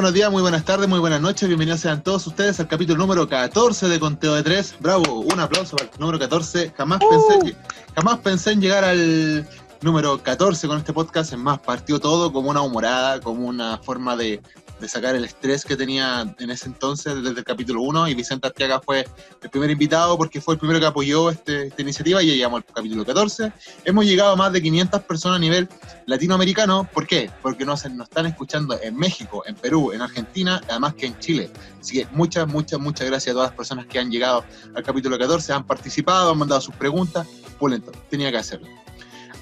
[0.00, 1.46] Buenos días, muy buenas tardes, muy buenas noches.
[1.46, 4.74] Bienvenidos sean todos ustedes al capítulo número 14 de Conteo de Tres.
[4.80, 6.72] Bravo, un aplauso para el número 14.
[6.74, 7.54] Jamás, pensé,
[7.94, 9.46] jamás pensé en llegar al
[9.82, 11.32] número 14 con este podcast.
[11.32, 14.40] Es más, partió todo como una humorada, como una forma de,
[14.80, 18.46] de sacar el estrés que tenía en ese entonces desde el capítulo 1 y Vicente
[18.46, 19.06] Arteaga fue
[19.42, 22.62] el primer invitado porque fue el primero que apoyó este, esta iniciativa y ya llegamos
[22.66, 23.52] al capítulo 14.
[23.84, 25.68] Hemos llegado a más de 500 personas a nivel
[26.06, 26.88] latinoamericano.
[26.92, 27.30] ¿Por qué?
[27.42, 31.50] Porque nos, nos están escuchando en México, en Perú, en Argentina, además que en Chile.
[31.78, 35.18] Así que muchas, muchas, muchas gracias a todas las personas que han llegado al capítulo
[35.18, 37.26] 14, han participado, han mandado sus preguntas.
[37.58, 38.79] Pulento, tenía que hacerlo.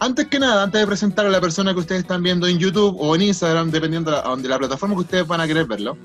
[0.00, 2.96] Antes que nada, antes de presentar a la persona que ustedes están viendo en YouTube
[3.00, 5.98] o en Instagram, dependiendo de la, de la plataforma que ustedes van a querer verlo,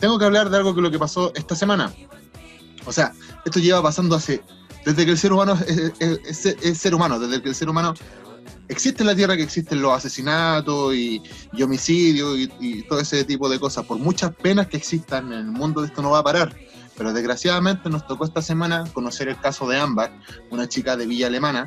[0.00, 1.92] tengo que hablar de algo que lo que pasó esta semana.
[2.86, 3.12] O sea,
[3.44, 4.42] esto lleva pasando hace.
[4.84, 7.68] Desde que el ser humano es, es- es- es ser humano, desde que el ser
[7.68, 7.94] humano
[8.68, 11.22] existe en la Tierra, que existen los asesinatos y,
[11.52, 13.84] y homicidios y, y todo ese tipo de cosas.
[13.86, 16.56] Por muchas penas que existan en el mundo, esto no va a parar.
[16.96, 20.18] Pero desgraciadamente nos tocó esta semana conocer el caso de Ámbar,
[20.50, 21.66] una chica de Villa Alemana,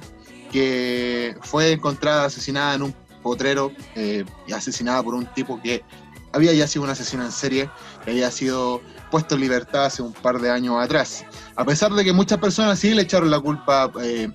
[0.52, 5.84] que fue encontrada asesinada en un potrero eh, y asesinada por un tipo que
[6.32, 7.70] había ya sido un asesino en serie,
[8.04, 11.26] que había sido puesto en libertad hace un par de años atrás.
[11.56, 14.30] A pesar de que muchas personas sí le echaron la culpa eh,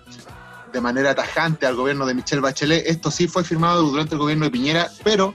[0.73, 4.45] de manera tajante al gobierno de Michelle Bachelet, esto sí fue firmado durante el gobierno
[4.47, 5.35] de Piñera, pero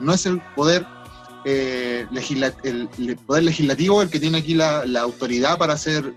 [0.00, 0.84] no es el poder,
[1.44, 6.12] eh, legislativo el que tiene aquí la, autoridad para hacer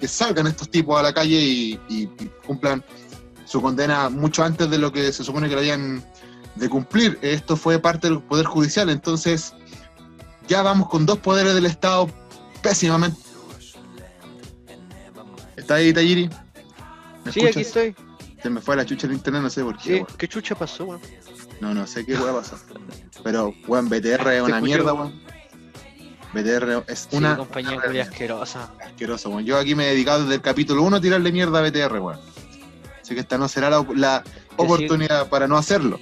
[0.00, 2.08] que salgan estos tipos a la calle y
[2.46, 2.82] cumplan
[3.52, 6.02] su condena mucho antes de lo que se supone que lo habían
[6.56, 7.18] de cumplir.
[7.20, 9.52] Esto fue parte del Poder Judicial, entonces
[10.48, 12.08] ya vamos con dos poderes del Estado
[12.62, 13.20] pésimamente.
[15.54, 16.30] ¿Está ahí, Tayiri?
[17.26, 17.48] ¿Me Sí, escuchas?
[17.50, 17.96] aquí estoy.
[18.42, 19.82] Se me fue la chucha el internet, no sé por qué.
[19.82, 20.06] Sí, weón.
[20.16, 21.00] ¿Qué chucha pasó, weón?
[21.60, 22.56] No, no sé qué weá pasó.
[23.22, 25.08] Pero, weón, BTR es una mierda, weón.
[25.12, 25.22] weón.
[26.32, 28.72] BTR es Sí, una compañía una asquerosa.
[28.82, 29.44] asqueroso, weón.
[29.44, 32.31] Yo aquí me he dedicado desde el capítulo 1 a tirarle mierda a BTR, weón.
[33.02, 34.22] Así que esta no será la,
[34.56, 35.98] oportunidad para no hacerlo.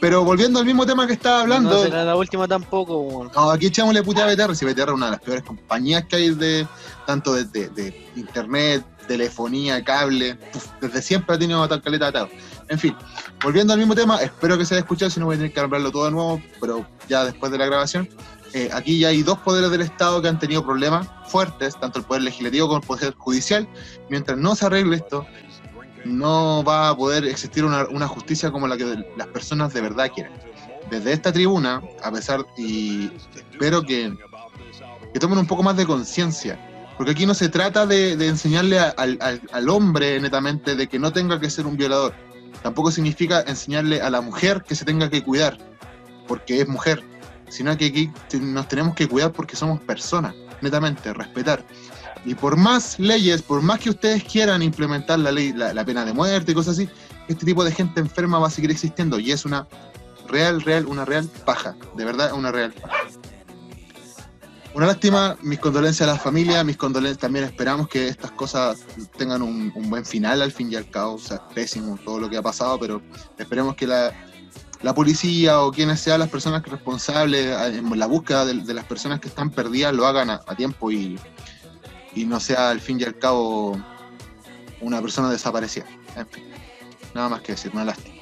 [0.00, 3.30] Pero volviendo al mismo tema que estaba hablando, No será la última tampoco, weón.
[3.34, 6.16] no, aquí echámosle puteada a BTR, si BTR es una de las peores compañías que
[6.16, 6.66] hay de
[7.06, 12.30] tanto de, de- de internet, telefonía, cable, puf, desde siempre ha tenido tal caleta atado.
[12.68, 12.96] En fin,
[13.42, 15.60] volviendo al mismo tema, espero que se haya escuchado, si no voy a tener que
[15.60, 18.08] hablarlo todo de nuevo, pero ya después de la grabación.
[18.54, 22.04] eh, aquí ya hay dos poderes del Estado que han tenido problemas fuertes, tanto el
[22.06, 23.68] Poder Legislativo como el Poder Judicial.
[24.08, 25.26] Mientras no se arregle esto,
[26.04, 30.32] no va a poder existir una, justicia como la que las personas de verdad quieren.
[30.90, 33.10] Desde esta tribuna, a pesar, y
[33.52, 34.12] espero que,
[35.12, 36.58] que tomen un poco más de conciencia,
[37.00, 41.48] porque aquí no se trata de, enseñarle al, hombre netamente de que no tenga que
[41.48, 42.12] ser un violador.
[42.62, 45.56] Tampoco significa enseñarle a la mujer que se tenga que cuidar,
[46.28, 47.02] porque es mujer,
[47.48, 51.64] sino que aquí nos tenemos que cuidar porque somos personas, netamente, respetar.
[52.24, 56.12] Y por más leyes, por más que ustedes quieran implementar la ley, la, pena de
[56.12, 56.88] muerte y cosas así,
[57.28, 59.66] este tipo de gente enferma va a seguir existiendo y es una
[60.28, 62.96] real, real, una real paja, de verdad, una real paja.
[64.72, 68.84] Una lástima, mis condolencias a la familia, mis condolencias, también esperamos que estas cosas
[69.18, 72.30] tengan un, buen final al fin y al cabo, o sea, es pésimo todo lo
[72.30, 73.02] que ha pasado, pero
[73.36, 74.14] esperemos que la,
[74.94, 79.50] policía o quienes sean las personas responsables en la búsqueda de, las personas que están
[79.50, 81.18] perdidas lo hagan a tiempo y,
[82.14, 83.76] y no sea al fin y al cabo
[84.80, 85.86] una persona desaparecida.
[86.16, 86.44] En fin,
[87.14, 88.20] nada más que decir, una lástima.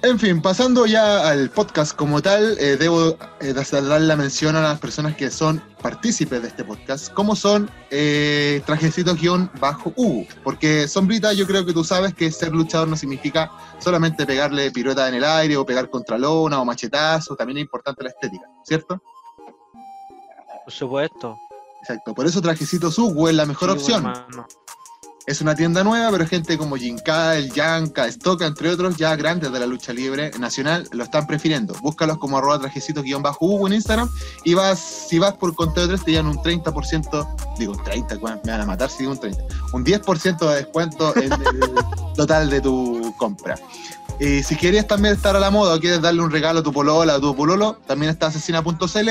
[0.00, 4.60] En fin, pasando ya al podcast como tal, eh, debo eh, dar la mención a
[4.60, 11.48] las personas que son partícipes de este podcast, como son eh, trajecitos-bajo-u, porque Sombrita yo
[11.48, 13.50] creo que tú sabes que ser luchador no significa
[13.80, 18.04] solamente pegarle pirueta en el aire o pegar contra lona o machetazo, también es importante
[18.04, 19.02] la estética, ¿cierto?
[20.64, 21.36] Por supuesto.
[21.88, 24.12] Exacto, por eso Trajecitos Ugu es la mejor Sí, opción.
[25.26, 29.50] Es una tienda nueva, pero gente como Jinka, el Yanka, Stoka, entre otros, ya grandes
[29.50, 31.72] de la lucha libre nacional, lo están prefiriendo.
[31.80, 34.10] Búscalos como arroba trajecitos-hugo en Instagram
[34.44, 38.16] y vas, si vas por conteo de tres, te llevan un 30%, digo un 30,
[38.18, 39.42] weón, me van a matar si digo un 30,
[39.72, 41.40] un 10% de descuento en el
[42.16, 43.56] total de tu compra.
[44.20, 46.72] Y si quieres también estar a la moda o quieres darle un regalo a tu
[46.72, 49.08] polola a tu pololo, también está asesina.cl.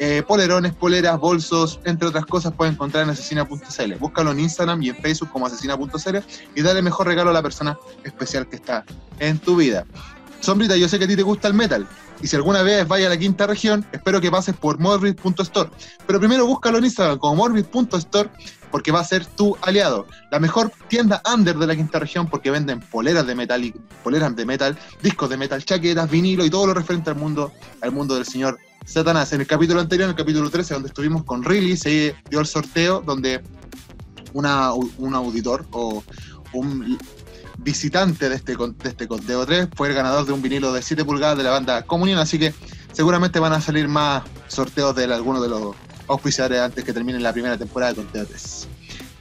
[0.00, 3.94] Eh, polerones, poleras, bolsos, entre otras cosas, puedes encontrar en asesina.cl.
[4.00, 6.16] Búscalo en Instagram y en Facebook como asesina.cl
[6.56, 8.84] y dale mejor regalo a la persona especial que está
[9.20, 9.84] en tu vida.
[10.40, 11.86] Sombrita, yo sé que a ti te gusta el metal.
[12.20, 15.70] Y si alguna vez vaya a la quinta región, espero que pases por morbid.store.
[16.06, 18.30] Pero primero búscalo en Instagram como morbid.store
[18.70, 20.06] porque va a ser tu aliado.
[20.30, 24.34] La mejor tienda under de la quinta región porque venden poleras de metal y poleras
[24.36, 28.14] de metal, discos de metal, chaquetas, vinilo y todo lo referente al mundo, al mundo
[28.14, 29.32] del señor Satanás.
[29.32, 32.46] En el capítulo anterior, en el capítulo 13, donde estuvimos con Riley, se dio el
[32.46, 33.42] sorteo donde
[34.32, 36.02] una, un auditor o
[36.52, 36.98] un
[37.58, 41.04] visitante de este, de este conteo 3 fue el ganador de un vinilo de 7
[41.04, 42.54] pulgadas de la banda Comunión, así que
[42.92, 45.74] seguramente van a salir más sorteos de algunos de los
[46.08, 48.68] auspiciadores antes que termine la primera temporada de conteo 3.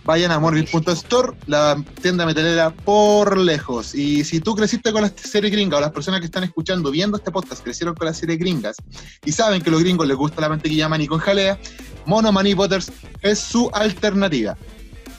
[0.07, 3.93] Vayan a Morbid.store, la tienda metalera por lejos.
[3.93, 7.17] Y si tú creciste con la serie gringa o las personas que están escuchando, viendo
[7.17, 8.77] este podcast, crecieron con la serie gringas
[9.25, 11.59] y saben que a los gringos les gusta la mantequilla maní con jalea,
[12.05, 12.89] Mono Maní Butters
[13.21, 14.57] es su alternativa.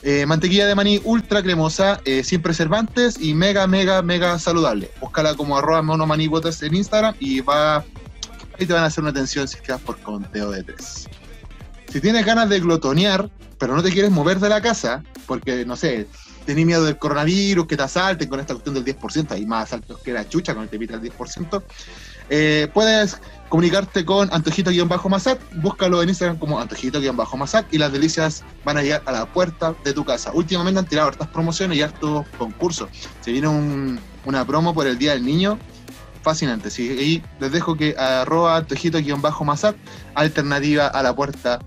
[0.01, 4.89] Eh, mantequilla de maní ultra cremosa, eh, sin preservantes y mega, mega, mega saludable.
[4.99, 7.85] Búscala como arroba Mono Maní Butters en Instagram y va
[8.59, 11.07] ahí te van a hacer una atención si quedas por conteo de tres.
[11.91, 15.75] Si tienes ganas de glotonear, pero no te quieres mover de la casa, porque, no
[15.75, 16.07] sé,
[16.45, 19.99] tenés miedo del coronavirus, que te asalten con esta cuestión del 10%, hay más asaltos
[19.99, 21.63] que la chucha cuando te pita el 10%,
[22.29, 23.17] eh, puedes
[23.49, 29.11] comunicarte con Antojito-Masat, búscalo en Instagram como Antojito-Masat y las delicias van a llegar a
[29.11, 30.31] la puerta de tu casa.
[30.33, 32.89] Últimamente han tirado hartas promociones y hartos concursos.
[33.21, 35.57] Se viene un- una promo por el Día del Niño,
[36.21, 36.69] fascinante.
[36.69, 39.75] Sí, y les dejo que arroba Antojito-Masat,
[40.15, 41.59] alternativa a la puerta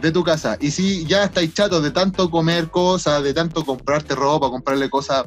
[0.00, 0.56] de tu casa.
[0.60, 5.24] Y si ya estáis chatos de tanto comer cosas, de tanto comprarte ropa, comprarle cosas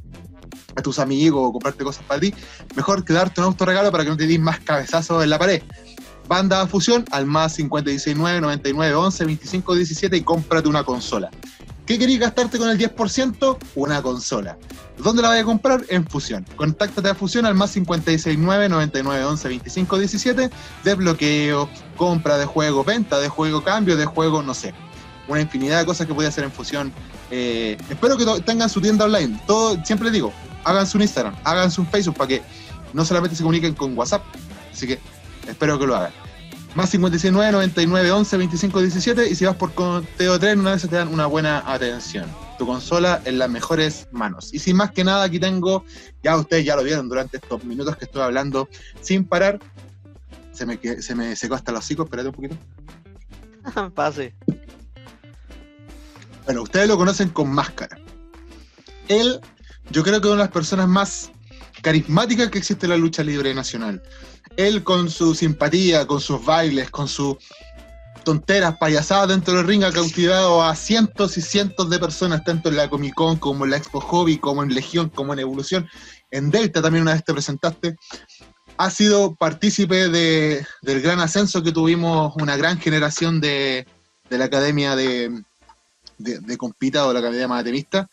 [0.75, 2.33] a tus amigos o comprarte cosas para ti,
[2.75, 5.61] mejor que darte un autorregalo para que no te des más cabezazos en la pared.
[6.27, 11.29] Banda Fusión al más 569 99 11 25 17 y cómprate una consola.
[11.93, 13.57] ¿Qué queréis gastarte con el 10%?
[13.75, 14.57] Una consola.
[14.97, 15.85] ¿Dónde la vas a comprar?
[15.89, 16.43] En Fusión.
[16.55, 20.49] Contáctate a Fusión al más 569 99 11 25 17.
[20.83, 24.73] Desbloqueo, compra de juego, venta de juego, cambio de juego, no sé.
[25.27, 26.91] Una infinidad de cosas que puede hacer en Fusión.
[27.29, 29.39] Eh, espero que tengan su tienda online.
[29.45, 32.41] Todo, siempre digo, hagan su Instagram, hagan su Facebook para que
[32.91, 34.23] no solamente se comuniquen con WhatsApp.
[34.71, 34.99] Así que
[35.47, 36.22] espero que lo hagan.
[36.75, 40.95] Más 59 99 11 25 17 y si vas por conteo 3 una vez te
[40.95, 42.25] dan una buena atención.
[42.57, 44.53] Tu consola en las mejores manos.
[44.53, 45.85] Y sin más que nada aquí tengo,
[46.23, 48.67] ya ustedes ya lo vieron durante estos minutos que estoy hablando
[49.01, 49.59] sin parar.
[50.51, 52.57] Se me, se me secó hasta los hocico, espérate un poquito.
[53.95, 54.33] Pase.
[56.45, 57.97] Bueno, ustedes lo conocen con máscara.
[59.07, 59.39] Él,
[59.91, 61.31] yo creo que es una de las personas más
[61.81, 64.01] carismáticas que existe en la lucha libre nacional.
[64.57, 67.37] Él con su simpatía, con sus bailes, con sus
[68.23, 72.77] tonteras, payasadas dentro del ring ha cautivado a cientos y cientos de personas, tanto en
[72.77, 75.87] la Comic Con como en la Expo Hobby, como en Legión, como en Evolución.
[76.31, 77.95] En Delta también una vez te presentaste.
[78.77, 83.87] Ha sido partícipe de- del gran ascenso que tuvimos, una gran generación de,
[84.29, 85.43] de la Academia de,
[86.17, 88.07] de, Compita o la Academia Matemista.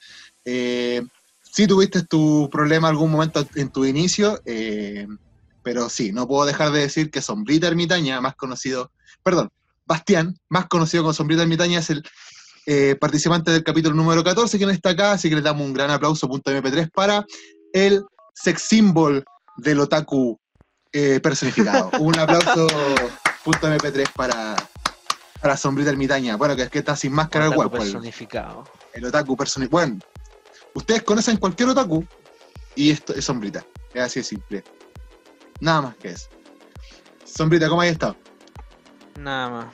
[0.44, 1.02] Eh,
[1.42, 5.06] sí tuviste tu problema algún momento en tu inicio, eh,
[5.62, 8.90] pero sí, no puedo dejar de decir que Sombrita Ermitaña, más conocido,
[9.22, 9.50] perdón,
[9.86, 12.02] Bastián, más conocido como Sombrita Ermitaña, es el
[12.66, 15.90] eh, participante del capítulo número 14, quien está acá, así que le damos un gran
[15.90, 17.24] aplauso, punto MP3, para
[17.72, 19.24] el sex symbol
[19.56, 20.38] del otaku
[20.92, 21.90] eh, personificado.
[22.00, 22.66] un aplauso,
[23.44, 24.56] punto MP3, para,
[25.40, 26.36] para Sombrita Ermitaña.
[26.36, 27.76] Bueno, que es que está sin máscara el Otaku guapo.
[27.76, 28.64] el- personificado.
[28.94, 29.86] el otaku personificado.
[29.86, 30.00] Bueno,
[30.74, 32.04] ustedes conocen cualquier otaku
[32.76, 33.64] y esto es sombrita.
[33.92, 34.64] Es así de simple.
[35.60, 36.28] Nada más que eso.
[37.24, 38.16] Sombrita, ¿cómo has estado?
[39.18, 39.66] Nada más.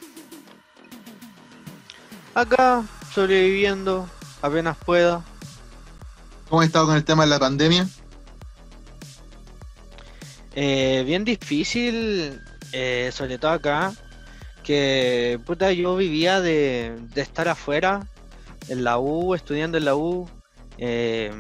[2.35, 4.09] Acá, sobreviviendo,
[4.43, 5.25] apenas pueda.
[6.49, 7.89] ¿Cómo has estado con el tema de la pandemia?
[10.55, 12.41] Eh, bien difícil,
[12.73, 13.93] eh, sobre todo acá,
[14.63, 18.07] que puta, yo vivía de, de estar afuera,
[18.69, 20.29] en la U, estudiando en la U,
[20.79, 21.31] eh,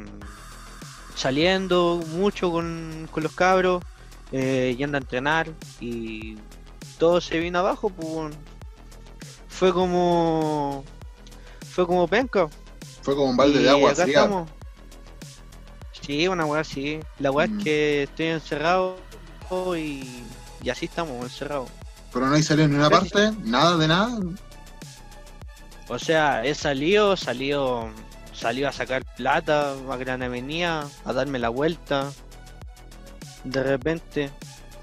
[1.14, 3.82] saliendo mucho con, con los cabros,
[4.32, 5.48] eh, yendo a entrenar
[5.80, 6.36] y
[6.98, 8.34] todo se vino abajo, pues
[9.48, 10.84] fue como
[11.72, 12.48] fue como penca.
[13.02, 14.20] Fue como un balde Y de agua acá fría.
[14.20, 14.48] estamos.
[16.02, 17.00] Sí, una weá sí.
[17.18, 17.58] La weá Mm.
[17.58, 18.96] es que estoy encerrado
[19.76, 20.24] y,
[20.62, 21.68] y así estamos, encerrados.
[22.12, 24.18] Pero no hay salido ni una Sí, sí, parte, nada de nada.
[25.88, 27.88] O sea, he salido, salido,
[28.32, 32.10] salido a sacar plata a Gran Avenida, a darme la vuelta.
[33.46, 34.30] De repente,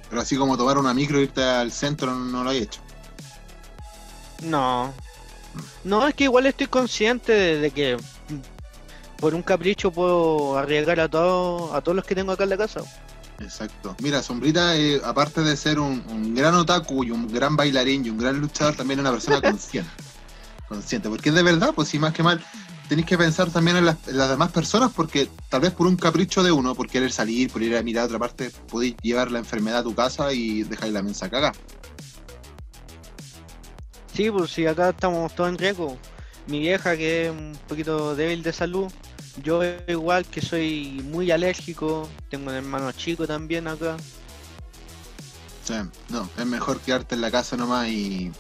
[0.10, 2.82] Pero así como tomar una micro e irte al centro no, lo he hecho.
[4.44, 4.94] no.
[5.84, 7.98] No, es que igual estoy consciente de, de que
[9.20, 12.58] por un capricho puedo arriesgar a todos a todos los que tengo acá en la
[12.58, 12.82] casa.
[13.40, 13.96] Exacto.
[14.02, 18.10] Mira, Sombrita, eh, aparte de ser un, un gran otaku y un gran bailarín y
[18.10, 19.92] un gran luchador, también es una persona consciente.
[20.68, 21.10] consciente.
[21.10, 22.44] Porque de verdad, pues si más que mal,
[22.94, 25.96] tenéis que pensar también en las, en las demás personas, porque tal vez por un
[25.96, 29.32] capricho de uno, por querer salir, por ir a mirar a otra parte, podéis llevar
[29.32, 31.54] la enfermedad a tu casa y dejar la mensa cagada.
[34.14, 35.98] Sí, pues si acá estamos todos en riesgo.
[36.46, 38.92] Mi vieja que es un poquito débil de salud.
[39.42, 42.08] Yo igual que soy muy alérgico.
[42.30, 43.98] Tengo un hermano chico también acá.
[45.64, 48.32] Sea, no, es mejor quedarte en la casa nomás y,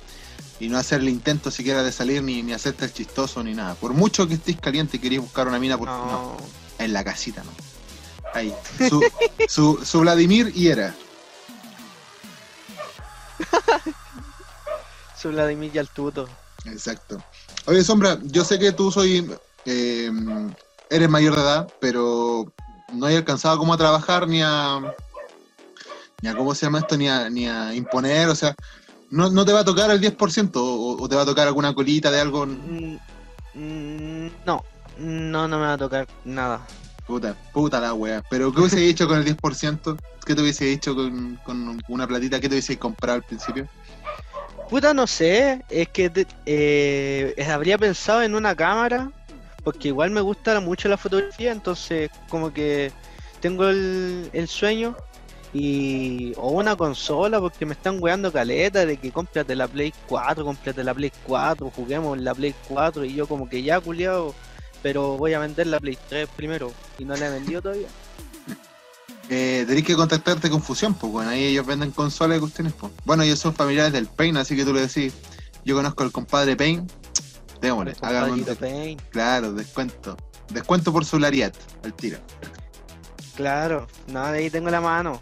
[0.60, 3.76] y no hacer el intento siquiera de salir ni, ni hacerte el chistoso ni nada.
[3.76, 6.06] Por mucho que estés caliente y queréis buscar una mina, por no.
[6.06, 6.38] No.
[6.80, 7.52] en la casita, ¿no?
[8.34, 8.54] Ahí,
[8.90, 9.04] su,
[9.48, 10.96] su, su Vladimir y era.
[15.20, 16.28] Soy Vladimir y al tuto.
[16.66, 17.22] Exacto.
[17.66, 19.30] Oye, Sombra, yo sé que tú soy,
[19.66, 20.12] eh,
[20.90, 22.52] eres mayor de edad, pero
[22.92, 24.80] no hay alcanzado como a trabajar ni a,
[26.22, 28.56] ni a cómo se llama esto, ni a, ni a imponer, o sea,
[29.14, 31.74] no, no te va a tocar el 10% o, o te va a tocar alguna
[31.74, 32.96] colita de algo, Mm,
[33.54, 34.64] mm, No,
[34.98, 36.66] no, no me va a tocar nada.
[37.06, 38.24] puta, puta la wea.
[38.30, 39.98] Pero ¿qué hubiese hecho con el 10%?
[40.26, 42.40] ¿Qué te hubiese hecho con, con una platita?
[42.40, 43.68] ¿Qué te hubiese comprado al principio?
[44.70, 49.12] Puta, no sé, es que te- eh, habría pensado en una cámara,
[49.64, 52.92] porque igual me gusta mucho la fotografía, entonces como que
[53.42, 54.96] tengo el, el sueño,
[55.54, 60.44] y o una consola, porque me están weando caleta de que cómprate la Play 4,
[60.44, 64.34] cómprate la Play 4, juguemos la Play 4, y yo como que ya culiado,
[64.82, 67.88] pero voy a vender la Play 3 primero, y no la he vendido todavía.
[69.30, 72.92] Eh, tenés que contactarte con Fusión, pues bueno, ahí ellos venden consolas y cuestiones, pues.
[73.06, 75.14] Bueno, ellos son familiares del Pain, así que tú le decís,
[75.64, 76.86] yo conozco al compadre Pain,
[77.62, 79.02] démosle, hágame un Pain.
[79.10, 80.18] claro, descuento.
[80.50, 81.56] Descuento por su Lariat,
[81.86, 82.20] al tiro.
[83.36, 85.22] Claro, nada, de ahí tengo la mano.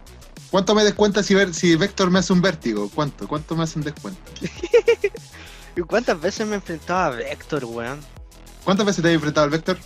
[0.52, 2.92] ¿Cuánto me descuenta si, ver, si Vector me hace un vértigo?
[2.94, 3.26] ¿Cuánto?
[3.26, 4.20] ¿Cuánto me hacen descuento?
[5.78, 8.02] ¿Y cuántas veces me he enfrentado a Vector, weón?
[8.66, 9.78] ¿Cuántas veces te has enfrentado al Vector?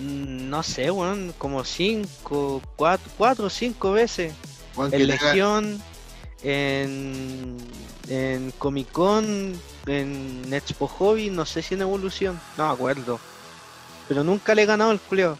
[0.00, 4.34] Mm, No sé, weón, como cinco, cuatro, cuatro o cinco veces.
[4.74, 5.82] Juan, En Legión,
[6.42, 7.56] en,
[8.08, 9.52] en Comic Con,
[9.86, 13.20] en Expo Hobby, no sé si en Evolución, no me acuerdo.
[14.08, 15.38] Pero nunca le he ganado el culeo.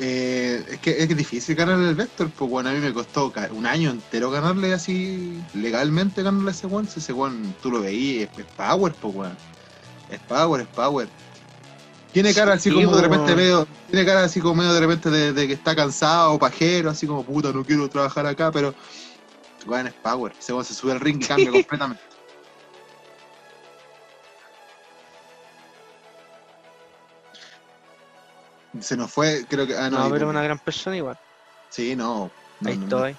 [0.00, 3.66] Eh, es que es difícil ganarle al Vector, pues bueno, a mí me costó un
[3.66, 6.86] año entero ganarle así, legalmente ganarle a ese one.
[6.86, 9.36] Si ese one tú lo veías, es, es power, pues weón.
[10.08, 11.08] Es power, es power.
[12.12, 15.10] Tiene cara así Sí, como de repente medio, tiene cara así como medio de repente
[15.10, 18.74] de, de que está cansado, pajero, así como puta, no quiero trabajar acá, pero
[19.66, 20.32] weón es power.
[20.38, 22.07] Ese weón se sube al ring y cambia completamente.
[28.80, 29.76] Se nos fue, creo que.
[29.76, 31.16] Ah, no, No, pero una gran persona igual.
[31.70, 32.30] Sí, no.
[32.60, 33.16] no, Ahí no, estoy.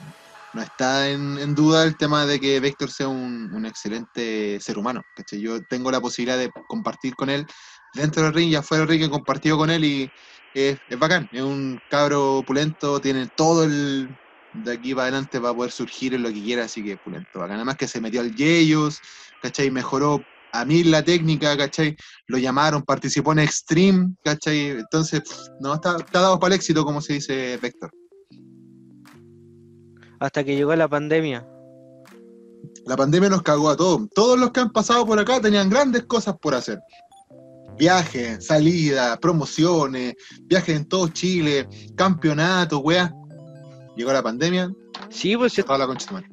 [0.54, 4.78] no está en, en duda el tema de que Vector sea un, un excelente ser
[4.78, 5.02] humano.
[5.16, 5.40] ¿cachai?
[5.42, 7.46] Yo tengo la posibilidad de compartir con él
[7.94, 10.10] dentro del ring y afuera del ring, he compartido con él y
[10.54, 11.28] es, es bacán.
[11.32, 14.10] Es un cabro opulento, tiene todo el
[14.54, 17.40] de aquí para adelante para poder surgir en lo que quiera, así que pulento.
[17.40, 17.58] Bacán.
[17.58, 19.00] Además que se metió al Yeyos,
[19.42, 19.72] ¿cachai?
[19.72, 21.96] Mejoró a mil la técnica, ¿cachai?
[22.28, 24.72] Lo llamaron, participó en Extreme, ¿cachai?
[24.72, 25.22] Entonces,
[25.60, 27.92] no, está, está dado para el éxito, como se dice Vector.
[30.20, 31.48] Hasta que llegó la pandemia.
[32.86, 34.10] La pandemia nos cagó a todos.
[34.14, 36.80] Todos los que han pasado por acá tenían grandes cosas por hacer.
[37.78, 43.14] Viajes, salidas, promociones, viajes en todo Chile, campeonatos, weá.
[43.96, 44.70] Llegó la pandemia,
[45.10, 46.24] Sí, pues toda la concha de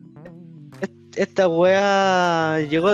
[1.17, 2.91] esta weá llegó,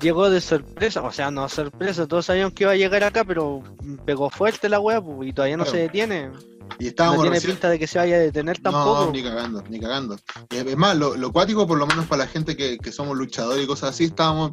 [0.00, 3.62] llegó de sorpresa, o sea, no sorpresa, todos sabíamos que iba a llegar acá, pero
[4.04, 5.76] pegó fuerte la weá y todavía no Claro.
[5.76, 6.30] se detiene.
[6.78, 9.06] Y No estábamos tiene recién- pinta de que se vaya a detener tampoco.
[9.06, 10.16] No, ni cagando, ni cagando.
[10.50, 13.16] Y es más, lo, lo cuático, por lo menos para la gente que, que somos
[13.16, 14.52] luchadores y cosas así, estábamos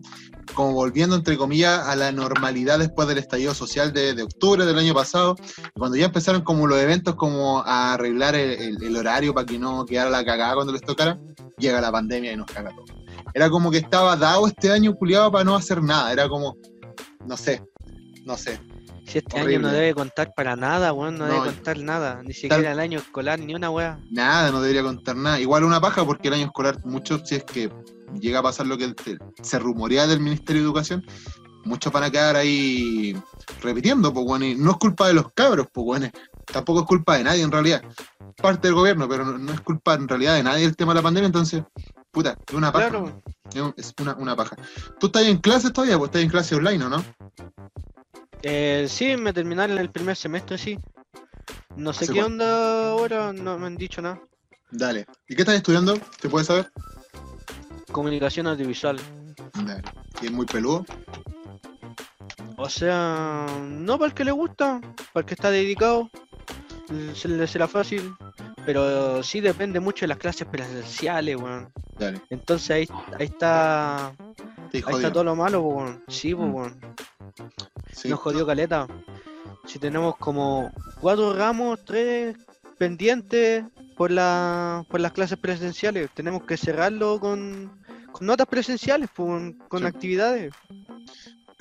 [0.55, 4.79] como volviendo, entre comillas, a la normalidad después del estallido social de, de octubre del
[4.79, 5.35] año pasado,
[5.77, 9.59] cuando ya empezaron como los eventos como a arreglar el, el- el horario para que
[9.59, 11.19] no quedara la cagada cuando les tocara,
[11.57, 12.85] llega la pandemia y nos caga todo.
[13.35, 16.55] Era como que estaba dado este año culiado para no hacer nada, era como,
[17.27, 17.61] no sé,
[18.23, 18.61] no sé.
[19.05, 19.55] Si este Horrible.
[19.57, 22.79] año no debe contar para nada, weón, no, No, debe contar nada, ni siquiera el
[22.79, 23.99] año escolar, ni una weá.
[24.09, 25.37] Nada, no debería contar nada.
[25.37, 27.69] Igual una paja porque el año escolar, muchos, si es que
[28.21, 28.95] llega a pasar lo que
[29.43, 31.05] se rumorea del Ministerio de Educación,
[31.65, 33.21] muchos van a quedar ahí
[33.61, 36.09] repitiendo, pues bueno, y no es culpa de los cabros, pues bueno,
[36.45, 37.81] tampoco es culpa de nadie en realidad.
[38.37, 40.99] Parte del gobierno, pero no, no es culpa en realidad de nadie el tema de
[40.99, 41.63] la pandemia, entonces,
[42.15, 42.89] puta, es una paja.
[42.89, 43.21] Claro.
[43.75, 44.55] Es una, una paja.
[44.99, 45.97] ¿Tú estás en clases todavía?
[45.97, 47.03] Pues estás en clase online, ¿o no?
[48.41, 50.79] Eh, sí, me terminaron el primer semestre, sí.
[51.75, 54.21] No sé ¿Hace qué onda ahora, no me han dicho nada.
[54.71, 55.05] Dale.
[55.27, 55.99] ¿Y qué estás estudiando?
[56.21, 56.71] ¿Te puedes saber?
[57.91, 58.97] Comunicación audiovisual.
[59.53, 59.83] Dale.
[60.21, 60.85] ¿Y es muy peludo?
[62.57, 64.79] O sea, no para el que le gusta,
[65.11, 66.09] para el que está dedicado,
[67.13, 68.13] se le será fácil.
[68.65, 71.71] Pero sí depende mucho de las clases presenciales, weón.
[71.99, 72.21] Dale.
[72.29, 72.87] Entonces ahí,
[73.19, 74.13] ahí está ahí
[74.73, 76.03] está todo lo malo, weón.
[76.07, 76.53] Sí, Mm.
[76.55, 76.79] weón.
[77.93, 78.09] Sí.
[78.09, 78.87] Nos jodió caleta.
[79.65, 82.35] Si tenemos como cuatro ramos, tres
[82.77, 83.63] pendientes
[83.97, 87.71] por la por las clases presenciales, tenemos que cerrarlo con,
[88.11, 89.85] con notas presenciales, con, con Sí.
[89.85, 90.53] actividades.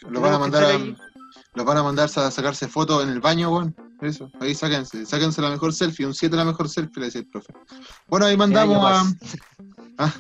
[0.09, 0.79] Los van a mandar a,
[1.55, 3.75] los van a mandar a sacarse fotos en el baño, weón.
[4.05, 7.27] Eso, ahí sáquense, sáquense la mejor selfie, un 7 la mejor selfie, le decía el
[7.27, 7.53] profe.
[8.07, 9.05] Bueno, ahí mandamos a.
[9.97, 10.13] Ah.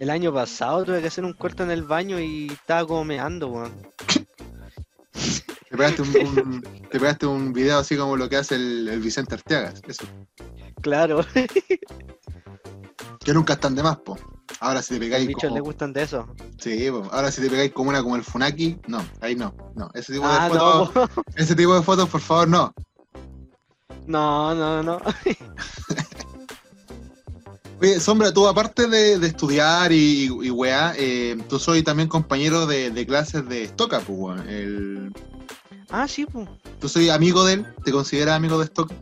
[0.00, 3.48] el año pasado tuve que hacer un corte en el baño y estaba como meando,
[3.48, 3.72] weón.
[5.68, 6.08] Te pegaste un,
[6.38, 10.04] un- te pegaste un video así como lo que hace el, el Vicente Arteaga, eso.
[10.80, 11.20] Claro,
[13.24, 14.16] Que nunca están de más, po.
[14.60, 16.26] Ahora si te los pegáis bichos como, les gustan de eso.
[16.58, 20.12] sí, ahora si te pegáis como una como el Funaki, no, ahí no, no, ese
[20.14, 22.72] tipo Ah, de fotos, no, ese tipo de fotos, por favor, no.
[24.06, 25.00] no, no, no.
[27.80, 32.08] Oye, Sombra, tú aparte de, de estudiar y, y, y weá, eh, tú soy también
[32.08, 34.48] compañero de, de clases de Stoka, pues, weón.
[34.48, 35.12] El-
[35.90, 36.48] Ah, sí, pues.
[36.80, 37.66] ¿Tú soy amigo de él?
[37.84, 38.94] ¿Te consideras amigo de Stoka?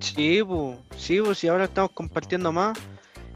[0.00, 2.76] Sí, pues, sí, pues, si ahora estamos compartiendo más,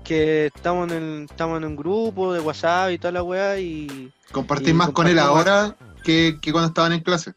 [0.07, 4.11] que estamos en, el- estamos en un grupo de WhatsApp y toda la weá, y
[4.33, 7.33] ¿Compartís más con él ahora que, que cuando estaban en clase?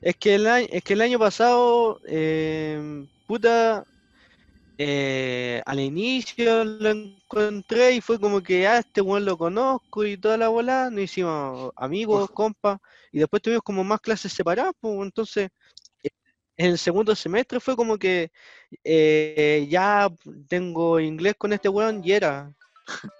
[0.00, 3.84] es que el año, es que el año pasado, eh, puta,
[4.78, 10.18] eh, al inicio lo encontré y fue como que, ah, este weón lo conozco y
[10.18, 12.78] toda la bola, nos hicimos amigos, compas,
[13.12, 15.50] y después tuvimos como más clases separadas, pues, entonces, en
[16.56, 18.30] el segundo semestre fue como que
[18.82, 20.10] eh, ya
[20.48, 22.52] tengo inglés con este weón y era.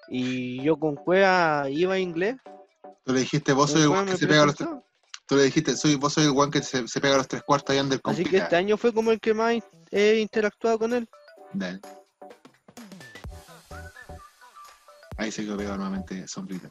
[0.09, 2.37] Y yo con cueva iba a inglés.
[3.05, 4.68] Tú le dijiste, vos soy el weón que se pega a los tres,
[5.27, 7.42] tú le dijiste, soy, vos soy el weón que se, se pega a los tres
[7.42, 9.55] cuartos y anda el Así que este año fue como el que más
[9.90, 11.09] he interactuado con él.
[11.53, 11.81] Dale.
[15.18, 16.70] Ahí se quedó pegado nuevamente sombrita.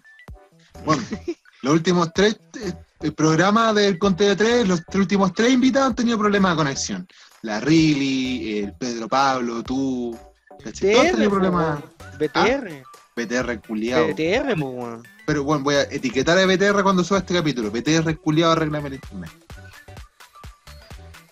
[0.83, 1.03] Bueno,
[1.65, 5.89] los últimos tres eh, el programa del Conte de Tres, los tres últimos tres invitados
[5.89, 7.07] han tenido problemas de conexión.
[7.41, 10.17] La Rili, el Pedro Pablo, tú.
[10.63, 10.93] ¿cachai?
[10.93, 11.79] Todos han tenido problemas.
[12.19, 12.83] BTR.
[13.15, 14.07] BTR culiado.
[14.07, 15.03] BTR, po, weón.
[15.25, 17.71] Pero bueno, voy a etiquetar a BTR cuando suba este capítulo.
[17.71, 19.31] BTR culiado, arreglame el internet.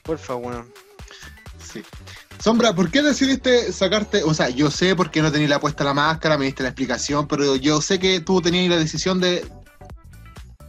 [0.02, 0.66] Porfa, weón.
[1.60, 1.84] Sí.
[2.40, 4.24] Sombra, ¿por qué decidiste sacarte?
[4.24, 6.70] O sea, yo sé por qué no tenías la puesta la máscara, me diste la
[6.70, 9.46] explicación, pero yo sé que tú tenías la decisión de,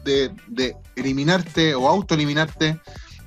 [0.05, 2.79] de, eliminarte o autoeliminarte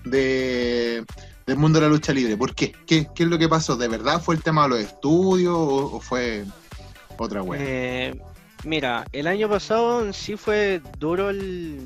[0.06, 1.06] de,
[1.46, 2.38] del mundo de la lucha libre.
[2.38, 2.74] ¿Por qué?
[2.86, 3.08] qué?
[3.14, 3.76] ¿Qué es lo que pasó?
[3.76, 6.46] ¿De verdad fue el tema de los estudios o, fue
[7.18, 7.60] otra wea?
[7.62, 8.22] Eh,
[8.64, 11.82] mira, el año pasado sí fue duro el,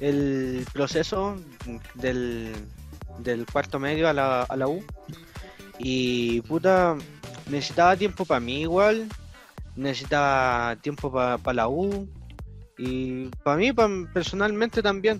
[0.00, 1.36] el proceso
[1.94, 2.52] del,
[3.18, 4.82] del cuarto medio a la, a la U.
[5.78, 6.96] Y puta,
[7.50, 9.08] necesitaba tiempo para mí igual,
[9.76, 12.08] necesitaba tiempo para la U
[12.78, 15.18] y para mí pa- personalmente también.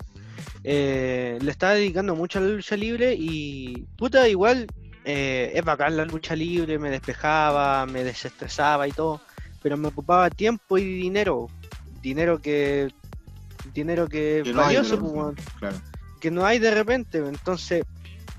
[0.68, 4.66] Eh, le estaba dedicando mucho a la lucha libre y puta, igual
[5.04, 9.20] eh, es bacán la lucha libre, me despejaba, me desestresaba y todo,
[9.62, 11.48] pero me ocupaba tiempo y dinero,
[12.02, 12.90] dinero que
[13.72, 15.76] dinero que Que no valioso, pues, Claro.
[16.20, 17.18] que no hay de repente.
[17.18, 17.84] Entonces,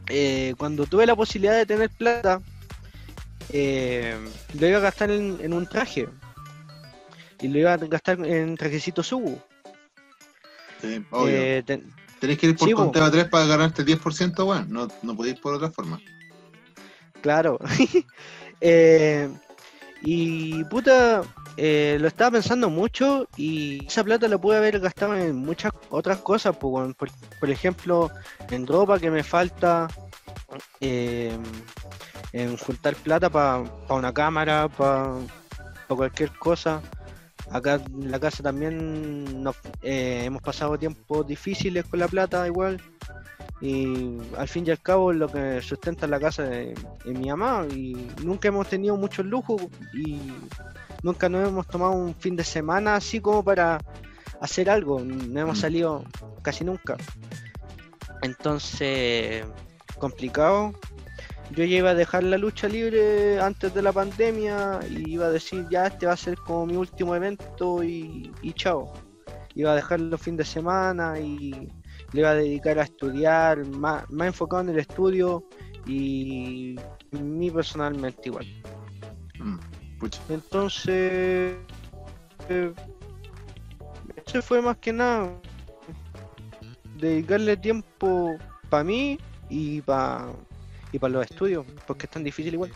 [0.09, 2.41] eh, cuando tuve la posibilidad de tener plata,
[3.49, 4.17] eh,
[4.59, 6.07] lo iba a gastar en, en un traje.
[7.41, 9.39] Y lo iba a gastar en trajecito Subu.
[10.81, 11.35] Sí, obvio.
[11.41, 14.65] Eh, ten- Tenés que ir por sí, conteo a 3 para ganarte el 10%, bueno,
[14.67, 15.99] no, no podéis por otra forma.
[17.21, 17.59] claro.
[18.59, 19.29] Eh,
[20.01, 21.21] y puta,
[21.57, 26.17] eh, lo estaba pensando mucho y esa plata la pude haber gastado en muchas otras
[26.21, 26.55] cosas.
[26.57, 26.95] po, weón.
[26.95, 28.09] por, por ejemplo,
[28.49, 29.87] en ropa que me falta,
[30.81, 31.37] eh,
[32.33, 35.13] en juntar plata para una cámara, para
[35.87, 36.81] cualquier cosa.
[37.51, 42.81] Acá en la casa también nos, eh, hemos pasado tiempos difíciles con la plata igual.
[43.61, 47.65] Y al fin y al cabo lo que sustenta la casa es, es mi mamá.
[47.73, 49.61] Y nunca hemos tenido muchos lujos
[49.93, 50.19] y
[51.03, 53.79] nunca nos hemos tomado un fin de semana así como para
[54.41, 54.99] hacer algo.
[54.99, 55.61] No hemos Mm.
[55.61, 56.03] salido
[56.43, 56.97] casi nunca.
[58.21, 59.45] Entonces,
[59.97, 60.73] complicado.
[61.51, 65.31] Yo ya iba a dejar la lucha libre antes de la pandemia y iba a
[65.31, 68.93] decir ya este va a ser como mi último evento y, y chao.
[69.55, 71.71] Iba a dejar los fines de semana y,
[72.13, 75.43] le iba a dedicar a estudiar, más, más enfocado en el estudio
[75.85, 76.75] y
[77.11, 78.45] mí personalmente igual.
[79.39, 79.57] Mm.
[80.29, 81.57] Entonces,
[82.49, 82.73] eh,
[84.25, 85.29] eso fue más que nada
[86.97, 88.37] dedicarle tiempo
[88.69, 89.17] para mí
[89.49, 90.27] y para
[90.97, 92.71] y para los estudios, porque es tan difícil igual.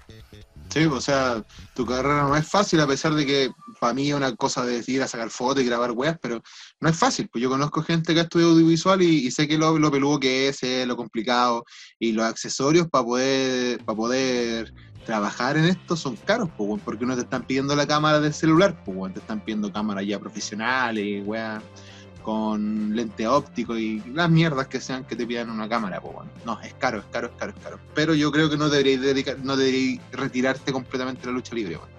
[0.69, 4.15] Sí, o sea, tu carrera no es fácil, a pesar de que para mí es
[4.15, 6.41] una cosa de ir a sacar fotos y grabar weas, pero
[6.79, 7.27] no es fácil.
[7.29, 10.47] Pues yo conozco gente que ha estudiado audiovisual y, sé que lo, lo, peludo que
[10.47, 11.65] es, lo complicado,
[11.99, 14.73] y los accesorios para poder, para poder
[15.05, 18.81] trabajar en esto son caros, pues, porque no te están pidiendo la cámara del celular,
[18.85, 21.61] pues, te están pidiendo cámaras ya profesionales, weas
[22.21, 26.31] con lente óptico y las mierdas que sean que te pidan una cámara, pues bueno.
[26.45, 27.79] No, es caro, es caro, es caro, es caro.
[27.95, 29.55] Pero yo creo que no deberíais dedicar, no
[30.11, 31.93] retirarte completamente de la lucha libre, bueno.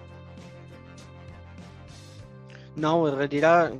[2.75, 3.79] No, retirado,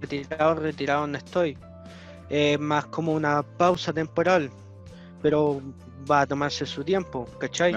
[0.00, 1.58] retirado, retirado no estoy.
[2.28, 4.50] Es más como una pausa temporal,
[5.20, 5.60] pero
[6.10, 7.72] va a tomarse su tiempo, ¿cachai?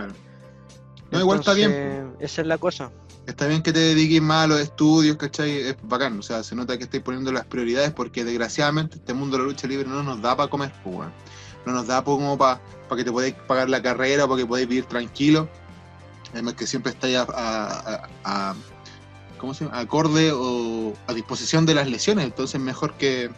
[1.11, 2.15] No, igual está bien.
[2.19, 2.91] Esa es la cosa
[3.27, 5.51] está bien que te dediques más a los estudios, ¿cachai?
[5.51, 9.37] Es bacán, o sea, se nota que estáis poniendo las prioridades porque desgraciadamente este mundo
[9.37, 11.09] de la lucha libre no nos da para comer, pues.
[11.65, 12.59] No nos da como para
[12.95, 15.49] que te podáis pagar la carrera, para que podáis vivir tranquilo.
[16.31, 18.55] Además que siempre estáis a,
[19.39, 19.79] ¿cómo se llama?
[19.79, 23.31] acorde o a disposición de las lesiones, entonces mejor que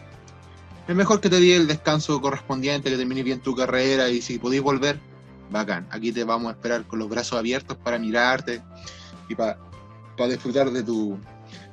[0.88, 4.38] es mejor que te di el descanso correspondiente, que termines bien tu carrera y si
[4.38, 4.98] podéis volver,
[5.50, 5.86] bacán.
[5.90, 8.62] Aquí te vamos a esperar con los brazos abiertos para mirarte
[9.28, 9.58] y para
[10.18, 11.18] para disfrutar de tu,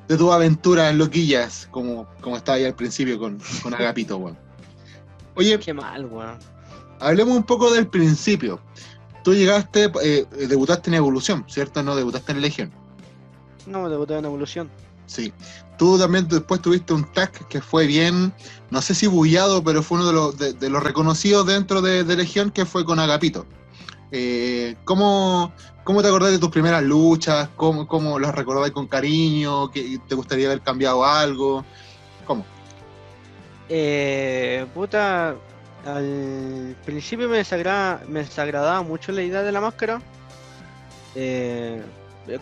[0.08, 4.38] de tu aventura en loquillas, como, como estaba ahí al principio con, con Agapito, weón.
[5.36, 6.38] Oye, qué mal, weón.
[7.00, 8.62] Hablemos un poco del principio.
[9.24, 11.84] Tú llegaste, eh, debutaste en Evolución, ¿cierto?
[11.84, 12.72] No debutaste en Legión.
[13.66, 14.70] No, debuté en Evolución.
[15.08, 15.34] Sí.
[15.78, 18.34] Tú también después tuviste un tag que fue bien,
[18.70, 22.16] no sé si bullado, pero fue uno de los, de, los reconocidos dentro de, de,
[22.16, 23.46] Legión, que fue con Agapito.
[24.12, 25.54] Eh, ¿cómo,
[25.86, 27.50] ¿Cómo te acordás de tus primeras luchas?
[27.56, 29.70] ¿Cómo, cómo las recordás con cariño?
[29.70, 31.64] ¿Te gustaría haber cambiado algo?
[32.26, 32.44] ¿Cómo?
[33.70, 35.36] Eh, puta,
[35.86, 40.02] al principio me desagradaba, me desagradaba mucho la idea de la máscara.
[41.14, 41.84] Eh,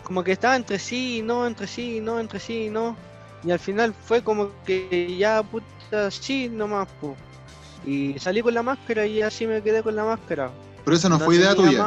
[0.02, 2.96] como que estaba entre sí, no, entre sí, no, entre sí, no.
[3.42, 7.14] Y al final fue como que ya, puta, sí, nomás, pu.
[7.84, 10.50] Y salí con la máscara y así me quedé con la máscara.
[10.84, 11.82] Pero esa no, fue idea tuya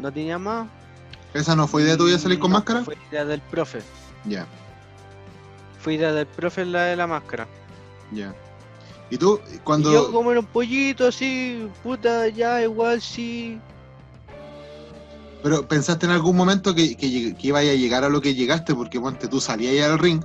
[0.00, 0.68] no tenía más.
[1.34, 2.84] ¿Esa no fue idea tuya salir con máscara?
[2.84, 3.80] Fue idea del profe.
[4.24, 4.46] Ya.
[5.80, 7.46] Fue idea del profe la de la máscara.
[8.12, 8.34] Ya.
[9.10, 9.92] ¿Y tú, cuando.?
[9.92, 13.60] yo como era un pollito así, puta, ya igual sí.
[15.42, 19.00] Pero pensaste en algún momento que, que, iba a llegar a lo que llegaste, porque
[19.00, 20.22] ponte tú salías al ring.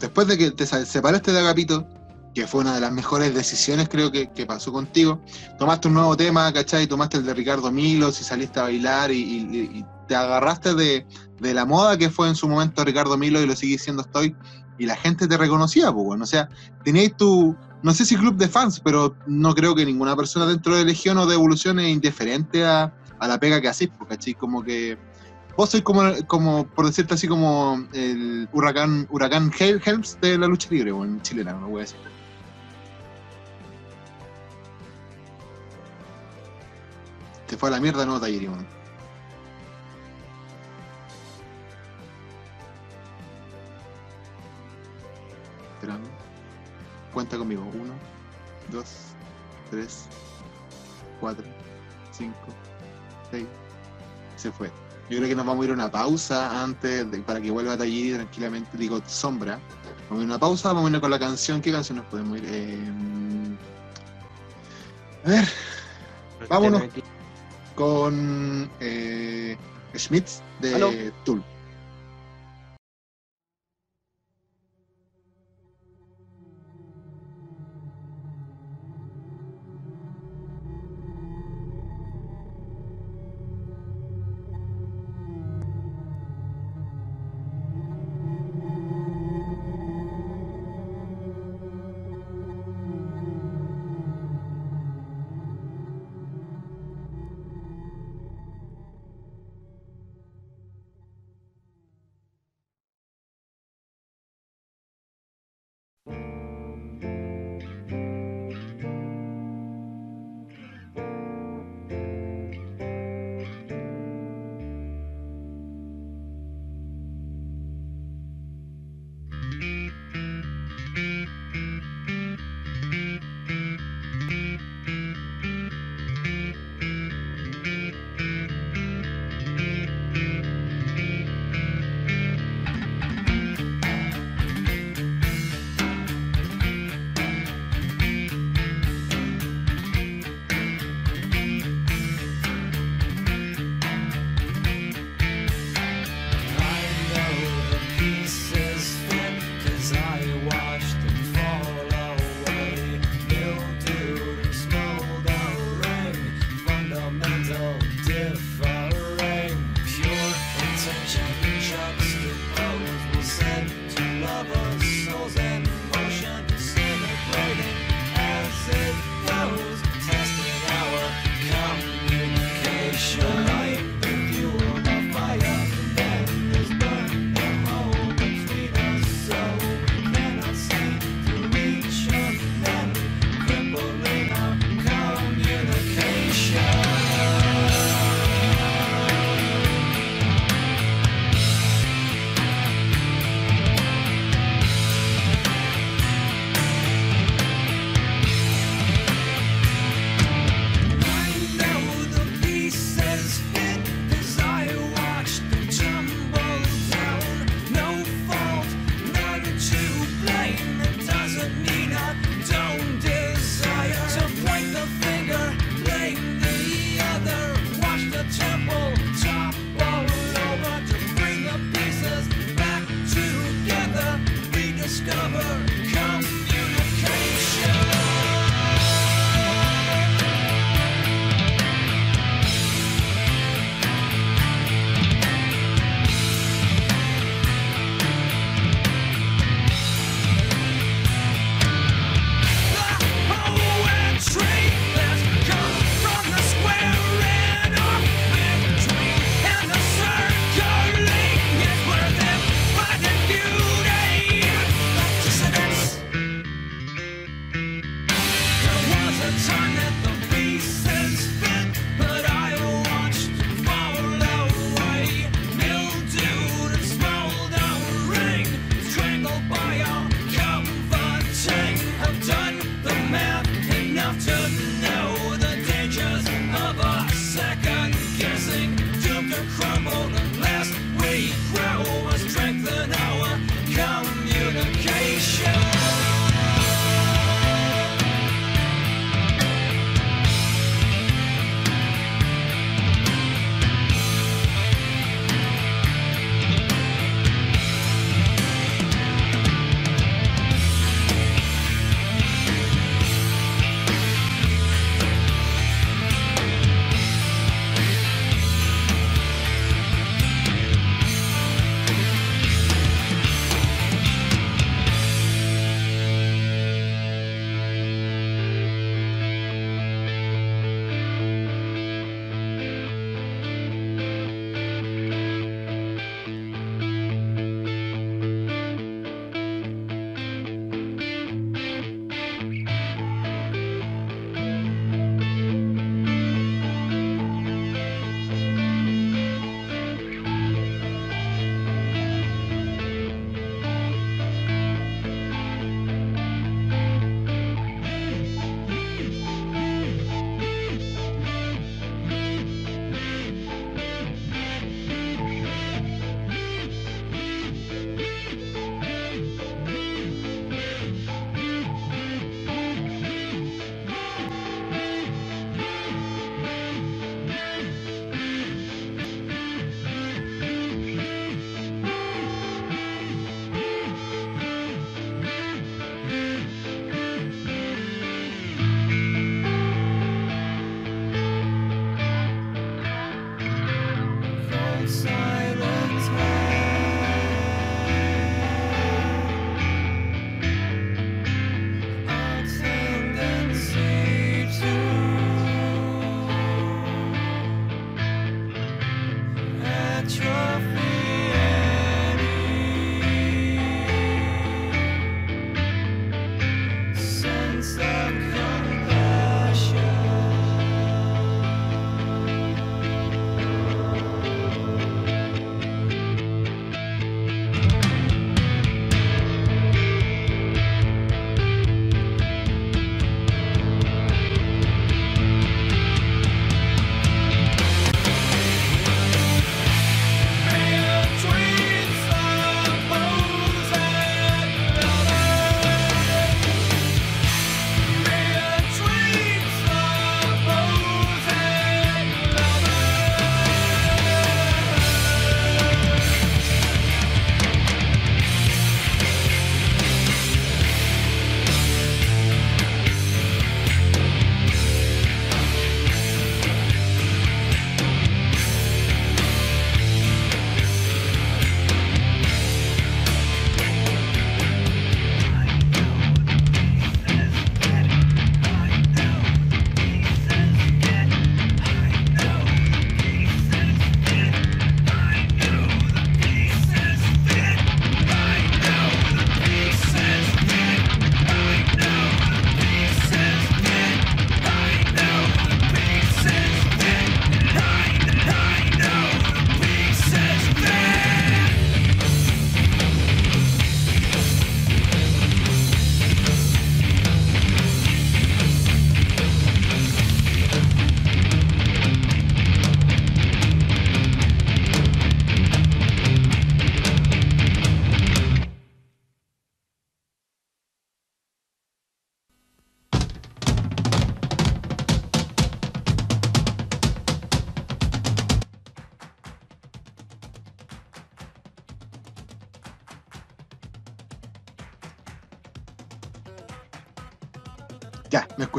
[0.00, 1.86] Después de que te separaste de Agapito,
[2.36, 5.22] que fue una de las mejores decisiones creo que, pasó contigo.
[5.58, 6.86] Tomaste un nuevo tema, ¿cachai?
[6.86, 11.06] Tomaste el de Ricardo Milos y saliste a bailar y, te agarraste de,
[11.40, 14.36] la moda que fue en su momento Ricardo Milos y lo sigue siendo estoy.
[14.76, 16.24] Y la gente te reconocía, pues bueno.
[16.24, 16.50] O sea,
[16.84, 20.76] teníais tu, no sé si club de fans, pero no creo que ninguna persona dentro
[20.76, 24.34] de Legión o de Evolución es indiferente a, la pega que hacéis, pues, ¿cachai?
[24.34, 24.98] Como que
[25.56, 30.68] vos sois como, como, por decirte así, como el huracán, huracán Helms de la lucha
[30.70, 32.15] libre, bueno, en chilena, no voy a decir.
[37.46, 38.48] Te fue a la mierda, no, Tayiri,
[45.74, 46.08] Esperando.
[47.14, 47.62] Cuenta conmigo.
[47.62, 47.94] Uno,
[48.70, 48.86] dos,
[49.70, 50.06] tres,
[51.20, 51.44] cuatro,
[52.10, 52.34] cinco,
[53.30, 53.46] seis.
[54.36, 54.70] Se fue.
[55.08, 57.76] Yo creo que nos vamos a ir a una pausa antes de, para que vuelva
[57.76, 58.76] Tayiri tranquilamente.
[58.76, 59.60] Digo, sombra.
[60.10, 61.62] Vamos a ir a una pausa, vamos a ir con la canción.
[61.62, 62.44] ¿Qué canción nos podemos ir?
[62.48, 62.90] Eh,
[65.24, 65.48] a ver.
[66.48, 66.82] Vámonos
[67.76, 69.56] con eh,
[69.94, 71.42] Schmitz de Tool.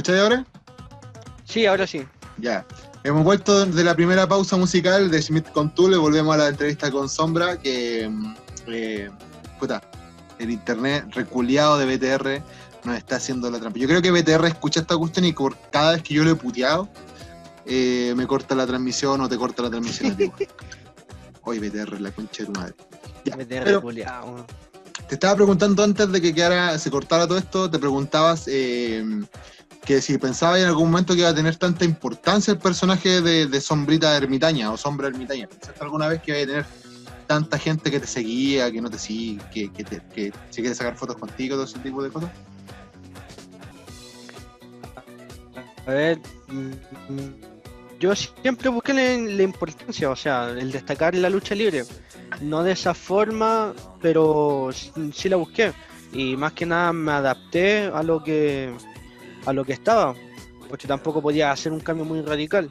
[0.08, 0.46] Escucháis ahora?
[1.46, 2.06] Sí, ahora sí.
[2.38, 2.66] Ya.
[3.04, 6.92] Hemos vuelto de la primera pausa musical de Schmidt con Tule, volvemos a la entrevista
[6.92, 8.36] con Sombra, que mm,
[8.68, 9.10] eh,
[9.60, 9.82] puta,
[10.40, 12.42] el internet reculeado de BTR
[12.86, 13.80] nos está haciendo la trampa.
[13.80, 16.36] Yo creo que BTR escucha esta cuestión y por cada vez que yo lo he
[16.36, 16.90] puteado,
[17.66, 20.12] eh, me corta la transmisión o te corta la transmisión.
[20.12, 20.32] a ti.
[21.44, 22.76] Oye, BTR, la concha de tu madre.
[23.26, 24.46] Ya, tengo pero- reculeado,
[25.08, 29.06] te estaba preguntando antes de que quedara, se cortara todo esto, te preguntabas eh,
[29.88, 33.48] que si pensabas en algún momento que iba a tener tanta importancia el personaje de,
[33.48, 35.48] de Sombrita Ermitaña o Sombra Ermitaña.
[35.48, 36.66] ¿Pensaste alguna vez que iba a tener
[37.26, 40.76] tanta gente que te seguía, que no te sigue, que, que, te- que se quiere
[40.76, 42.30] sacar fotos contigo, todo ese tipo de cosas?
[45.86, 46.20] A ver,
[46.50, 46.72] mm,
[48.00, 51.86] yo siempre busqué la, importancia, o sea, el destacar la lucha libre.
[52.42, 55.72] No de esa forma, pero s- sí la busqué.
[56.12, 58.74] Y más que nada me adapté a lo que
[59.48, 60.14] a lo que estaba,
[60.68, 62.70] porque tampoco podía hacer un cambio muy radical.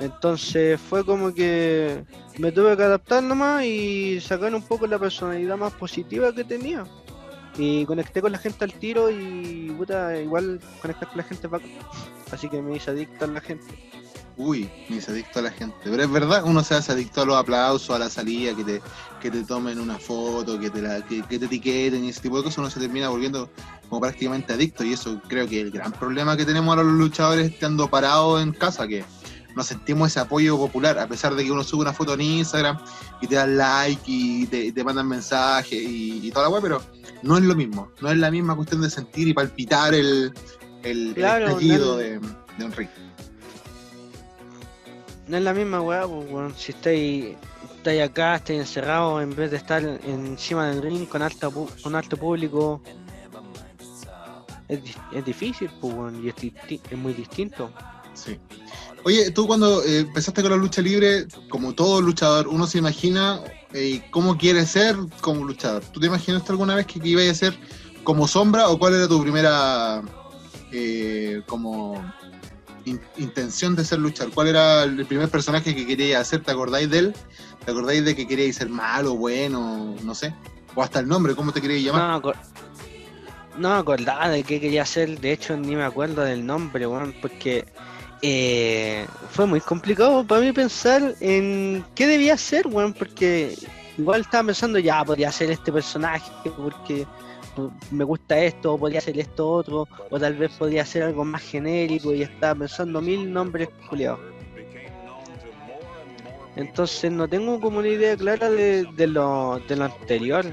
[0.00, 2.04] Entonces fue como que
[2.38, 6.84] me tuve que adaptar nomás y sacar un poco la personalidad más positiva que tenía.
[7.56, 11.70] Y conecté con la gente al tiro y puta, igual conectar con la gente bacán.
[12.32, 13.64] Así que me hice adicto a la gente.
[14.36, 15.76] Uy, me hice adicto a la gente.
[15.84, 18.82] Pero es verdad, uno se hace adicto a los aplausos, a la salida, que te,
[19.30, 22.36] que te tomen una foto, que te, la, que, que te etiqueten y ese tipo
[22.38, 23.50] de cosas, uno se termina volviendo
[23.88, 24.84] como prácticamente adicto.
[24.84, 28.42] Y eso creo que es el gran problema que tenemos ahora los luchadores estando parados
[28.42, 29.04] en casa, que
[29.56, 32.78] no sentimos ese apoyo popular, a pesar de que uno sube una foto en Instagram
[33.22, 36.82] y te dan like y te, mandan mensajes y, y toda la weá, pero
[37.22, 37.90] no es lo mismo.
[38.00, 40.32] No es la misma cuestión de sentir y palpitar el,
[40.82, 42.20] el, el Claro, estallido no- de,
[42.58, 42.88] de un ring.
[45.28, 46.54] No es la misma weá, pues, weón.
[46.56, 47.34] Si estáis,
[47.86, 52.16] estáis acá, estáis encerrados, en vez de estar encima del ring con alta con alto
[52.16, 52.82] público,
[54.68, 54.80] es,
[55.12, 56.34] es difícil, pues, y es,
[56.90, 57.70] es muy distinto.
[58.14, 58.40] Sí.
[59.04, 63.40] Oye, tú cuando eh, empezaste con la lucha libre, como todo luchador, uno se imagina
[63.72, 65.84] eh, cómo quiere ser como luchador.
[65.92, 67.56] ¿Tú te imaginaste alguna vez que, que ibas a ser
[68.02, 70.02] como sombra o cuál era tu primera
[70.72, 72.02] eh, como
[72.84, 74.32] in- intención de ser luchador?
[74.34, 76.42] ¿Cuál era el primer personaje que querías hacer?
[76.42, 77.14] ¿Te acordáis de él?
[77.66, 80.32] ¿Te acordáis de que queríais ser malo, bueno, no sé?
[80.76, 82.36] O hasta el nombre, ¿cómo te querías No llamar?
[83.58, 87.12] no me acordaba de qué quería hacer, de hecho ni me acuerdo del nombre, weón,
[87.20, 87.64] porque
[88.22, 93.56] eh, fue muy complicado para mí pensar en qué debía hacer, weón, porque
[93.98, 97.04] igual estaba pensando, ya, podría ser este personaje, porque
[97.90, 101.42] me gusta esto, o podría ser esto otro, o tal vez podría ser algo más
[101.42, 104.35] genérico, y estaba pensando mil nombres culiados.
[106.56, 110.44] Entonces no tengo como una idea clara de, de lo, de lo anterior.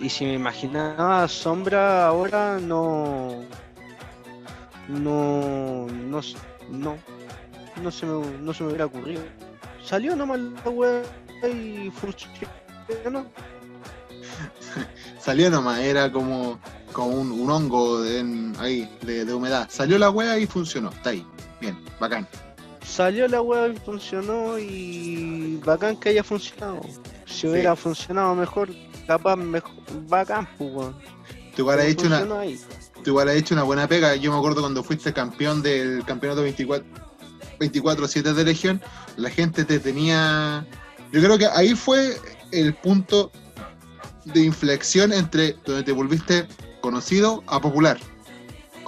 [0.00, 3.42] Y si me imaginaba sombra ahora, no.
[4.88, 5.86] No.
[5.86, 6.20] No.
[6.70, 6.96] No.
[7.82, 9.22] No se me, no se me hubiera ocurrido.
[9.84, 11.02] Salió nomás la wea
[11.48, 12.50] y funcionó.
[15.20, 16.58] Salió nomás, era como,
[16.92, 19.68] como un, un hongo de- en- ahí de, de humedad.
[19.70, 20.90] Salió la wea y funcionó.
[20.90, 21.24] Está ahí.
[21.60, 22.26] Bien, bacán.
[22.88, 26.80] Salió la wea y funcionó y bacán que haya funcionado.
[27.26, 28.70] Si hubiera funcionado mejor,
[29.06, 29.72] capaz mejor,
[30.08, 30.96] bacán, pues weón.
[31.54, 34.16] Tú igual has hecho una, tú igual has hecho una buena pega.
[34.16, 37.08] Yo me acuerdo cuando fuiste campeón del campeonato 24
[37.58, 38.80] 24-7 de Legión,
[39.16, 40.66] la gente te tenía.
[41.12, 42.16] Yo creo que ahí fue
[42.52, 43.32] el punto
[44.24, 46.46] de inflexión entre donde te volviste
[46.80, 47.98] conocido a popular.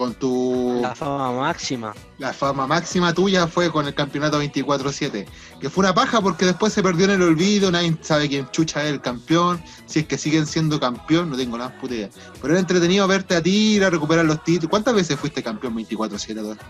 [0.01, 0.79] Con tu.
[0.81, 1.93] La fama máxima.
[2.17, 5.27] La fama máxima tuya fue con el campeonato 24-7,
[5.61, 8.83] que fue una paja porque después se perdió en el olvido, nadie sabe quién chucha
[8.83, 12.09] es el campeón, si es que siguen siendo campeón, no tengo nada puta idea.
[12.41, 14.71] Pero era entretenido verte a ti, ir a recuperar los títulos.
[14.71, 16.39] ¿Cuántas veces fuiste campeón 24-7?
[16.39, 16.65] Adolfo?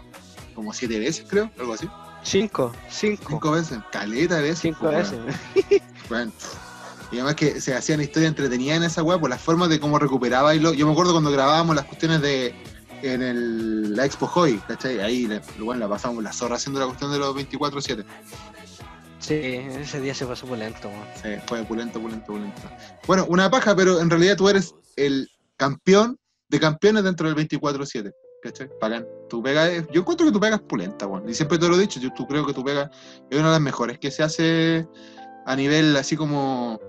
[0.57, 1.89] Como siete veces, creo, algo así.
[2.25, 3.27] Cinco, cinco.
[3.29, 4.59] Cinco veces, caleta de veces.
[4.59, 5.83] Cinco pues, veces.
[6.09, 6.33] Bueno.
[7.13, 10.01] Y además que se hacían historias entretenidas en esa web por las formas de cómo
[10.01, 10.73] recuperaba y lo.
[10.75, 12.55] Yo me acuerdo cuando grabábamos las cuestiones de
[13.03, 15.01] en el, la Expo Hoy, ¿cachai?
[15.01, 15.29] Ahí
[15.59, 18.05] bueno, la pasamos la zorra haciendo la cuestión de los 24-7.
[19.19, 21.07] Sí, ese día se pasó por lento, weón.
[21.23, 22.63] Sí, fue pulento, pulento, pulento.
[23.07, 28.13] Bueno, una paja, pero en realidad tú eres el campeón de campeones dentro del 24-7.
[28.43, 28.71] ¿Cachai?
[28.81, 29.07] Bacán.
[29.29, 31.29] Tu pega es- yo encuentro que tu pega es pulenta, weón.
[31.29, 32.91] Y siempre te lo he dicho, yo tú creo que tu pega
[33.29, 34.89] es una de las mejores que se hace
[35.45, 36.81] a nivel así como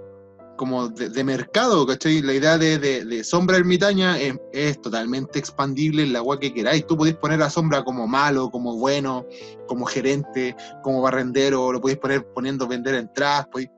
[0.61, 2.21] como de, de mercado, ¿cachai?
[2.21, 6.85] La idea de, sombra ermitaña es, es totalmente expandible en la agua que queráis.
[6.85, 9.25] Tú podéis poner a sombra como malo, como bueno,
[9.67, 13.47] como gerente, como barrendero, lo podéis poner poniendo vender entradas.
[13.47, 13.71] Podéis...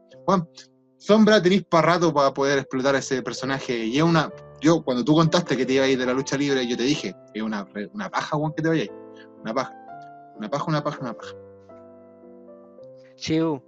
[0.97, 3.85] Sombra tenéis para rato para poder explotar a ese personaje.
[3.85, 4.29] Y es una.
[4.59, 6.83] yo, cuando tú contaste que te iba a ir de la lucha libre, yo te
[6.83, 8.91] dije, es una, una paja, Juan, que te vaya
[9.41, 9.73] Una paja.
[10.35, 11.33] Una paja, una paja, una paja.
[13.15, 13.63] Chiu.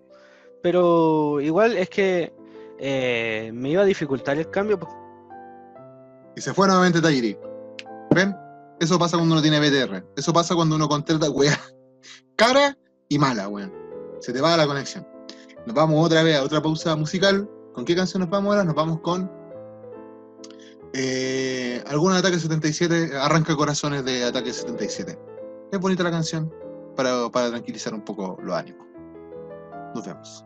[0.62, 2.35] Pero igual es que
[2.80, 4.80] eh, me iba a dificultar el cambio.
[6.36, 7.38] Y se fue nuevamente Tayiri.
[8.14, 8.36] ¿Ven?
[8.80, 10.06] Eso pasa cuando uno tiene BTR.
[10.18, 11.58] Eso pasa cuando uno contrata weá
[12.36, 12.78] cara
[13.10, 13.74] y mala, weón.
[14.20, 15.08] Se te va la conexión.
[15.66, 17.50] Nos vamos otra vez a otra pausa musical.
[17.74, 18.64] ¿Con qué canción nos vamos ahora?
[18.64, 19.32] Nos vamos con.
[20.94, 23.18] Eh, alguna de Ataque 77.
[23.18, 25.18] Arranca corazones de Ataque 77.
[25.72, 26.54] Es bonita la canción
[26.96, 28.86] para, para tranquilizar un poco los ánimos.
[29.94, 30.46] Nos vemos.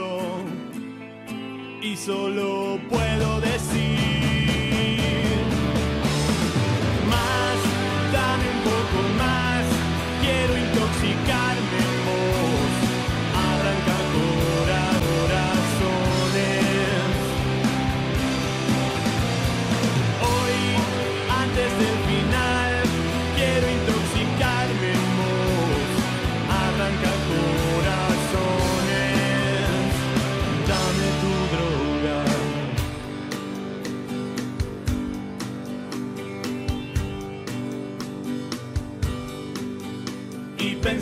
[1.81, 4.10] y solo puedo decir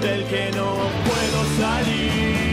[0.00, 0.74] del que no
[1.04, 2.45] puedo salir.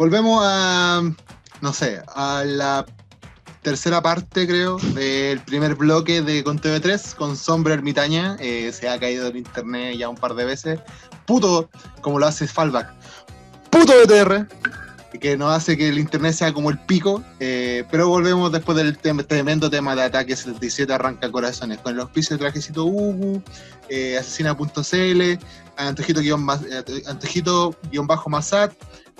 [0.00, 1.02] Volvemos a,
[1.60, 2.86] no sé, a la
[3.60, 8.38] tercera parte, creo, del primer bloque de con TV3 con Sombra Ermitaña.
[8.40, 10.80] Eh, se ha caído del internet ya un par de veces.
[11.26, 11.68] Puto,
[12.00, 12.90] como lo hace Fallback.
[13.68, 14.48] Puto BTR.
[15.18, 17.22] Que nos hace que el internet sea como el pico.
[17.40, 21.78] eh, pero volvemos después del tem- tremendo tema de ataque 77 arranca corazones.
[21.78, 23.42] Con el auspicio de trajecito Ugu,
[23.88, 25.38] eh, asesina.cl, eh,
[25.76, 26.20] Antojito
[27.90, 28.72] guion bajo Masat,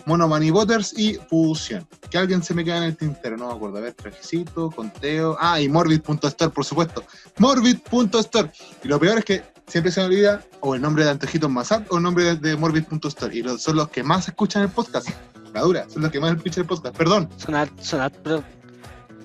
[0.07, 1.87] Mono Money Butters y Fusión.
[2.11, 3.79] Que alguien se me queda en el tintero, no me acuerdo.
[3.79, 5.37] A ver, trajecito, conteo.
[5.41, 7.05] Ah, y Morbid.store, por supuesto.
[7.39, 8.51] Morbid.store.
[8.85, 11.87] Y lo peor es que siempre se me olvida o el nombre de Antojito Masat
[11.93, 13.37] o el nombre de, de Morbid.store.
[13.37, 15.09] Y los- son los que más escuchan el podcast.
[15.55, 16.97] La dura, son los que más escuchan el podcast.
[16.97, 17.29] Perdón.
[17.37, 18.45] Son, al- son, al-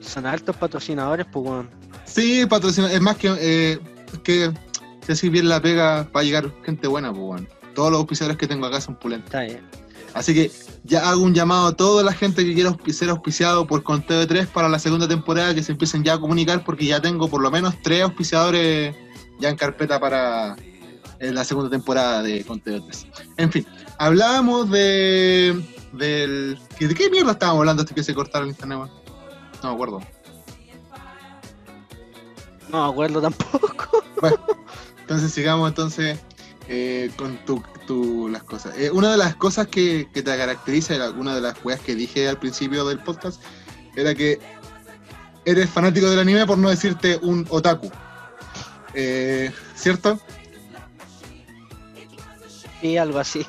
[0.02, 1.70] son altos patrocinadores, pues, weón.
[2.06, 2.92] Sí, patrocina.
[2.92, 3.80] Es más que, eh,
[4.24, 4.52] que
[5.30, 7.44] bien la pega, va a llegar gente buena, pues.
[7.74, 9.28] Todos los auspiciadores que tengo acá son pulentos.
[9.28, 9.62] Está bien.
[10.14, 10.50] Así que
[10.86, 14.28] ya hago un llamado a toda la gente que quiera ser auspiciado por Conteo de
[14.28, 17.42] 3 para la segunda temporada, que se empiecen ya a comunicar, porque ya tengo por
[17.42, 18.96] lo menos tres auspiciadores
[19.42, 20.56] ya en carpeta para
[21.20, 23.08] eh, la segunda temporada de Conteo de 3.
[23.38, 23.66] En fin,
[23.98, 25.62] hablábamos de.
[25.98, 28.78] Del ¿De qué mierda estábamos hablando hasta que se cortara el internet?
[28.80, 28.92] weón?
[29.64, 30.02] No me acuerdo.
[32.70, 34.04] No me acuerdo tampoco.
[35.02, 36.18] Entonces sigamos entonces
[36.68, 38.76] eh, con tu, tu- las cosas.
[38.78, 42.28] Eh, una de las cosas que, que te caracteriza, una de las weas que dije
[42.28, 43.40] al principio del podcast,
[43.96, 44.40] era que
[45.46, 47.92] eres fanático del anime por no decirte un otaku.
[48.96, 50.20] Eh, ¿Cierto?
[52.82, 53.46] Sí, algo así.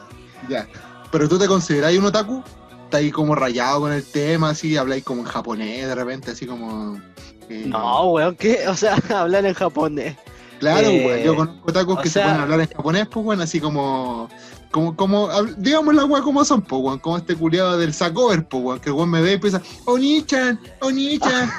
[0.51, 0.69] Ya.
[1.17, 2.43] Pero tú te consideráis un otaku?
[2.85, 6.45] Está ahí como rayado con el tema, así, habláis como en japonés de repente, así
[6.47, 7.01] como...
[7.49, 8.69] eh, No, weón, ¿qué?
[8.69, 10.15] O sea, hablar en japonés.
[10.61, 13.41] Claro, Eh, weón, yo conozco otakus que sea- se pueden hablar en japonés, pues, weón,
[13.41, 14.29] así como,
[14.71, 18.63] como, como, digamos la weá como son, pues, weón, como este culiado del Sacover, pues,
[18.63, 21.51] weón, que el weón me ve y empieza, Oni-chan, Oni-chan.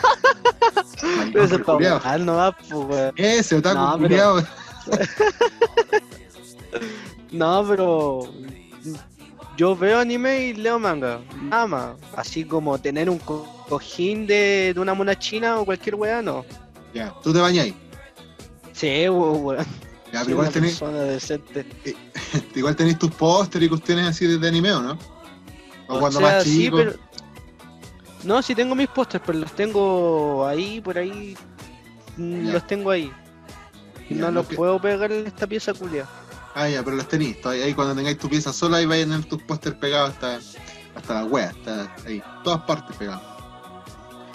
[1.34, 1.62] Pero eso es
[2.22, 3.12] no va, pues, weón.
[3.16, 4.44] Ese otaku No, pero- culiao.
[7.32, 8.22] No, pero.
[9.58, 11.20] Yo veo anime y leo manga.
[11.42, 11.96] Nada más.
[12.16, 16.46] Así como tener un co- cojín de, de una mona china o cualquier weá, no.
[16.94, 17.74] Ya, tú te bañáis.
[18.74, 19.58] Sí, weón.
[20.14, 21.66] Ya, pero igual persona decente.
[22.56, 24.98] igual tenéis tus póster y cuestiones así de, de anime, ¿o no?
[25.88, 26.78] O, cuando sea, más sí, chico.
[26.78, 26.94] pero-
[28.24, 31.36] No, sí tengo mis pósters, pero los tengo ahí, por ahí.
[32.16, 32.54] mm, Ya.
[32.54, 33.12] Los tengo ahí.
[34.10, 36.06] Ya, no lo los que- puedo pegar en esta pieza culia.
[36.60, 37.46] Ah, ya, pero los tenéis.
[37.46, 40.40] Ahí cuando tengáis tu pieza sola, ahí vais a tener tus póster pegados hasta,
[40.96, 42.24] hasta la wea, hasta ahí.
[42.44, 43.22] Todas partes pegados.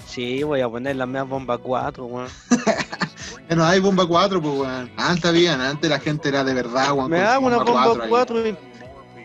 [0.07, 2.29] Sí, voy a poner la mía bomba 4, weón.
[3.49, 4.91] Bueno, hay bomba 4, pues, weón.
[4.97, 7.11] Antes habían, antes la gente era de verdad, weón.
[7.11, 8.09] Me hago una bomba ahí.
[8.09, 8.57] 4 y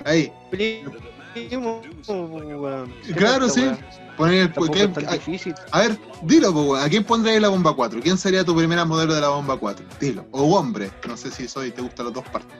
[0.03, 2.93] Ahí, primo, weón.
[3.05, 3.69] ¿Qué Claro, sí.
[4.17, 4.47] Poner el.
[4.53, 5.55] Tampoco ¿qué- es tan a, difícil.
[5.71, 6.83] a ver, dilo, pues, weón.
[6.83, 7.99] ¿A quién pondrías la bomba 4?
[8.01, 9.85] ¿Quién sería tu primera modelo de la bomba 4?
[9.99, 10.25] Dilo.
[10.31, 10.91] O hombre.
[11.07, 12.57] No sé si soy, te gustan las dos partes.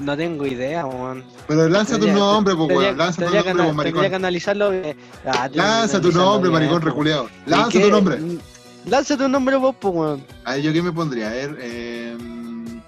[0.00, 1.24] No tengo idea, weón.
[1.48, 2.98] Pero lanza tu nombre, pues, Tendría, weón.
[2.98, 4.14] Lanza tu nombre, pues, ana- tendría que maricón.
[4.14, 4.72] analizarlo.
[4.72, 6.86] eh, ah, Lanza tu nombre, bien, maricón po.
[6.86, 7.28] reculeado.
[7.46, 8.16] ¿Y Lanza tu nombre.
[8.18, 8.38] Mm,
[8.86, 10.24] Lanza tu nombre vos, pues, weón.
[10.44, 11.28] A ver, ¿yo qué me pondría?
[11.28, 12.16] A ver, eh,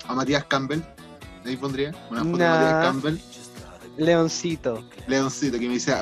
[0.07, 0.81] a Matías Campbell.
[1.47, 1.93] Ahí pondría.
[2.11, 2.45] Una foto de.
[2.49, 3.19] Matías Campbell.
[3.99, 4.85] Leoncito.
[5.07, 5.95] Leoncito, que me dice,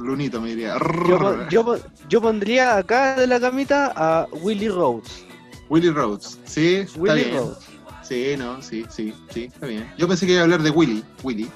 [0.00, 0.76] Lunito me diría.
[1.08, 5.24] Yo, yo, pon- yo pondría acá de la camita a Willy Rhodes.
[5.68, 6.38] Willy Rhodes.
[6.44, 7.36] Sí, está Willy bien.
[7.38, 7.58] Rhodes.
[8.02, 9.92] Sí, no, sí, sí, sí, está bien.
[9.98, 11.02] Yo pensé que iba a hablar de Willy.
[11.22, 11.48] Willy.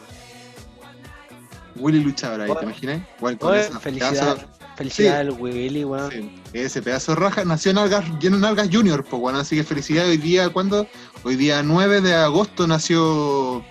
[1.77, 3.03] Willy luchador ahí, ¿te imaginas?
[3.39, 6.11] Con esa felicidad, pedazo- felicidad al Willy, weón.
[6.11, 9.57] sí, ese pedazo de raja nació en Algas, lleno en Algas Junior, pues bueno, así
[9.57, 10.87] que felicidad hoy día, ¿cuándo?
[11.23, 13.65] Hoy día 9 de agosto nació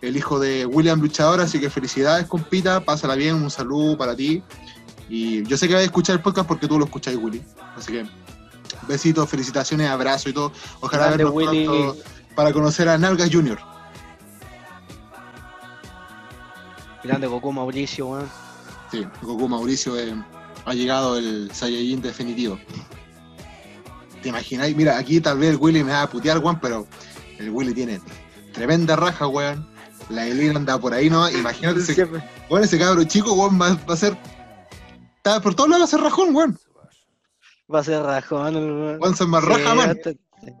[0.00, 4.42] el hijo de William Luchador, así que felicidades, compita, pásala bien, un saludo para ti.
[5.08, 7.42] Y yo sé que vas a escuchar el podcast porque tú lo escuchas, Willy.
[7.76, 8.06] Así que
[8.86, 10.52] besitos, felicitaciones, abrazos y todo.
[10.80, 11.64] Ojalá Grande, vernos Willy.
[11.66, 11.96] pronto
[12.34, 13.58] para conocer a Nalgas Junior.
[17.02, 18.28] Grande Goku Mauricio, weón.
[18.90, 20.14] Sí, Goku Mauricio eh,
[20.64, 22.58] ha llegado el Saiyajin definitivo.
[24.22, 24.76] ¿Te imagináis?
[24.76, 26.86] Mira, aquí tal vez el Willy me va a putear, weón, pero
[27.38, 28.00] el Willy tiene
[28.52, 29.66] tremenda raja, weón.
[30.10, 31.28] La Elina anda por ahí, ¿no?
[31.30, 32.04] Imagínate, ese,
[32.48, 34.16] weón, ese cabro chico, weón, va, va a ser...
[35.16, 36.58] está- por todos lados va a ser rajón, weón.
[37.72, 38.98] Va a ser rajón, weón.
[39.00, 39.90] Más Sí, rajaman.
[39.90, 40.12] hasta-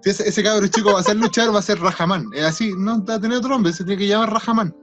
[0.02, 2.26] Si ese, ese cabro chico va a ser luchar, va a ser rajaman.
[2.34, 4.74] Es así, no va a tener otro nombre, se tiene que llamar rajaman.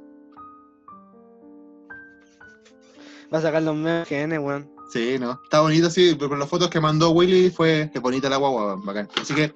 [3.34, 4.70] Va a sacar los memes genes, weón.
[4.91, 5.39] Sí, no.
[5.43, 6.16] Está bonito, sí.
[6.18, 9.09] Pero las fotos que mandó Willy fue que bonita la guagua, bacán.
[9.20, 9.53] Así que,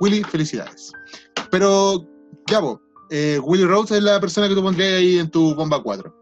[0.00, 0.92] Willy, felicidades.
[1.50, 2.06] Pero,
[2.46, 2.80] ya vos,
[3.12, 6.14] eh, Willy Rhodes es la persona que tú pondrías ahí en tu bomba 4.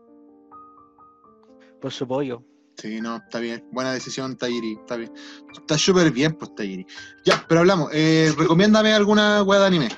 [1.81, 2.43] Por su pollo.
[2.77, 3.65] Sí, no, está bien.
[3.73, 4.73] Buena decisión, Tayiri.
[4.81, 5.13] Está bien.
[5.53, 6.87] Está súper bien, pues, Tayiri.
[7.25, 7.91] Ya, pero hablamos.
[7.93, 9.89] Eh, recomiéndame alguna weá de anime.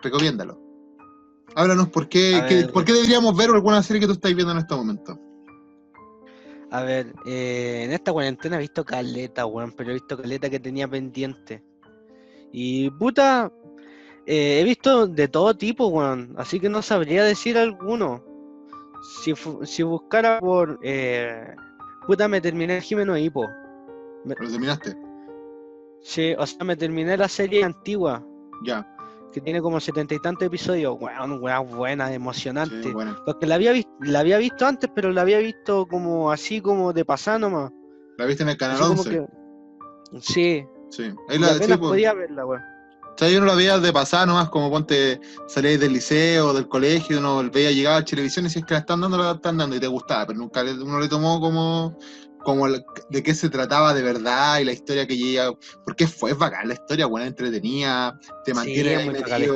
[0.00, 0.60] Recomiéndalo.
[1.54, 2.72] Háblanos por qué, A qué- ver.
[2.72, 5.18] por qué deberíamos ver alguna serie que tú estás viendo en este momento.
[6.70, 10.58] A ver, eh, en esta cuarentena he visto caleta, weón, pero he visto caleta que
[10.58, 11.62] tenía pendiente.
[12.50, 13.52] Y puta,
[14.26, 18.22] eh, he visto de todo tipo, weón, así que no sabría decir alguno.
[19.22, 20.78] Si, si buscara por...
[20.82, 21.54] eh,
[22.06, 23.46] puta, me terminé el Jimeno Hippo.
[24.24, 24.96] ¿Lo terminaste?
[26.02, 28.24] Sí, o sea, me terminé la serie antigua,
[28.64, 28.88] Ya.
[29.32, 30.96] que tiene como setenta y tantos episodios.
[31.00, 32.82] Weón, weón, buena, emocionante.
[32.82, 33.16] Sí, bueno.
[33.26, 37.04] Porque la había, la había visto antes, pero la había visto como así, como de
[37.04, 37.72] pasada nomás.
[38.18, 39.10] La viste en el canal Así como 11.
[39.10, 39.26] que-
[40.20, 41.04] Sí, Sí.
[41.28, 42.62] Ahí la, apenas sí, podía verla, weón.
[43.14, 46.66] O sea, yo no la veía de pasada nomás, como ponte, salíais del liceo, del
[46.66, 49.58] colegio, uno veía llegar a televisión y si es que la están dando, la están
[49.58, 51.98] dando y te gustaba, pero nunca uno le tomó como,
[52.42, 55.52] como de qué se trataba de verdad y la historia que llega,
[55.84, 59.52] porque fue es bacán la historia, buena, entretenida, te Sí, mantiene ahí muy la historia.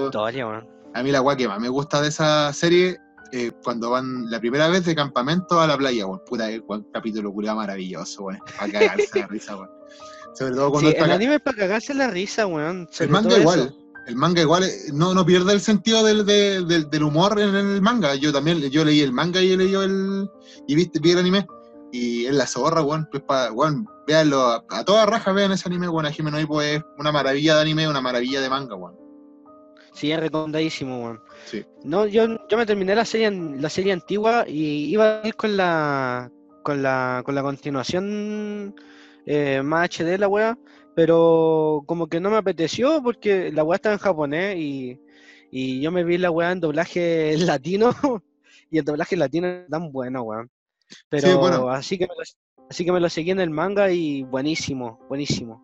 [0.94, 2.98] A mí la guay que más me gusta de esa serie,
[3.32, 6.86] eh, cuando van la primera vez de campamento a la playa, weón, puta, eh, weón,
[6.92, 9.75] capítulo culiao maravilloso, weón, para cagarse la risa, weón.
[10.38, 12.88] Sobre todo cuando Sí, está el anime es para cagarse la risa, weón.
[12.98, 13.60] el manga igual.
[13.60, 13.76] eso.
[14.06, 17.54] El manga igual eh, no, no pierde el sentido del, de- del, del humor en
[17.56, 18.14] el manga.
[18.14, 20.28] Yo también yo leí el manga y he leído el.
[20.68, 21.46] y viste, vi el anime.
[21.92, 23.08] Y es la zorra, weón.
[23.10, 26.06] Pues pa, weón, véanlo a, a toda raja, vean ese anime, weón.
[26.06, 28.94] A Jimeno Hippo es una maravilla de anime, una maravilla de manga, weón.
[29.92, 31.20] Sí, es recomendadísimo, weón.
[31.46, 31.64] Sí.
[31.84, 35.56] No, yo, yo me terminé la serie la serie antigua y iba a ir con
[35.56, 36.30] la
[36.62, 38.74] con la con la continuación
[39.26, 40.58] eh, más HD la weá,
[40.94, 45.00] pero como que no me apeteció porque la weá estaba en japonés y,
[45.50, 47.94] y yo me vi la weá en doblaje latino
[48.70, 50.50] y el doblaje latino es tan bueno, weón.
[51.08, 51.68] Pero bueno.
[51.68, 52.22] así que me lo,
[52.70, 55.62] así que me lo seguí en el manga y buenísimo, buenísimo.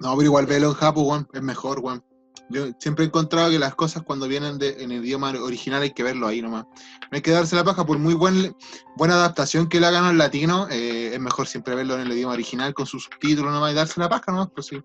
[0.00, 1.28] No, pero igual velo en Japón, weón.
[1.32, 2.04] Es mejor, weón.
[2.48, 5.90] Yo siempre he encontrado que las cosas cuando vienen de, en el idioma original hay
[5.90, 6.64] que verlo ahí nomás.
[6.64, 8.54] No hay que darse la paja, por muy buen,
[8.96, 12.34] buena adaptación que le hagan al latino, eh, es mejor siempre verlo en el idioma
[12.34, 14.80] original con sus subtítulos nomás y darse la paja nomás, pues sí.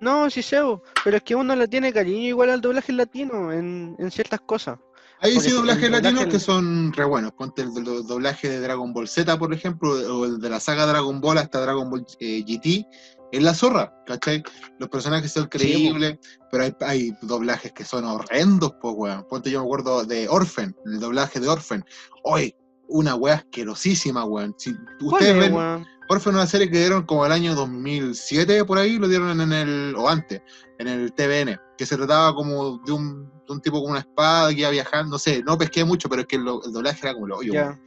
[0.00, 3.52] No, sí sé, bo, pero es que uno le tiene cariño igual al doblaje latino
[3.52, 4.78] en, en ciertas cosas.
[5.20, 7.32] Hay sí el doblajes doblaje latinos en- que son re buenos.
[7.32, 10.84] Ponte el do- doblaje de Dragon Ball Z, por ejemplo, o el de la saga
[10.84, 12.84] Dragon Ball hasta Dragon Ball eh, GT.
[13.32, 14.42] Es la zorra, ¿cachai?
[14.78, 16.18] Los personajes son creíbles,
[16.50, 19.26] pero hay, hay doblajes que son horrendos, pues, weón.
[19.28, 21.84] Ponte, yo me acuerdo de Orphan, el doblaje de Orphan.
[22.22, 22.54] Hoy,
[22.88, 24.54] una weá asquerosísima, weón.
[24.58, 25.86] Si ¿Cuál ustedes es, ven, weón?
[26.08, 29.52] Orphan es una serie que dieron como el año 2007, por ahí, lo dieron en
[29.52, 30.40] el, o antes,
[30.78, 34.50] en el TVN, que se trataba como de un, de un tipo con una espada
[34.54, 37.14] que iba viajando, no sé, no pesqué mucho, pero es que el, el doblaje era
[37.14, 37.80] como el hoyo, weón.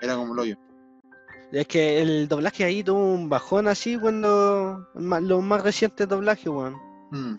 [0.00, 0.56] era como el hoyo.
[1.52, 6.74] Es que el doblaje ahí tuvo un bajón así cuando los más recientes doblajes, weón.
[7.10, 7.34] Mm.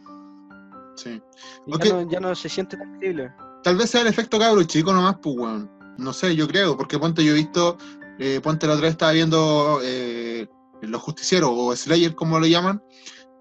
[0.96, 1.20] Sí.
[1.66, 3.32] Y ya, no, ya no se siente tan creíble.
[3.64, 5.72] Tal vez sea el efecto cabro chico nomás, pues, weón.
[5.98, 7.78] No sé, yo creo, porque ponte, yo he visto,
[8.20, 10.48] eh, ponte la otra vez estaba viendo eh,
[10.82, 12.82] Los Justicieros, o Slayer, como lo llaman.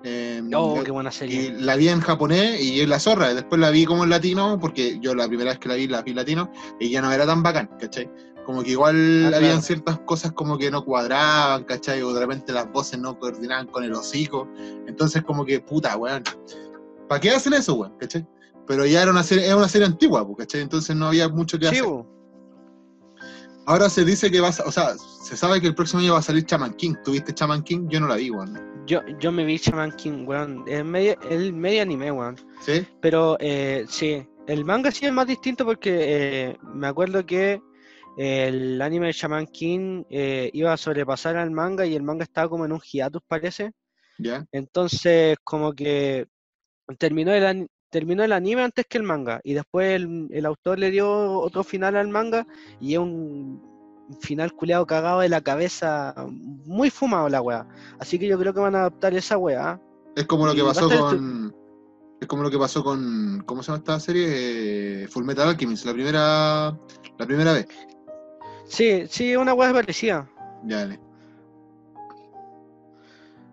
[0.05, 1.55] eh, Oh, la- qué buena y serie.
[1.59, 3.31] la vi en japonés y es la zorra.
[3.31, 5.87] y Después la vi como en latino, porque yo la primera vez que la vi,
[5.87, 6.51] la vi latino,
[6.81, 8.11] y ya no era tan bacán, ¿cachai?
[8.45, 12.03] Como que igual Ah, habían ciertas cosas como que no cuadraban, ¿cachai?
[12.03, 14.49] O de repente las voces no coordinaban con el hocico.
[14.87, 16.23] Entonces, como que, puta, weón.
[17.09, 17.97] ¿Para qué hacen eso, weón?
[17.99, 18.27] ¿cachai?
[18.67, 20.61] Pero ya era una serie, era una serie antigua, ¿cachai?
[20.63, 21.85] Entonces no había mucho que hacer.
[23.67, 26.19] Ahora se dice que va a, o sea, se sabe que el próximo año va
[26.19, 26.95] a salir Chaman King.
[27.05, 27.87] ¿Tuviste Chaman King?
[27.89, 28.59] Yo no la vi, weón.
[28.87, 30.65] yo, yo me vi Shaman King, weón.
[30.67, 32.37] Es medio, el medio anime, weón.
[32.61, 32.85] ¿Sí?
[33.01, 35.91] Pero eh, sí, el manga sí es más distinto porque
[36.51, 37.63] eh, me acuerdo que
[38.17, 42.49] el anime de Shaman King eh, iba a sobrepasar al manga y el manga estaba
[42.49, 43.73] como en un hiatus, parece.
[44.19, 44.45] ¿Ya?
[44.53, 46.27] Entonces, como que
[46.99, 49.41] terminó el, terminó el anime antes que el manga.
[49.45, 52.47] Y después el, el autor le dio otro final al manga
[52.81, 53.73] y es un
[54.21, 57.67] final culeado cagado de la cabeza, muy fumado la weá.
[57.99, 59.81] Así que yo creo que van a adaptar esa weá.
[60.17, 61.55] Es como lo que pasó con.
[62.21, 63.43] Es como lo que pasó con.
[63.47, 65.05] ¿Cómo se llama esta serie?
[65.05, 66.79] Eh, Full Metal Alchemist, la primera.
[67.19, 67.67] La primera vez.
[68.73, 70.27] Sí, sí, una weá parecida.
[70.65, 70.99] Ya, dale.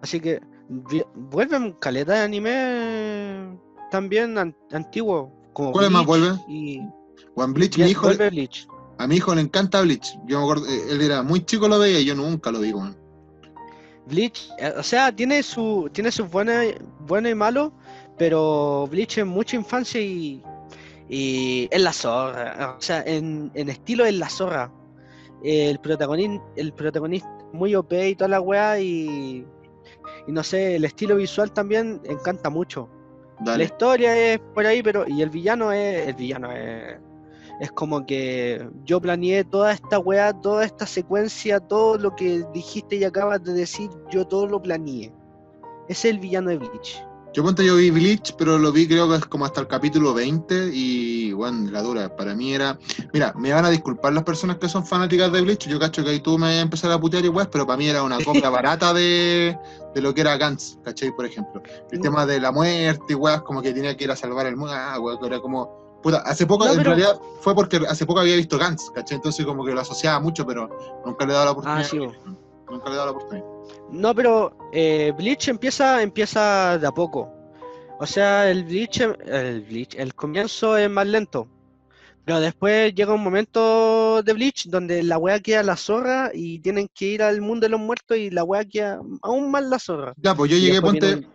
[0.01, 0.39] Así que
[1.13, 3.59] vuelven caleta de anime
[3.91, 5.30] también an- antiguo.
[5.51, 6.39] Como ¿Cuáles más Bleach vuelven?
[6.47, 6.82] Y
[7.36, 8.03] One Bleach, mi hijo.
[8.03, 8.67] vuelve Bleach.
[8.97, 10.17] A mi hijo le encanta Bleach.
[10.26, 12.72] Yo me acuerdo, eh, él era muy chico, lo veía y yo nunca lo vi,
[12.72, 12.95] weón.
[14.07, 16.55] Bleach, eh, o sea, tiene su tiene sus buenos
[17.05, 17.72] bueno y malos,
[18.17, 20.41] pero Bleach es mucha infancia y,
[21.09, 22.76] y es la zorra.
[22.78, 24.72] O sea, en, en estilo es la zorra.
[25.44, 29.46] El protagonista, el protagonista, muy OP y toda la weá y,
[30.28, 32.90] y no sé, el estilo visual también encanta mucho.
[33.46, 37.00] La historia es por ahí, pero y el villano es el villano es
[37.60, 42.96] es como que yo planeé toda esta weá, toda esta secuencia, todo lo que dijiste
[42.96, 45.12] y acabas de decir, yo todo lo planeé.
[45.90, 47.04] Ese es el villano de Bleach.
[47.32, 50.16] Yo ponte, yo vi Bleach, pero lo vi creo que es como hasta el capítulo
[50.16, 52.78] 20 y bueno, la dura, para mí era...
[53.14, 56.10] Mira, me van a disculpar las personas que son fanáticas de Bleach, yo cacho que
[56.10, 58.50] ahí tú me vas a empezar a putear igual, pero para mí era una copia
[58.50, 59.56] barata de,
[59.94, 61.16] de lo que era Gantz, ¿cachai?
[61.16, 61.62] Por ejemplo.
[61.92, 64.74] El tema de la muerte, weas, como que tenía que ir a salvar el mundo,
[64.76, 66.00] ah, wea, que era como...
[66.02, 69.18] Puta, hace poco, No, en pero- realidad fue porque hace poco había visto Gantz, ¿cachai?
[69.18, 70.68] Entonces como que lo asociaba mucho, pero
[71.06, 71.82] nunca le he dado la oportunidad.
[71.82, 72.00] Ah, sí.
[72.70, 73.46] Nunca le he dado la oportunidad.
[73.92, 77.32] No, pero eh, Bleach empieza, empieza de a poco.
[78.00, 81.48] O sea, el Bleach, el Bleach, el comienzo es más lento.
[82.26, 86.88] Pero después llega un momento de Bleach donde la wea queda la zorra y tienen
[86.94, 90.14] que ir al mundo de los muertos y la wea queda aún más la zorra.
[90.18, 91.28] Ya, pues yo llegué, después ponte...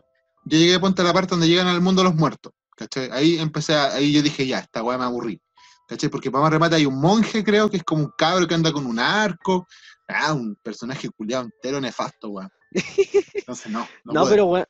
[0.45, 3.09] yo llegué ponte a la parte donde llegan al mundo los muertos, ¿cachai?
[3.11, 5.41] Ahí empecé, a- ahí yo dije, ya, esta weá me aburrí,
[5.89, 6.09] ¿cachai?
[6.09, 8.73] Porque para más remate hay un monje, creo, que es como un cabro que anda
[8.73, 9.67] con un arco,
[10.09, 12.51] ah, un personaje culiado entero nefasto, weón.
[13.35, 14.67] Entonces, no, no, pero weón,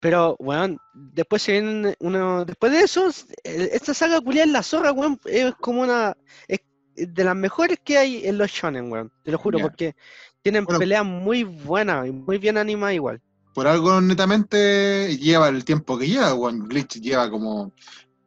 [0.00, 3.10] pero weón, después se viene uno, después de eso,
[3.44, 6.16] esta saga culiada en la zorra, weón, es como una,
[6.48, 6.60] es
[6.94, 9.94] de las mejores que hay en los shonen, weón, te lo juro, porque
[10.42, 10.80] tienen Bueno.
[10.80, 13.22] peleas muy buenas y muy bien animadas igual.
[13.54, 16.66] Por algo, netamente, lleva el tiempo que lleva, weón.
[16.66, 17.72] Bleach lleva como...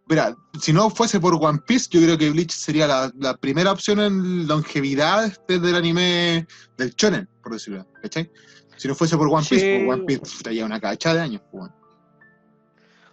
[0.08, 3.72] Mira, si no fuese por One Piece, yo creo que Bleach sería la, la primera
[3.72, 6.48] opción en longevidad desde el anime
[6.78, 8.32] del shonen, por decirlo, ¿cachai?
[8.78, 9.84] Si no fuese por One Piece, Sí.
[9.86, 11.72] pues One Piece lleva una cacha de años, pues.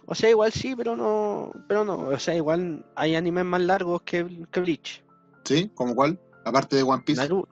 [0.05, 4.01] O sea, igual sí, pero no, pero no, o sea, igual hay animes más largos
[4.03, 5.01] que, que Bleach.
[5.45, 5.71] ¿Sí?
[5.73, 6.19] ¿Como cuál?
[6.45, 7.21] Aparte de One Piece.
[7.21, 7.47] Naru-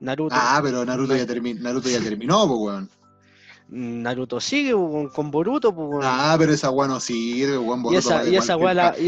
[0.00, 2.90] Naruto, Ah, pero Naruto ya, termi- Naruto ya terminó, pues, weón.
[3.74, 6.02] Naruto sigue con, con Boruto, weón.
[6.04, 7.82] Ah, pero esa weá no sirve, weón.
[7.90, 8.36] y esa, vale y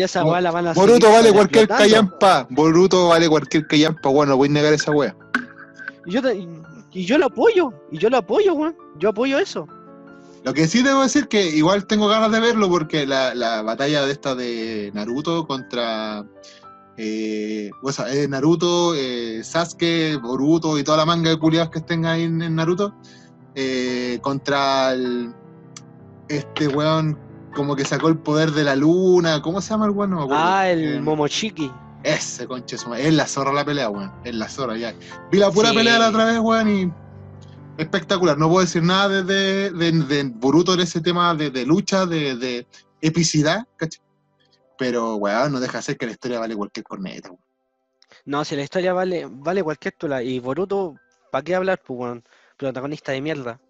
[0.03, 2.47] esa weá la, van a Boruto vale cualquier callampa.
[2.49, 4.31] Boruto vale cualquier callampa, weón.
[4.31, 5.15] No voy a negar esa weá.
[6.07, 6.49] Y yo, te-
[6.93, 8.75] y yo lo apoyo, y yo lo apoyo, weón.
[8.99, 9.67] Yo apoyo eso.
[10.45, 14.05] Lo que sí debo decir que igual tengo ganas de verlo porque la, la batalla
[14.07, 16.25] de esta de Naruto contra.
[16.97, 21.81] Eh, o sea, eh, Naruto, eh, Sasuke, Boruto y toda la manga de culiados que
[21.81, 22.95] estén ahí en, en Naruto.
[23.55, 25.32] Eh, contra el,
[26.28, 27.18] este weón
[27.55, 29.40] como que sacó el poder de la luna.
[29.42, 30.11] ¿Cómo se llama el weón?
[30.11, 30.42] No me acuerdo.
[30.44, 31.70] Ah, el Eh, Momochiki.
[32.02, 32.76] Ese conche.
[32.76, 34.12] Es la zorra la pelea, weón.
[34.24, 34.92] Es la zorra, ya.
[35.30, 35.76] Vi la pura Sí.
[35.76, 36.92] pelea la otra vez, weón, y.
[37.78, 38.38] Espectacular.
[38.38, 42.07] No puedo decir nada de, de, de, de Boruto en ese tema de, de lucha,
[42.07, 42.66] de, de
[43.00, 44.00] epicidad, ¿cachai?
[44.78, 47.40] Pero, weón, no deja de ser que la historia vale cualquier corneta, weón.
[48.26, 50.22] No, si la historia vale, vale cualquier tula.
[50.22, 50.94] Y Boruto,
[51.30, 52.24] ¿para qué hablar, pues, weón?
[52.57, 53.61] Protagonista de mierda.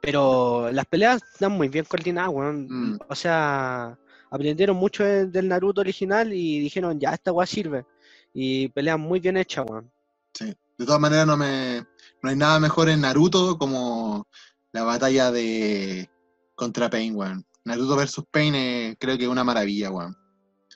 [0.00, 2.66] Pero las peleas están muy bien coordinadas, weón.
[2.68, 2.98] Mm.
[3.08, 3.98] O sea,
[4.30, 7.84] aprendieron mucho de- del Naruto original y dijeron, ya, esta weá sirve.
[8.32, 9.90] Y peleas muy bien hechas, weón.
[10.32, 10.54] Sí.
[10.76, 11.86] De todas maneras, no me.
[12.22, 14.26] No hay nada mejor en Naruto como
[14.72, 16.10] la batalla de.
[16.54, 17.44] contra Pain, weón.
[17.64, 20.16] Naruto versus Pain eh, creo que es una maravilla, weón.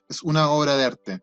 [0.09, 1.21] Es una obra de arte.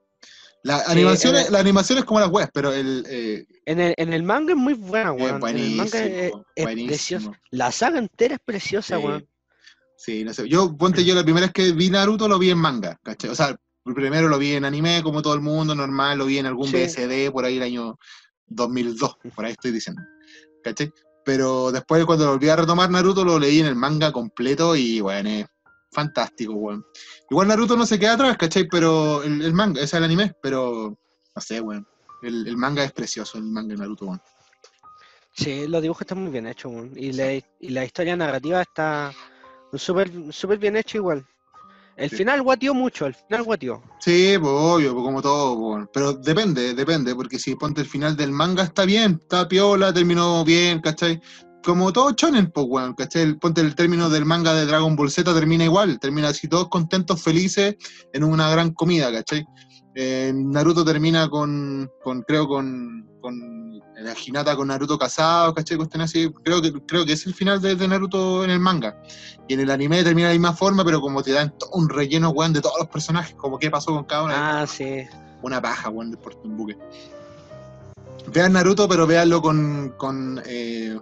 [0.65, 3.05] La Sí, animación, es- el- la animación es como las weas, pero el.
[3.07, 5.39] eh, En el, en el manga es muy buena, weón.
[5.47, 7.31] En el manga es, preciosa.
[7.51, 9.03] La saga entera es preciosa, Sí.
[9.05, 9.27] weón.
[9.95, 10.49] Sí, no sé.
[10.49, 13.29] Yo, ponte yo, la primera vez que vi Naruto lo vi en manga, ¿cachai?
[13.29, 16.47] O sea, primero lo vi en anime, como todo el mundo, normal, lo vi en
[16.47, 16.77] algún Sí.
[16.77, 17.97] BSD por ahí el año
[18.47, 20.01] 2002, por ahí estoy diciendo,
[20.63, 20.91] ¿cachai?
[21.23, 24.99] Pero después cuando lo volví a retomar Naruto lo leí en el manga completo y,
[24.99, 25.45] bueno, es
[25.95, 26.85] fantástico, weón.
[27.29, 28.67] Igual Naruto no se queda atrás, ¿cachai?
[28.67, 30.95] Pero el, el manga, ese es el anime, pero,
[31.35, 31.87] no sé, weón.
[32.21, 34.21] El, el manga es precioso, el manga de Naruto, weón.
[35.33, 36.91] Sí, los dibujos están muy bien hechos, weón.
[36.95, 39.11] Y, la, y la historia narrativa está
[39.73, 41.25] súper súper bien hecha igual.
[41.97, 42.17] El Sí.
[42.17, 43.81] final guateó mucho, el final guateó.
[43.99, 48.17] Sí, pues obvio, pues, como todo, pues, pero depende, depende, porque si ponte el final
[48.17, 51.21] del manga está bien, está piola, terminó bien, ¿cachai?
[51.65, 53.23] Como todo chonen, pues, weón, ¿cachai?
[53.23, 56.69] El- Ponte el término del manga de Dragon Ball Z termina igual, termina así todos
[56.69, 57.75] contentos, felices,
[58.13, 59.43] en una gran comida, ¿cachai?
[59.95, 65.77] Eh, Naruto termina con, con creo, con, con la Hinata con Naruto casado, ¿cachai?
[65.77, 69.01] Cuestión así, creo que, creo que es el final de, de Naruto en el manga.
[69.47, 71.89] Y en el anime termina de la misma forma, pero como te dan todo un
[71.89, 74.33] relleno, weón, de todos los personajes, como qué pasó con cada uno.
[74.35, 75.03] Ah, sí.
[75.41, 76.77] Una paja, weón, de Puerto buque.
[78.33, 80.99] Vean Naruto, pero véanlo con, con, eh,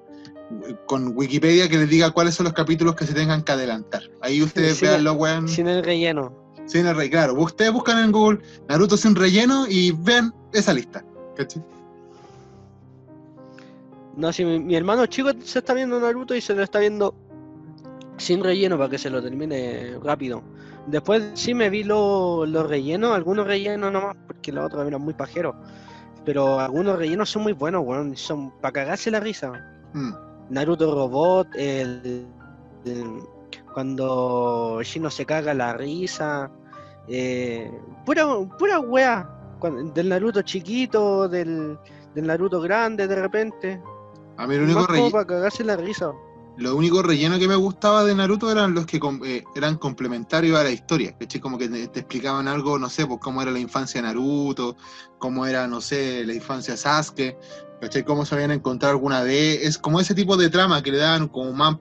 [0.85, 4.01] con Wikipedia que les diga cuáles son los capítulos que se tengan que adelantar.
[4.21, 5.47] Ahí ustedes Sí, véanlo, weón.
[5.47, 6.33] Sin el relleno.
[6.65, 7.33] Sin el rey, claro.
[7.35, 8.39] Ustedes buscan en Google
[8.69, 11.03] Naruto sin relleno y vean esa lista.
[11.35, 11.61] ¿Cachai?
[14.15, 17.15] No, si mi, mi hermano chico se está viendo Naruto y se lo está viendo
[18.17, 20.43] sin relleno para que se lo termine rápido.
[20.87, 25.13] Después sí me vi lo- los rellenos, algunos rellenos nomás, porque los otros eran muy
[25.13, 25.55] pajeros.
[26.25, 28.15] Pero algunos rellenos son muy buenos, weón.
[28.15, 29.51] Son para cagarse la risa.
[29.93, 30.11] Mm.
[30.49, 32.27] Naruto Robot, el,
[32.85, 33.19] el-
[33.73, 36.51] cuando Shino se caga la risa,
[37.07, 37.71] eh,
[38.05, 38.25] pura,
[38.59, 39.27] pura wea,
[39.93, 41.77] del Naruto chiquito, del,
[42.13, 43.81] del Naruto grande de repente,
[44.37, 46.11] A mí el único, más como relle- para cagarse la risa.
[46.57, 50.63] lo único relleno que me gustaba de Naruto eran los que eh, eran complementarios a
[50.63, 51.41] la historia, ¿cachai?
[51.41, 54.75] Como que te, te explicaban algo, no sé, pues cómo era la infancia de Naruto,
[55.17, 57.37] cómo era, no sé, la infancia de Sasuke,
[57.83, 58.03] ¿cachai?
[58.03, 61.27] Cómo se habían encontrado alguna vez, es como ese tipo de trama que le dan
[61.27, 61.75] como más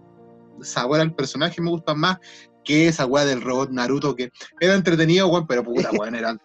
[0.61, 2.19] sabor al personaje, me gustan más
[2.65, 4.31] que esa weá del robot Naruto, que
[4.61, 6.41] era entretenido, weón, pero puta, weón, eran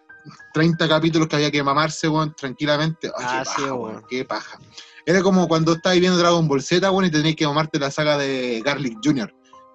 [0.54, 3.10] 30 capítulos que había que mamarse, weón, tranquilamente.
[3.16, 3.80] Ay, Ah, qué sí, weón.
[3.82, 4.58] weón, qué paja.
[5.06, 8.18] Era como cuando estabas viendo Dragon Ball Z, weón, y tenías que mamarte la saga
[8.18, 9.32] de Garlic Jr.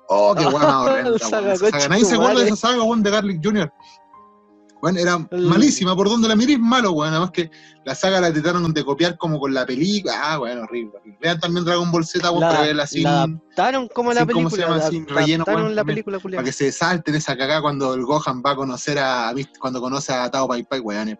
[0.09, 1.87] Oh, qué más horrenda, weón, saga.
[1.89, 3.71] Nadie se acuerda de esa saga, weón, de Garlic Jr.
[4.83, 7.13] Bueno, era malísima, por donde la mirís malo, weón.
[7.13, 7.49] Además que
[7.85, 10.13] la saga la trataron de copiar como con la película.
[10.21, 10.99] Ah, bueno, horrible.
[11.21, 14.29] Vean también Dragon Ball Z, weón, La, para verla sin, la adaptaron como la sin,
[14.33, 14.83] ¿cómo película, se llama?
[14.83, 18.03] la Sin relleno, adaptaron weón, la película para que se salten esa cagada cuando el
[18.03, 21.17] Gohan va a conocer a, cuando conoce a Tao Pai Pai, weón.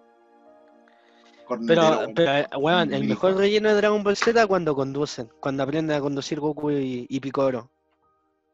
[1.65, 2.13] Pero, weón.
[2.13, 6.01] pero eh, weón, el mejor relleno de Dragon Ball Z cuando conducen, cuando aprenden a
[6.01, 7.71] conducir Goku y, y Picoro.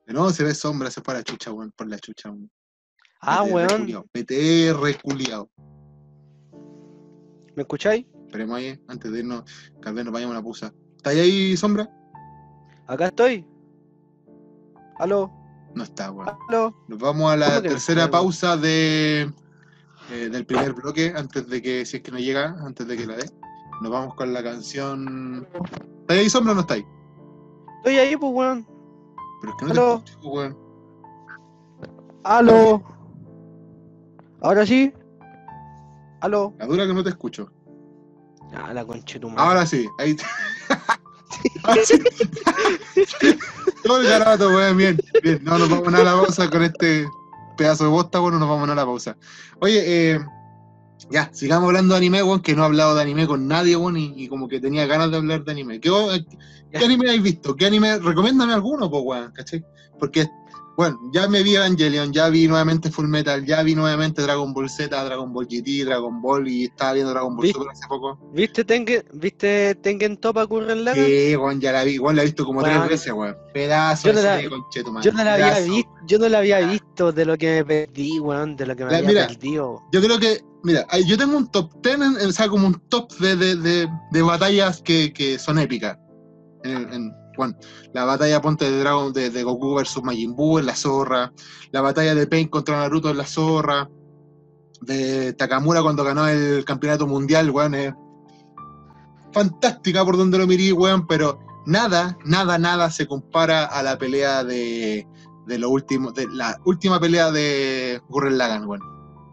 [0.06, 2.52] Nuevo se ve sombra, se fue a la chucha, weón, por la chucha, weón.
[3.22, 5.50] Ah, PTR weón, culiao, PTR culiao.
[7.56, 8.06] ¿me escucháis?
[8.26, 9.44] Esperemos ahí, antes de irnos,
[9.82, 10.74] tal vez nos vayamos a una pusa.
[10.98, 11.90] ¿Está ahí, sombra?
[12.88, 13.46] Acá estoy.
[15.00, 15.32] Aló,
[15.76, 16.30] No está, weón.
[16.50, 16.76] aló.
[16.88, 19.32] Nos vamos a la ¿Cómo que no tercera pausa de,
[20.12, 23.06] eh, del primer bloque, antes de que, si es que no llega, antes de que
[23.06, 23.30] la dé.
[23.82, 25.48] Nos vamos con la canción.
[26.02, 26.86] ¿Está ahí, sombra o no está ahí?
[27.78, 28.68] Estoy ahí, pues, weón.
[29.42, 30.02] Pero es que no Aló.
[30.04, 30.58] te escucho, weón.
[32.24, 32.84] Aló.
[34.42, 34.94] Ahora sí.
[36.22, 36.54] Aló.
[36.58, 37.52] La dura que no te escucho.
[38.54, 39.42] Ah, la concha de tu madre.
[39.42, 40.16] Ahora sí, ahí.
[41.64, 42.00] Ahora sí.
[43.84, 45.40] Todo el garabato, weón, bien, bien.
[45.44, 47.08] No nos vamos a la pausa con este
[47.58, 49.18] pedazo de bosta, bueno, nos vamos a la pausa.
[49.60, 49.82] Oye,
[50.16, 50.20] eh,
[51.10, 53.98] ya, sigamos hablando de anime, weón, que no he hablado de anime con nadie, weón,
[53.98, 55.80] y, y como que tenía ganas de hablar de anime.
[55.80, 55.90] ¿Qué,
[56.72, 57.56] qué anime habéis visto?
[57.56, 58.00] ¿Qué anime?
[58.00, 59.64] Recomiéndame alguno, pues, weón, ¿cachai?
[60.00, 60.30] Porque,
[60.80, 64.70] bueno, ya me vi Evangelion, ya vi nuevamente Full Metal, ya vi nuevamente Dragon Ball
[64.70, 68.18] Z, Dragon Ball GT, Dragon Ball, y estaba viendo Dragon Ball Super hace poco.
[68.34, 71.04] ¿Viste Tengen, ¿viste Tengen Topa Curren Lagann?
[71.06, 73.36] Sí, weón, ya la vi, igual la he visto como tres veces, weón.
[73.54, 76.60] Pedazo Yo no de la- conchetumare, Yo no la había visto, yo no la había
[76.62, 79.82] visto de lo que me perdí, weón, de lo que me La- había mira, perdido.
[79.92, 83.12] Yo creo que, mira, yo tengo un top 10, en- o sea, como un top
[83.20, 85.98] de, de, de, de batallas que, que son épicas.
[86.64, 87.56] En, en- bueno,
[87.94, 91.32] la batalla ponte de Dragon de, de Goku versus Majin Buu en la zorra,
[91.72, 93.90] la batalla de Pain contra Naruto en la zorra,
[94.82, 97.94] de Takamura cuando ganó el campeonato mundial, weón, es
[99.32, 104.44] fantástica por donde lo mirí, weón, pero nada, nada, nada se compara a la pelea
[104.44, 105.08] de,
[105.46, 108.82] de lo último, de la última pelea de Gurren Lagann, weón.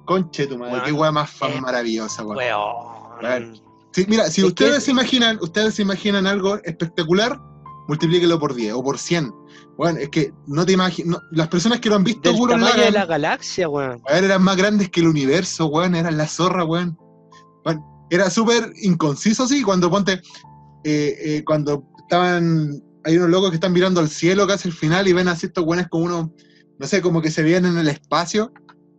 [0.04, 2.36] Conche tu madre, Weón, qué weá más fan eh, maravillosa, weón.
[2.36, 2.72] Weón.
[3.22, 3.66] Weón.
[3.92, 7.40] Sí, mira, si Es ustedes se imaginan, ustedes se imaginan algo espectacular,
[7.88, 9.32] multiplíquelo por 10 o por 100.
[9.76, 12.78] Bueno, es que no te imaginas, las personas que lo han visto Del tamaño de
[12.78, 14.02] Lagann, la galaxia, weón.
[14.08, 16.96] eran más grandes que el universo, weón, eran la zorra, weón.
[18.08, 20.20] Era súper inconciso, sí, cuando ponte,
[20.84, 25.08] eh, eh, cuando estaban, hay unos locos que están mirando al cielo casi al final
[25.08, 26.28] y ven así estos weones como unos,
[26.78, 28.52] no sé, como que se veían en el espacio,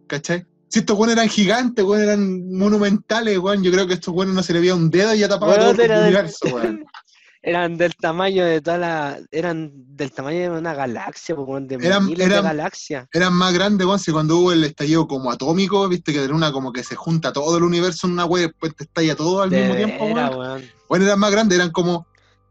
[0.07, 0.45] ¿cachai?
[0.67, 4.43] Si estos weones eran gigantes, weón, eran monumentales, weón, yo creo que estos weones no
[4.43, 6.85] se le veía un dedo y ya tapaba todo el universo, weón.
[7.41, 9.19] Eran del tamaño de toda la.
[9.31, 13.07] Eran del tamaño de una galaxia, de Eran- miles eran- de galaxias.
[13.13, 16.73] eran más grandes, si cuando hubo el estallido como atómico, viste que de una como
[16.73, 19.49] que se junta todo el universo en una wea y después te estalla todo al
[19.49, 20.35] De mismo tiempo, weón.
[20.37, 20.71] weón.
[20.89, 22.07] Bueno, eran más grandes, eran como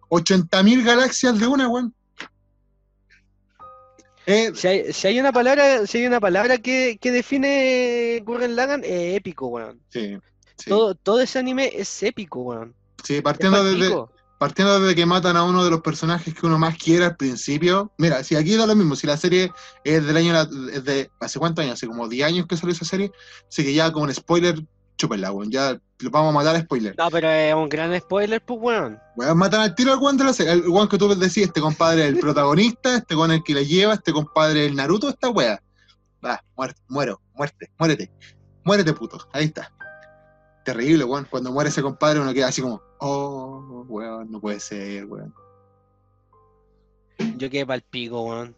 [0.08, 1.92] 80.000 galaxias de una, weón.
[4.26, 8.56] Eh, Si hay, si hay una palabra, si hay una palabra que, que define Gurren
[8.56, 9.80] Lagann, es épico, weón.
[9.88, 10.16] sí,
[10.56, 12.74] sí, Todo, todo ese anime es épico, weón.
[13.04, 13.94] sí, partiendo desde.
[14.38, 17.92] Partiendo desde que matan a uno de los personajes que uno más quiere al principio.
[17.98, 19.52] Mira, si aquí da lo mismo, si la serie
[19.84, 20.34] es del año,
[20.72, 21.74] es de, ¿hace cuántos años?
[21.74, 23.12] Hace como 10 años que salió esa serie,
[23.48, 24.62] así que ya como un spoiler,
[24.96, 26.94] chúpenla, weón, ya lo vamos a matar a spoiler.
[26.98, 28.98] No, pero es un gran spoiler, pues, weón.
[29.16, 30.52] Weón, matan al tiro al weón de la serie.
[30.52, 33.54] El weón que tú decís, este compadre es el protagonista, este weón es el que
[33.54, 35.62] la lleva, este compadre es el Naruto, esta wea.
[36.24, 38.10] Va, muerte, muero, muerte, muérete.
[38.64, 39.18] Muérete, puto.
[39.32, 39.70] Ahí está.
[40.66, 41.26] Terrible, weón.
[41.30, 45.32] Cuando muere ese compadre uno queda así como, oh, weón, no puede ser, weón.
[47.36, 48.54] yo quedé pa'l pico, weón.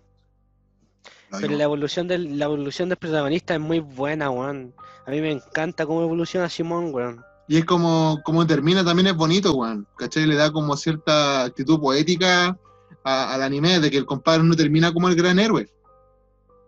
[1.31, 4.73] No, Pero yo- la evolución del, la evolución del protagonista es muy buena, weón.
[5.07, 7.23] A mí me encanta cómo evoluciona Simón, weón.
[7.47, 9.87] Y es como, como termina también es bonito, weón.
[9.97, 10.27] ¿Cachai?
[10.27, 12.59] Le da como cierta actitud poética
[13.05, 15.71] a- al anime de que el compadre no termina como el gran héroe.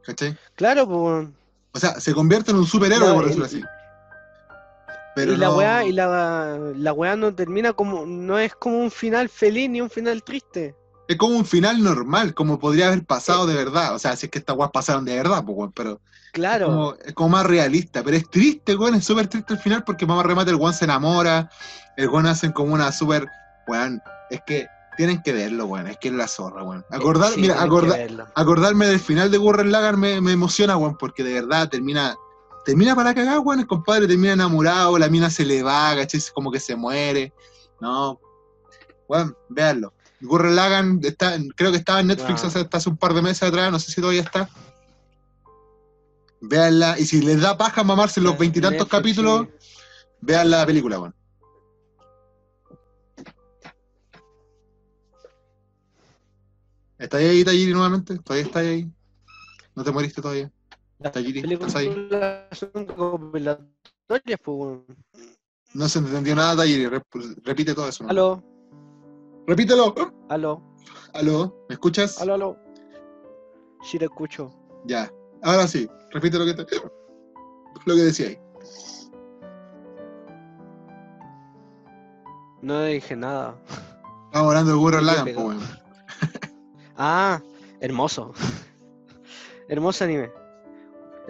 [0.04, 0.36] ¿Cachai?
[0.54, 1.34] Claro, pues, weón.
[1.72, 3.62] O sea, se convierte en un superhéroe, No, por decirlo así.
[5.20, 8.78] Pero y la no- weá, y la, la weá no termina como, no es como
[8.78, 10.74] un final feliz ni un final triste.
[11.08, 13.94] Es como un final normal, como podría haber pasado de verdad.
[13.94, 16.00] O sea, si es que estas weas pasaron de verdad, pues, weón, pero
[16.32, 16.66] Claro.
[16.66, 18.04] como, es como más realista.
[18.04, 20.84] Pero es triste, weón, es súper triste el final porque a remate, el weón se
[20.84, 21.50] enamora,
[21.96, 23.26] el weón hacen como una súper,
[23.66, 24.00] weón,
[24.30, 26.84] es que tienen que verlo, weón, es que es la zorra, weón.
[26.90, 28.26] Acordar, Sí, mira, acordar, verlo.
[28.36, 32.14] acordarme del final de Gurren Lagann me, me emociona, weón, porque de verdad termina,
[32.64, 36.20] termina para cagar, weón, el compadre termina enamorado, la mina se le va, ¿cachai?
[36.34, 37.32] Como que se muere,
[37.80, 38.20] no,
[39.08, 39.92] weón, véanlo.
[40.20, 43.42] Gurren Lagann está, creo que estaba en Netflix hace, hasta hace un par de meses
[43.42, 44.50] atrás, no sé si todavía está.
[46.42, 49.76] Véanla, y si les da paja mamarse los veintitantos capítulos, sí.
[50.20, 51.14] vean la película, weón.
[56.98, 58.18] ¿Estás ahí, Tayiri, nuevamente?
[58.18, 58.90] ¿Todavía estás ahí?
[59.74, 60.50] ¿No te moriste todavía?
[61.02, 61.14] Pues.
[65.74, 66.86] No se entendió nada, Tayiri.
[66.86, 68.04] rep- repite todo eso.
[68.04, 68.10] ¿no?
[68.10, 68.42] Aló,
[69.46, 69.94] Repítelo.
[70.28, 70.62] aló,
[71.14, 71.64] ¿Aló?
[71.68, 72.20] ¿Me escuchas?
[72.20, 72.56] aló, aló.
[73.82, 74.52] Sí te escucho.
[74.84, 75.10] Ya.
[75.42, 75.88] Ahora sí.
[76.10, 76.76] Repite lo que, te-
[77.86, 78.38] lo que decía ahí.
[82.62, 83.56] No dije nada.
[84.26, 85.44] Estamos hablando de Gurren pegado.
[85.46, 85.58] pues.
[86.96, 87.40] Ah,
[87.80, 88.32] hermoso.
[89.68, 90.30] Hermoso anime.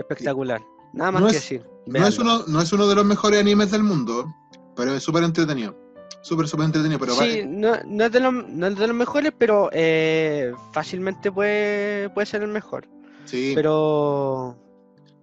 [0.01, 0.61] Espectacular.
[0.92, 1.62] Nada más No que es- decir.
[1.86, 4.24] No es, uno, no es uno de los mejores animes del mundo,
[4.76, 5.76] pero es súper entretenido.
[6.22, 6.98] Súper, súper entretenido.
[7.01, 11.32] Pero Sí, no, no es de los, no es de los mejores, pero eh, fácilmente
[11.32, 12.86] puede, puede ser el mejor.
[13.24, 13.53] sí.
[13.55, 14.57] Pero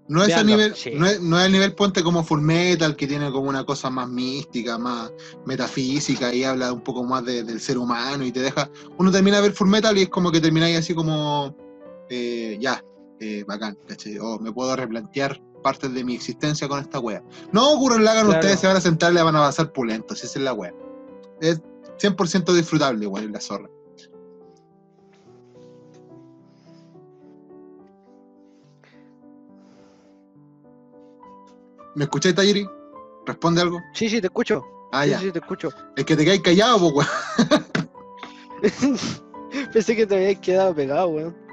[0.09, 0.91] No es, a nivel, sí.
[0.95, 3.89] no, es, no es al nivel puente como Full Metal, que tiene como una cosa
[3.89, 5.11] más mística, más
[5.45, 8.69] metafísica y habla un poco más de- del ser humano y te deja.
[8.97, 11.55] Uno termina de ver Full Metal y es como que termináis así como.
[12.09, 12.81] eh, ya,
[13.19, 14.17] eh, bacán, ¿cachai?
[14.19, 17.23] O me puedo replantear partes de mi existencia con esta wea.
[17.51, 18.39] No ocurre Lagan, Claro.
[18.39, 20.73] ustedes se van a sentar y le van a pasar pulentos, esa es la wea.
[21.41, 21.61] Es
[21.99, 23.69] 100% disfrutable, igual, la zorra.
[31.95, 32.67] ¿Me escucháis, Tayiri?
[33.25, 33.81] ¿Responde algo?
[33.93, 34.63] sí, sí, te escucho.
[34.91, 35.19] Ah, sí, ya.
[35.19, 35.69] sí, te escucho.
[35.95, 37.65] Es que te caes callado, po, weón.
[39.73, 41.46] Pensé que te habías quedado pegado, weón.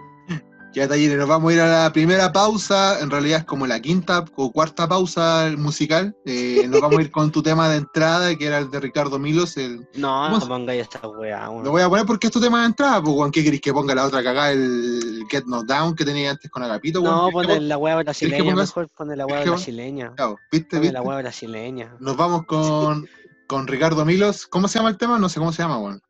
[0.75, 2.99] Ya, Tayiri, nos vamos a ir a la primera pausa.
[2.99, 6.17] En realidad es como la quinta o cuarta pausa musical.
[6.25, 9.21] Eh, nos vamos a ir con tu tema de entrada, que era el de Ricardo
[9.21, 9.57] Milos.
[9.57, 9.89] El...
[9.95, 11.47] No, ¿Cómo no pongáis esta weá.
[11.47, 13.31] Lo voy a poner porque es tu tema de entrada, pues, weón.
[13.31, 16.65] ¿Qué queréis que ponga la otra cagada, el Get Knocked Down que tenía antes con
[16.65, 17.01] Agapito?
[17.01, 20.13] No, ¿Querés ponle pon- la weá brasileña, mejor ponle la ¿Querés weá brasileña.
[20.17, 20.93] Claro, ¿Viste, viste?
[20.93, 21.95] la weá brasileña.
[22.01, 23.07] Nos vamos con,
[23.47, 24.49] con Ricardo Milos.
[24.49, 25.21] ¿Cómo se llama el tema?
[25.21, 26.03] No sé cómo se llama, weón.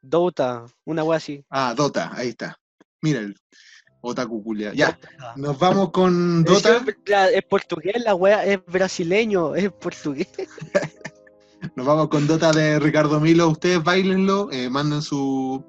[0.00, 1.44] Douta, una weá así.
[1.50, 2.56] Ah, Dota, ahí está.
[3.02, 3.36] Mira el
[4.02, 4.72] Otaku culia.
[4.74, 4.98] Ya,
[5.36, 6.82] nos vamos con Dota.
[7.32, 10.28] es portugués, la weá es brasileño, es portugués.
[11.76, 13.48] Nos vamos con Dota de Ricardo Milo.
[13.48, 15.62] Ustedes bailenlo, eh, manden su.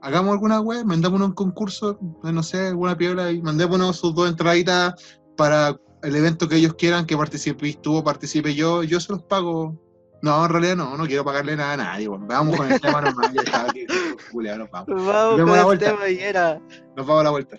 [0.00, 4.28] Hagamos alguna web, mandémonos un concurso, eh, no sé, alguna piola y mandémonos sus dos
[4.28, 4.94] entraditas
[5.36, 9.22] para el evento que ellos quieran, que participes tú o participe yo, yo se los
[9.22, 9.80] pago.
[10.24, 12.08] No, en realidad no, no quiero pagarle nada a nadie.
[12.08, 13.86] bueno, vamos con el tema normal, ya está, que-
[14.32, 14.88] culiao, nos vamos.
[14.88, 15.84] Vamos Demos con la el vuelta.
[15.90, 16.58] tema y era.
[16.96, 17.56] Nos vamos a la vuelta.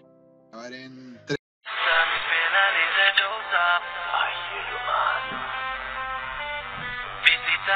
[0.52, 1.38] A ver, en tres.
[7.24, 7.76] Visita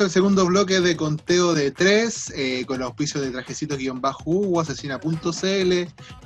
[0.00, 5.72] Al segundo bloque de conteo de tres, eh, con los auspicios de trajecitos-u, asesina.cl,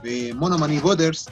[0.05, 1.27] eh, Mono Money Butters,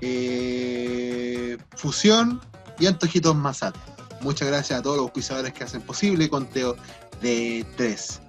[0.00, 2.40] eh, Fusión
[2.78, 3.74] y Antojitos Masat.
[4.20, 6.76] Muchas gracias a todos los auspiciadores que hacen posible conteo
[7.22, 8.20] de tres.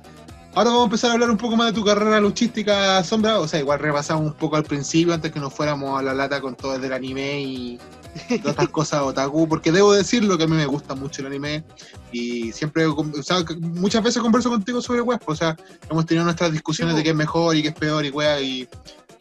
[0.56, 3.40] Ahora vamos a empezar a hablar un poco más de tu carrera luchística, Sombra.
[3.40, 6.42] O sea, igual repasamos un poco al principio antes que nos fuéramos a la lata
[6.42, 7.80] con todo el anime y
[8.28, 11.64] todas estas cosas otaku, porque debo decirlo que a mí me gusta mucho el anime
[12.12, 15.56] y siempre, o sea, muchas veces converso contigo sobre web, o sea,
[15.90, 18.42] hemos tenido nuestras discusiones Sí, de qué es mejor y qué es peor y wea,
[18.42, 18.68] y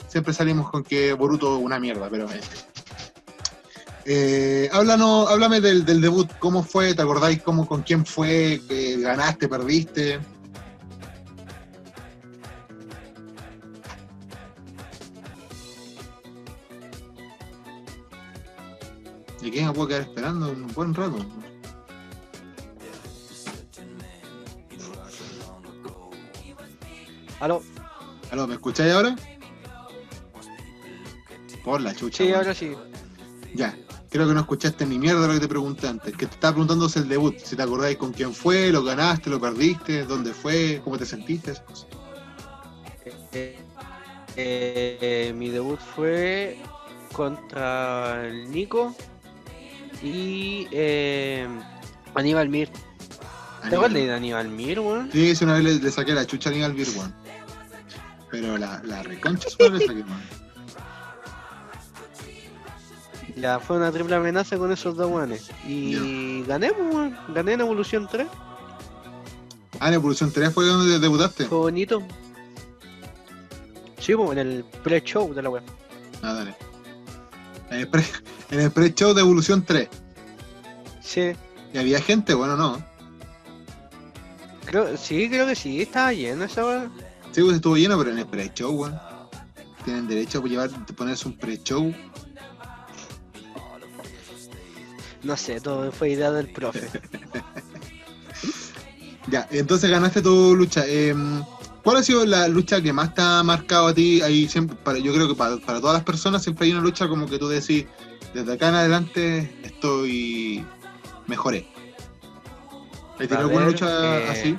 [0.09, 2.57] siempre salimos con que Boruto es una mierda, pero este.
[4.07, 8.61] Eh, háblanos, háblame del, del debut, cómo fue, ¿te acordáis cómo, con quién fue?
[8.69, 10.19] Eh, ¿Ganaste, perdiste?
[19.43, 21.19] ¿Y quién me puedo quedar esperando un buen rato?
[27.41, 27.63] ¿Aló?
[28.31, 29.17] ¿Aló, me escucháis ahora?
[31.65, 32.25] Por la chucha.
[32.25, 32.73] Sí, ahora sí.
[33.55, 33.77] Ya,
[34.11, 36.17] creo que no escuchaste ni mierda lo que te pregunté antes.
[36.17, 37.37] Que te estaba preguntando es el debut.
[37.39, 41.55] Si te acordáis con quién fue, lo ganaste, lo perdiste, dónde fue, cómo te sentiste,
[41.67, 41.87] cosas.
[43.33, 43.59] Eh,
[44.37, 46.59] eh, mi debut fue
[47.13, 48.95] contra el Nico
[50.03, 51.47] y eh,
[52.15, 52.71] Aníbal Mir.
[53.69, 55.11] ¿Te acuerdas de Aníbal Mir, weón?
[55.13, 57.20] Sí, una vez le, le saqué la chucha a Aníbal Beer, weón.
[58.31, 60.07] Pero la, la reconcha su madre weón.
[63.37, 65.51] Ya fue una triple amenaza con esos dos weones.
[65.67, 67.13] Y gané, pues.
[67.35, 68.27] Gané en Evolución 3.
[69.79, 71.47] Ah, en Evolución 3 fue donde debutaste.
[71.47, 72.03] Fue bonito.
[73.99, 75.63] Sí, pues, en el pre-show de la web.
[76.23, 76.55] Ah, dale.
[77.71, 79.89] En el pre- pre-show de Evolución 3.
[81.01, 81.33] Sí,
[81.73, 82.35] ¿Y había gente?
[82.35, 82.85] Bueno, no.
[84.65, 86.91] creo, sí, creo que sí, estaba lleno esa weá.
[87.33, 88.99] Sí, pues estuvo lleno, pero en el pre-show, weón.
[89.85, 91.95] Tienen derecho a llevar, a ponerse un pre-show.
[95.23, 96.89] No sé, todo fue idea del profe.
[99.31, 100.85] Ya, entonces ganaste tu lucha.
[100.87, 101.43] Em,
[101.85, 104.21] ¿Cuál ha sido la lucha que más te ha marcado a ti?
[104.23, 107.09] Ahí siempre, para, yo creo que para, para todas las personas siempre hay una lucha
[107.09, 107.87] como que tú decís,
[108.35, 110.65] desde acá en adelante estoy
[111.27, 111.67] mejoré.
[113.19, 114.59] ¿Hay tenido alguna lucha eh, así?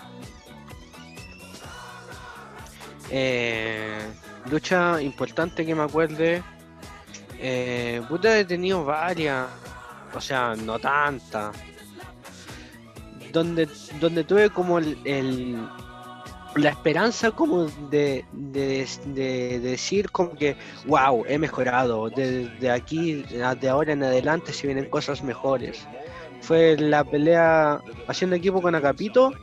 [3.14, 4.00] Eh,
[4.50, 6.42] lucha importante que me acuerde.
[7.38, 9.48] Eh, puta, he tenido varias.
[10.16, 11.56] O sea, no tantas.
[13.34, 13.68] Donde,
[14.00, 15.58] donde tuve como el,
[16.56, 20.56] la esperanza como de, de, de decir como que,
[20.86, 22.10] wow, he mejorado.
[22.10, 25.86] De, de aquí, de ahora en adelante, se vienen cosas mejores.
[26.42, 29.34] Fue la pelea haciendo equipo con Acapito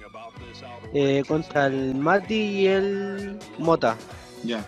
[0.94, 3.97] eh, contra el Mati y el Mota
[4.44, 4.65] Ya.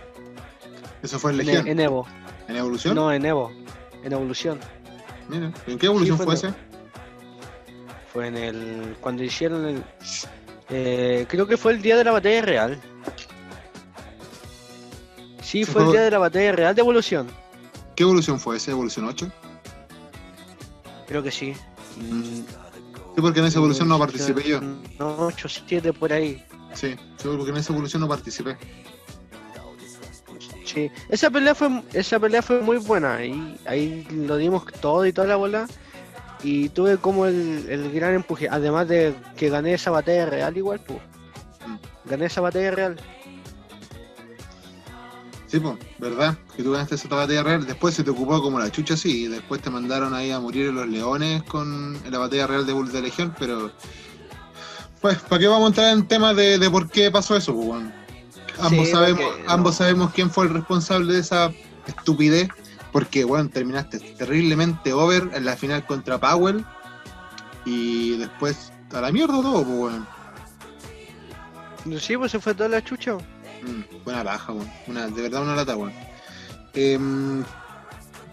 [1.02, 1.68] Eso fue en en, Legión.
[1.68, 2.06] en Evo.
[2.48, 2.94] ¿En Evolución?
[2.94, 3.50] No, en Evo.
[4.04, 4.58] En Evolución.
[5.28, 6.60] Mira, ¿en qué evolución Sí, fue, fue en ese?
[8.12, 8.96] Fue en el.
[9.00, 9.82] Cuando hicieron el.
[10.68, 12.80] eh, creo que fue el día de la batalla real.
[15.42, 17.28] Sí, fue el día de la batalla real de Evolución.
[17.96, 18.70] ¿Qué evolución fue ese?
[18.70, 19.30] ¿Evolución 8?
[21.06, 21.54] Creo que sí.
[21.96, 22.40] Mm,
[23.20, 24.62] Sí, porque en esa evolución no participé yo.
[24.98, 26.42] No, 8 7 por ahí.
[26.72, 28.56] Sí, sí, porque en esa evolución no participé.
[30.64, 30.90] Sí.
[31.10, 33.16] Esa pelea fue esa pelea fue muy buena.
[33.16, 35.66] Ahí, ahí lo dimos todo y toda la bola.
[36.42, 38.48] Y tuve como el, el gran empuje.
[38.50, 41.00] Además de que gané esa batalla real igual, pues.
[41.66, 42.08] Mm.
[42.08, 43.00] Gané esa batalla real.
[45.50, 46.38] Sí, pues, ¿verdad?
[46.56, 47.66] Que tú ganaste esa batalla real.
[47.66, 49.24] Después se te ocupó como la chucha, sí.
[49.24, 52.66] Y después te mandaron ahí a morir en los leones con en la batalla real
[52.66, 53.72] de Bull de Legión, pero.
[55.00, 57.66] Pues, ¿para qué vamos a entrar en temas de, de por qué pasó eso, pues,
[57.66, 57.92] weón?
[58.60, 59.50] Ambos, Sí, sabemos, porque no.
[59.50, 61.50] ambos sabemos quién fue el responsable de esa
[61.86, 62.48] estupidez.
[62.92, 66.64] Porque, bueno, terminaste terriblemente over en la final contra Powell.
[67.64, 70.06] Y después a la mierda todo, pues, weón.
[71.98, 73.16] Sí, pues se fue toda la chucha.
[73.62, 74.70] Mm, buena baja, weón.
[74.86, 75.92] Una, de verdad una lata, weón.
[76.74, 77.44] Em,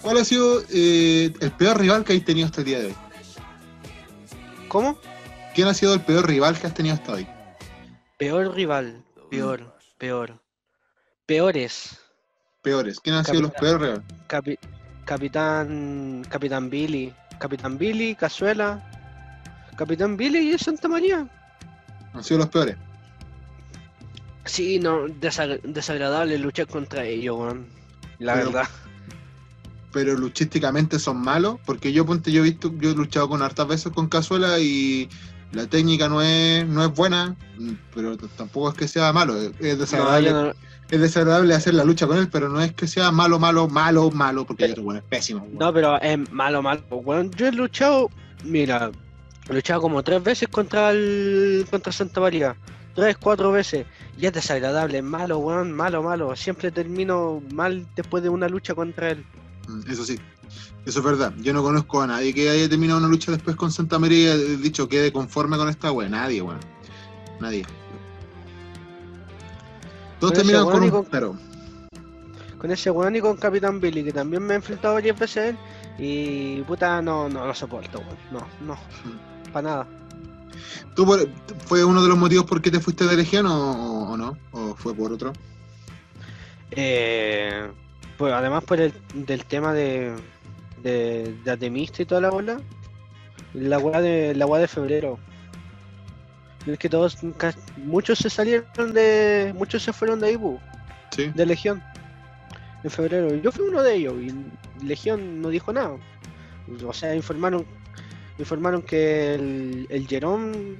[0.01, 2.95] ¿Cuál ha sido eh, el peor rival que has tenido hasta el día de hoy?
[4.67, 4.97] ¿Cómo?
[5.55, 7.27] ¿Quién ha sido el peor rival que has tenido hasta hoy?
[8.17, 9.03] Peor rival.
[9.29, 10.39] Peor, peor.
[11.25, 11.97] Peores.
[12.61, 12.99] Peores.
[12.99, 14.03] ¿Quién han sido los peores rivales?
[14.27, 14.59] Capi-
[15.05, 16.23] Capitán.
[16.29, 17.13] Capitán Billy.
[17.39, 18.83] Capitán Billy, Cazuela.
[19.77, 21.27] Capitán Billy y Santa María.
[22.13, 22.75] Han sido los peores.
[24.47, 27.65] Sí, no, desag- desagradable luchar contra ellos, weón.
[28.19, 28.67] La Pero- verdad.
[29.91, 31.57] Pero luchísticamente son malos.
[31.65, 35.09] Porque yo, ponte, yo he visto, yo he luchado con hartas veces con Cazuela y
[35.53, 37.35] la técnica no es, no es buena.
[37.95, 39.35] Pero tampoco es que sea malo.
[39.39, 40.31] Es- No, desagradable.
[40.31, 40.53] no-
[40.89, 44.09] Es desagradable hacer la lucha con él, pero no es que sea malo, malo, malo,
[44.11, 44.45] malo.
[44.45, 45.41] Porque Pero- bueno, es pésimo.
[45.41, 45.57] weón.
[45.57, 46.81] no, pero es malo, malo.
[46.89, 48.09] Weón, yo he luchado,
[48.45, 48.91] mira,
[49.49, 52.55] he luchado como tres veces contra el contra Santa María.
[52.97, 53.85] Tres, cuatro veces.
[54.17, 56.35] Y es desagradable, es malo, weón, malo, malo.
[56.35, 59.23] Siempre termino mal después de una lucha contra él.
[59.67, 60.17] Mm, Eso sí,
[60.83, 61.31] eso es verdad.
[61.37, 64.41] Yo no conozco a nadie que haya terminado una lucha después con Santa María y
[64.41, 66.09] haya dicho quede conforme con esta wea.
[66.09, 66.57] Nadie, weón.
[67.39, 67.67] Nadie.
[70.19, 71.35] Todos terminan con weón y un con- pero.
[72.57, 75.57] Con ese weón y con Capitán Billy, que también me he enfrentado varias veces él.
[75.99, 78.17] Y puta, no, no lo soporto, weón.
[78.31, 78.79] No, no,
[79.53, 79.87] para nada.
[80.95, 81.27] ¿Tú por-
[81.65, 84.37] fue uno de los motivos por qué te fuiste de Legión o, o no?
[84.51, 85.33] ¿O fue por otro?
[86.71, 87.69] Eh,
[88.17, 90.13] pues además por el del tema de,
[90.83, 92.59] de, de Atemista y toda la bola,
[93.53, 95.19] la weá de la weá de febrero.
[96.65, 97.17] Es que todos,
[97.77, 100.59] muchos se salieron de, muchos se fueron de pu,
[101.15, 101.31] Sí.
[101.33, 101.81] de Legión,
[102.83, 103.33] en febrero.
[103.35, 105.95] Yo fui uno de ellos y Legión no dijo nada.
[106.85, 107.65] O sea, informaron,
[108.39, 110.77] informaron que el, el Jerón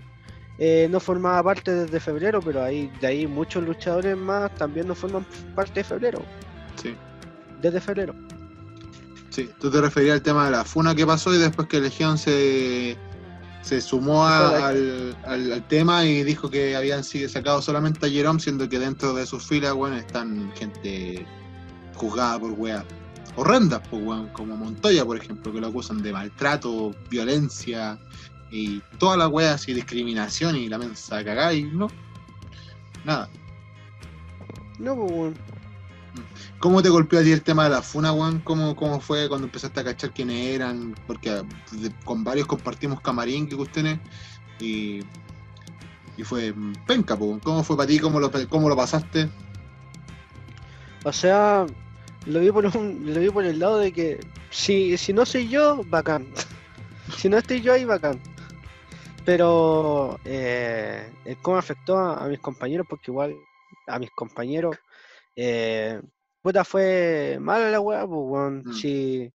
[0.59, 4.95] eh, no formaba parte desde febrero, pero ahí, de ahí muchos luchadores más también no
[4.95, 5.25] forman
[5.55, 6.21] parte de febrero,
[6.81, 6.95] Sí.
[7.61, 8.13] desde febrero.
[9.29, 9.49] Sí.
[9.59, 12.97] Tú te referías al tema de la funa que pasó y después que Legión se,
[13.61, 14.65] se sumó a- Correcto.
[14.65, 18.79] al, al- al tema y dijo que habían sido sacado solamente a Jerome, siendo que
[18.79, 21.23] dentro de sus filas, bueno, están gente
[21.93, 22.83] juzgada por weas
[23.37, 27.97] horrendas, pues, weón, como Montoya, por ejemplo, que lo acusan de maltrato, violencia
[28.51, 31.87] y todas las weas y discriminación y la mensa cagada y no.
[33.05, 33.29] Nada.
[34.79, 35.35] No, pues, weón.
[36.59, 38.39] ¿Cómo te golpeó a ti el tema de la funa, weón?
[38.39, 40.95] ¿Cómo, ¿Cómo fue cuando empezaste a cachar quiénes eran?
[41.05, 41.43] Porque
[42.03, 43.99] con varios compartimos camarín que cuestiones
[44.59, 45.01] y,
[46.17, 46.55] y fue
[46.87, 47.39] penca, weón.
[47.39, 47.99] ¿Cómo fue para ti?
[47.99, 49.29] ¿Cómo lo, cómo lo pasaste?
[51.03, 51.67] O sea,
[52.27, 55.47] lo vi por un, lo vi por el lado de que si, si no soy
[55.49, 56.27] yo, bacán.
[57.17, 58.19] si no estoy yo ahí, bacán.
[59.25, 61.09] Pero eh,
[61.41, 63.35] cómo afectó a, a mis compañeros, porque igual
[63.87, 64.77] a mis compañeros,
[65.35, 66.01] eh,
[66.41, 68.63] puta fue mala la weá, pues weón.
[68.65, 68.73] Mm.
[68.73, 69.31] Sí,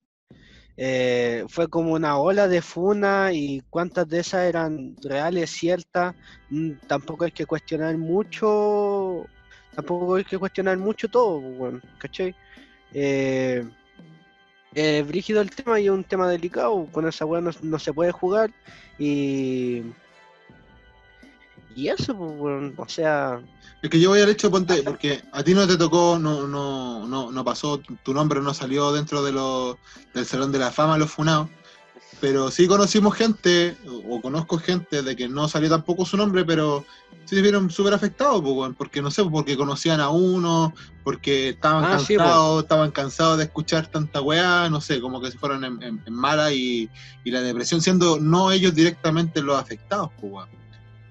[0.76, 6.14] eh, fue como una ola de funa y cuántas de esas eran reales, ciertas.
[6.50, 9.26] Mm, Tampoco hay que cuestionar mucho
[9.74, 12.34] tampoco hay que cuestionar mucho todo, pues, weón, ¿cachai?
[12.92, 13.64] Eh,
[15.06, 18.12] brígido el tema y es un tema delicado, con esa weá no, no se puede
[18.12, 18.50] jugar.
[18.98, 19.82] Y...
[21.76, 23.40] Y eso, pues, o sea,
[23.80, 27.06] Es que yo voy al hecho, ponte, porque a ti no te tocó, no, no,
[27.06, 29.76] no, no pasó, tu nombre no salió dentro de los
[30.12, 31.48] del Salón de la Fama, los funados,
[32.20, 36.44] pero sí conocimos gente, o, o conozco gente de que no salió tampoco su nombre,
[36.44, 36.84] pero
[37.24, 38.42] sí se vieron súper afectados,
[38.76, 40.74] porque no sé, porque conocían a uno,
[41.04, 45.30] porque estaban Ah, sí, cansados, estaban cansados de escuchar tanta weá, no sé, como que
[45.30, 46.90] se fueron en, en- en mala y,
[47.24, 50.46] y la depresión siendo no ellos directamente los afectados, pues.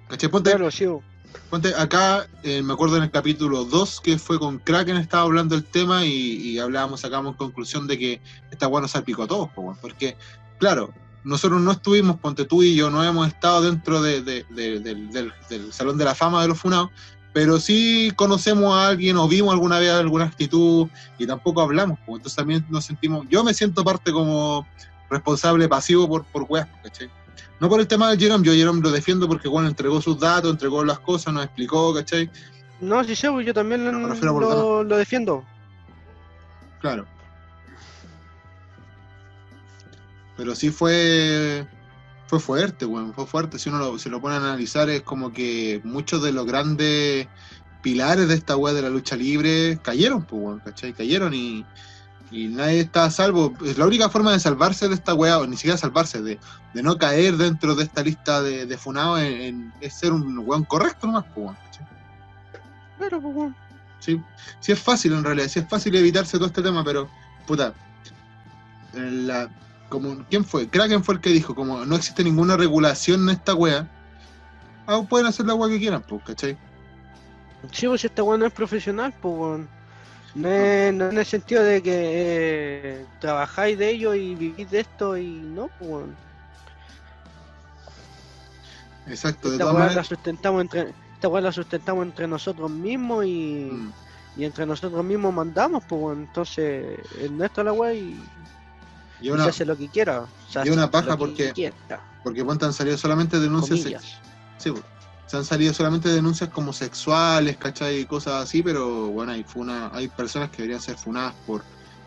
[0.10, 0.30] ¿Cachai?
[0.30, 1.04] Ponte, claro, sí, bo.
[1.52, 5.54] Ponte, acá eh, me acuerdo en el capítulo 2 que fue con Kraken, estaba hablando
[5.56, 8.22] del tema y, y hablábamos, sacamos conclusión de que
[8.52, 10.18] esta weá nos salpicó a todos, po, porque,
[10.60, 14.80] claro, nosotros no estuvimos, ponte tú y yo, no hemos estado dentro de- de- de-
[14.80, 16.90] del, del- del Salón de la Fama de los Funados,
[17.34, 20.88] pero sí conocemos a alguien o vimos alguna vez alguna actitud
[21.18, 24.68] y tampoco hablamos, pues, entonces también nos sentimos, yo me siento parte como
[25.10, 27.10] responsable pasivo por, por weas, ¿cachai?
[27.60, 30.50] No por el tema de Jerome, yo Jerome lo defiendo porque bueno, entregó sus datos,
[30.52, 32.30] entregó las cosas, nos explicó, ¿cachai?
[32.80, 33.84] No, sí, sé, pues, yo también
[34.20, 35.44] por lo, lo defiendo.
[36.80, 37.06] Claro.
[40.40, 41.68] Pero sí fue
[42.28, 43.60] fue fuerte, weón, fue fuerte.
[43.60, 47.28] Si uno lo, se lo pone a analizar, es como que muchos de los grandes
[47.82, 50.94] pilares de esta weá de la lucha libre cayeron, pues, weón, ¿cachai?
[50.94, 51.66] Cayeron y,
[52.32, 53.54] y nadie está a salvo.
[53.66, 56.40] Es la única forma de salvarse de esta weá, o ni siquiera salvarse, de,
[56.74, 61.06] de no caer dentro de esta lista de, de funados es ser un weón correcto
[61.06, 61.88] nomás, pues, weón, ¿cachai?
[62.98, 63.56] Pero, pues, weón.
[64.00, 64.22] Sí,
[64.62, 67.10] sí es fácil en realidad, sí es fácil evitarse todo este tema, pero,
[67.46, 67.74] puta,
[68.94, 69.50] la,
[69.90, 70.68] como, ¿quién fue?
[70.70, 73.88] Kraken fue el que dijo, como no existe ninguna regulación en esta wea,
[74.88, 76.58] ah, pueden hacer la wea que quieran, pues, ¿cachai?
[77.72, 79.62] Sí, pues esta weón no es profesional, pues.
[80.36, 84.82] No, es- no en el sentido de que eh, trabajáis de ello y vivís de
[84.82, 86.06] esto y no, pues.
[89.08, 93.70] Exacto, de Esta todas la sustentamos entre, esta weá la sustentamos entre nosotros mismos y,
[93.72, 93.92] mm,
[94.38, 96.18] y entre nosotros mismos mandamos, pues.
[96.18, 98.22] Entonces, es nuestra la weá y,
[99.22, 100.26] y, una, se hace lo que quiera.
[100.64, 101.74] Y una paja porque,
[102.24, 103.82] porque ponte han salido solamente denuncias.
[103.82, 103.98] Se,
[104.58, 104.84] sí, pues,
[105.30, 108.00] se han salido solamente denuncias como sexuales, ¿cachai?
[108.00, 111.64] Y cosas así, pero bueno, hay, funa, hay personas que deberían ser funadas por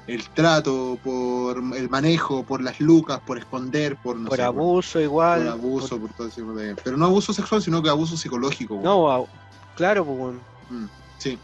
[0.08, 4.92] el trato, por el manejo, por las lucas, por esconder, por no por sé, abuso
[4.94, 6.74] por, igual, por abuso, por, por todo ese tipo de...
[6.74, 8.74] pero no abuso sexual, sino que abuso psicológico.
[8.74, 8.90] Bueno.
[8.90, 9.28] No,
[9.76, 10.18] claro, pues.
[10.18, 10.40] Bueno.
[10.70, 10.86] Mm,
[11.18, 11.38] sí.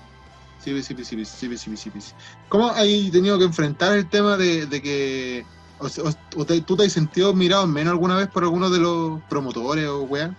[0.59, 2.13] Sí, sí, sí, sí, sí, sí, sí, sí,
[2.49, 5.47] ¿Cómo hay tenido que enfrentar el tema de, de que
[5.81, 8.69] o, o- o te- ¿Tú te has sentido mirado en menos alguna vez por alguno
[8.71, 10.35] de los promotores o weá?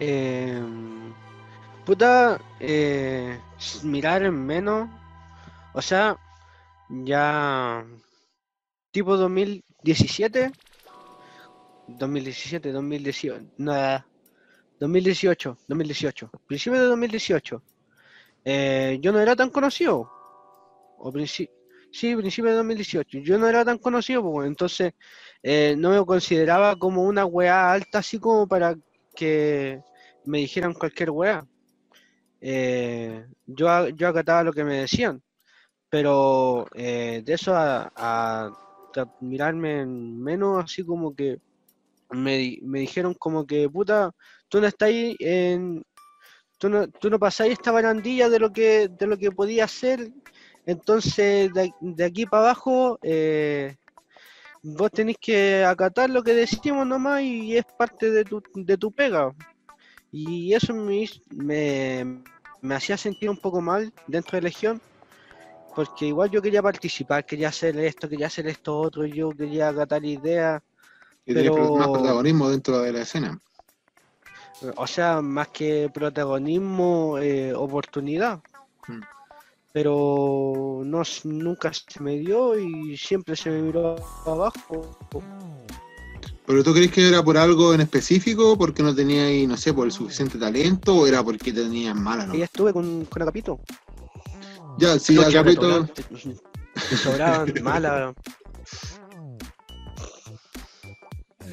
[0.00, 0.62] Eh,
[1.84, 3.40] puta, eh,
[3.82, 4.88] mirar en menos.
[5.72, 6.16] O sea,
[6.88, 7.84] ya.
[8.90, 10.52] Tipo 2017.
[11.88, 13.40] 2017, 2018.
[13.58, 14.06] Nada.
[14.80, 16.30] 2018, 2018.
[16.46, 17.62] Principio de 2018.
[18.44, 20.08] eh, yo no era tan conocido.
[20.98, 21.50] O princi-
[21.90, 23.18] sí, principio de 2018.
[23.18, 24.92] Yo no era tan conocido, pues, entonces
[25.42, 28.76] eh, no me consideraba como una weá alta así como para
[29.14, 29.80] que
[30.24, 31.46] me dijeran cualquier weá.
[32.40, 35.22] Eh, yo, yo acataba lo que me decían,
[35.90, 38.52] pero eh, de eso a,
[39.20, 41.40] mirarme en menos, así como que
[42.10, 44.12] me, me dijeron como que, puta,
[44.48, 45.84] tú no estás ahí en...
[46.58, 50.10] Tú no, tú no pasáis esta barandilla de lo que de lo que podía hacer,
[50.68, 53.74] entonces de, de aquí para abajo eh,
[54.62, 58.92] vos tenéis que acatar lo que decimos nomás y es parte de tu, de tu
[58.92, 59.34] pega.
[60.12, 62.22] Y eso me, me,
[62.60, 64.80] me hacía sentir un poco mal dentro de Legión,
[65.74, 70.04] porque igual yo quería participar, quería hacer esto, quería hacer esto otro, yo quería acatar
[70.04, 70.62] ideas,
[71.24, 73.38] tiene Pero- más protagonismo dentro de la escena.
[74.76, 78.40] o sea, más que protagonismo, eh, oportunidad.
[78.86, 79.00] Mm.
[79.78, 83.94] Pero no, nunca se me dio y siempre se me miró
[84.26, 84.98] abajo.
[86.46, 88.58] ¿Pero tú crees que era por algo en específico?
[88.58, 90.96] ¿Porque no tenías, no sé, por el suficiente talento?
[90.96, 92.34] ¿O era porque te tenías mala, no?
[92.34, 93.60] Y estuve con, con Agapito.
[94.78, 95.86] Ya, sí, Agapito...
[95.86, 98.16] Te, sobraban malas.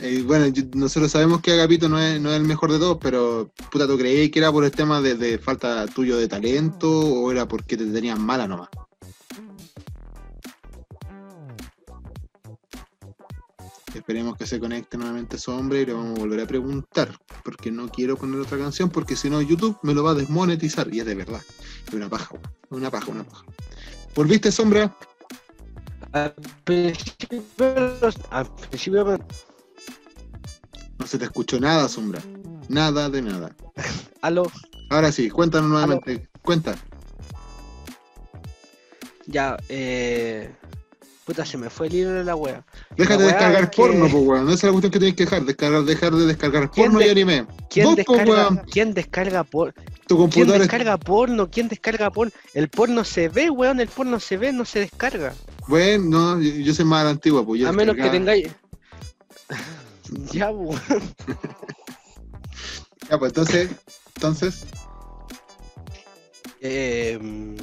[0.02, 3.52] Eh, bueno, nosotros sabemos que Agapito no es, no es el mejor de todos, pero
[3.72, 7.48] puta, ¿tú creías que era por el tema de, falta tuyo de talento o era
[7.48, 8.70] porque te tenían mala nomás?
[13.94, 17.72] Esperemos que se conecte nuevamente ese hombre y le vamos a volver a preguntar, porque
[17.72, 21.00] no quiero poner otra canción, porque si no YouTube me lo va a desmonetizar, y
[21.00, 21.42] es de verdad.
[21.88, 22.36] Es una paja,
[22.70, 23.46] una paja, una paja.
[24.14, 24.96] ¿Volviste, Sombra?
[26.12, 26.34] Al
[26.66, 27.44] principio,
[28.30, 29.20] al principio
[31.00, 32.22] No se te escuchó nada, Sombra.
[32.70, 33.56] Nada de nada.
[34.22, 34.52] aló,
[34.90, 36.28] Ahora sí, cuéntanos nuevamente.
[36.42, 36.76] Cuenta.
[39.28, 40.52] ya, eh.
[41.26, 42.64] Puta, se me fue el hilo de la wea.
[42.96, 44.46] Deja La de descargar es que- porno, po, weón.
[44.46, 45.44] Esa es la cuestión que tienes que dejar.
[45.44, 47.48] Descargar, dejar de descargar ¿Quién porno y anime.
[47.68, 48.64] ¿Quién Vos, descarga.
[48.72, 51.50] ¿quién descarga por, Tu ¿Quién computador es- descarga porno?
[51.50, 52.32] ¿Quién descarga porno?
[52.54, 55.34] El porno se ve, weón, el porno se ve, no se descarga.
[55.68, 58.50] Bueno, no, yo, yo soy más antigua, pues yo A menos que tengáis.
[60.32, 60.80] Ya, weón.
[63.10, 63.70] Ya, pues entonces,
[64.16, 64.66] entonces,
[66.62, 67.56] Eh,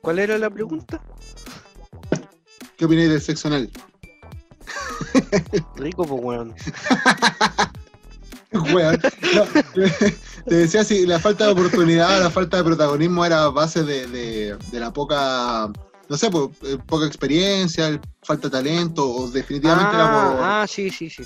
[0.00, 1.00] ¿Cuál era la pregunta?
[2.76, 3.70] ¿qué opináis del sexo anal?
[5.76, 6.54] Rico, pues, weón.
[8.72, 9.00] Weón.
[9.34, 9.44] No,
[10.46, 14.56] te decía si la falta de oportunidad, la falta de protagonismo era base de, de-
[14.70, 15.72] de la poca,
[16.08, 20.42] no sé, pues, eh, poca experiencia, falta de talento, o definitivamente era por.
[20.42, 21.24] Ah, ah, sí, sí, sí.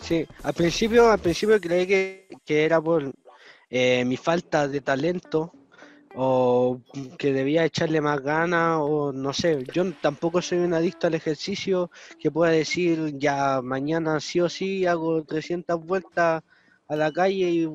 [0.00, 3.10] Sí, al principio, al principio creí que, que era por
[3.70, 5.52] eh, mi falta de talento
[6.14, 6.80] o
[7.18, 9.64] que debía echarle más ganas o no sé.
[9.72, 14.86] Yo tampoco soy un adicto al ejercicio que pueda decir ya mañana sí o sí
[14.86, 16.42] hago 300 vueltas
[16.86, 17.68] a la calle y,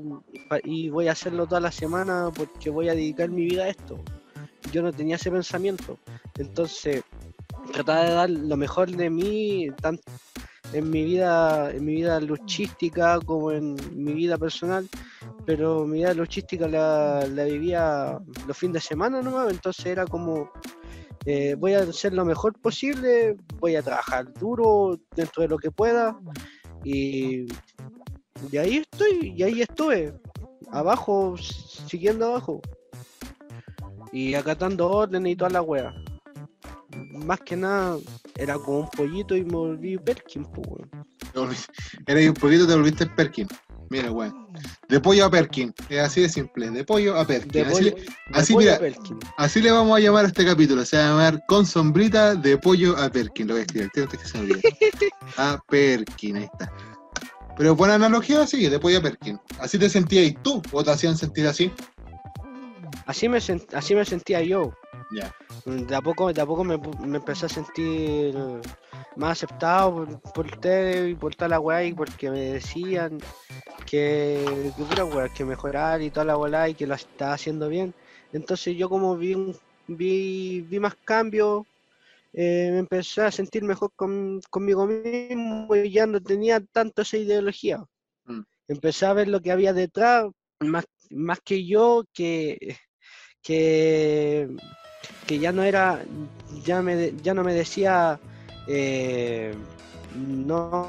[0.64, 4.00] y voy a hacerlo toda la semana porque voy a dedicar mi vida a esto.
[4.72, 5.98] Yo no tenía ese pensamiento.
[6.38, 7.04] Entonces,
[7.72, 10.04] trataba de dar lo mejor de mí, tanto
[10.74, 14.88] en mi vida, en mi vida luchística como en mi vida personal,
[15.46, 20.52] pero mi vida luchística la, la vivía los fines de semana nomás, entonces era como
[21.26, 25.72] eh, voy a hacer lo mejor posible, voy a trabajar duro dentro de lo que
[25.72, 26.20] pueda.
[26.84, 27.46] Y,
[28.52, 30.14] y ahí estoy, y ahí estuve,
[30.72, 32.62] abajo, siguiendo abajo
[34.12, 35.94] y acatando órdenes y toda la wea.
[37.26, 37.98] Más que nada
[38.36, 41.56] era como un pollito y me volví Perkin, pues, weón.
[42.08, 43.48] Eres un poquito te volviste Perkin.
[43.90, 44.48] Mira, weón.
[44.88, 45.74] De pollo a Perkin.
[45.90, 46.70] Es así de simple.
[46.70, 47.52] De pollo a Perkin.
[47.52, 48.76] De así, pollo- le, así, pollo mira.
[48.76, 49.20] a Perkin.
[49.38, 50.86] así le vamos a llamar a este capítulo.
[50.86, 53.48] Se va a llamar Con sombrita de pollo a Perkin.
[53.48, 53.90] Lo voy a escribir.
[53.94, 54.38] Tengo que se.
[55.38, 56.72] A Perkin, ahí está.
[57.58, 59.38] Pero buena analogía, sí, de pollo a Perkin.
[59.60, 60.62] ¿Así te sentías tú?
[60.72, 61.72] ¿O te hacían sentir así?
[63.10, 63.40] Así me,
[63.74, 64.72] así me sentía yo.
[65.10, 65.36] Ya.
[65.66, 68.36] De a poco, de a poco me, me empecé a sentir
[69.16, 73.18] más aceptado por, por ustedes y por toda la weá y porque me decían
[73.88, 77.68] que, que pura weá, que mejorar y toda la weá y que lo estaba haciendo
[77.68, 77.96] bien.
[78.32, 79.58] Entonces yo como vi, un-
[79.88, 81.66] vi, vi más cambios,
[82.34, 87.18] eh, me empecé a sentir mejor con, conmigo mismo y ya no tenía tanto esa
[87.18, 87.84] ideología.
[88.26, 88.42] Mm.
[88.68, 90.28] Empecé a ver lo que había detrás,
[90.60, 92.78] más, más que yo, que,
[93.44, 94.48] que,
[95.28, 96.04] que ya no era,
[96.64, 98.20] ya, me, ya no me decía,
[98.68, 99.54] eh,
[100.16, 100.88] no,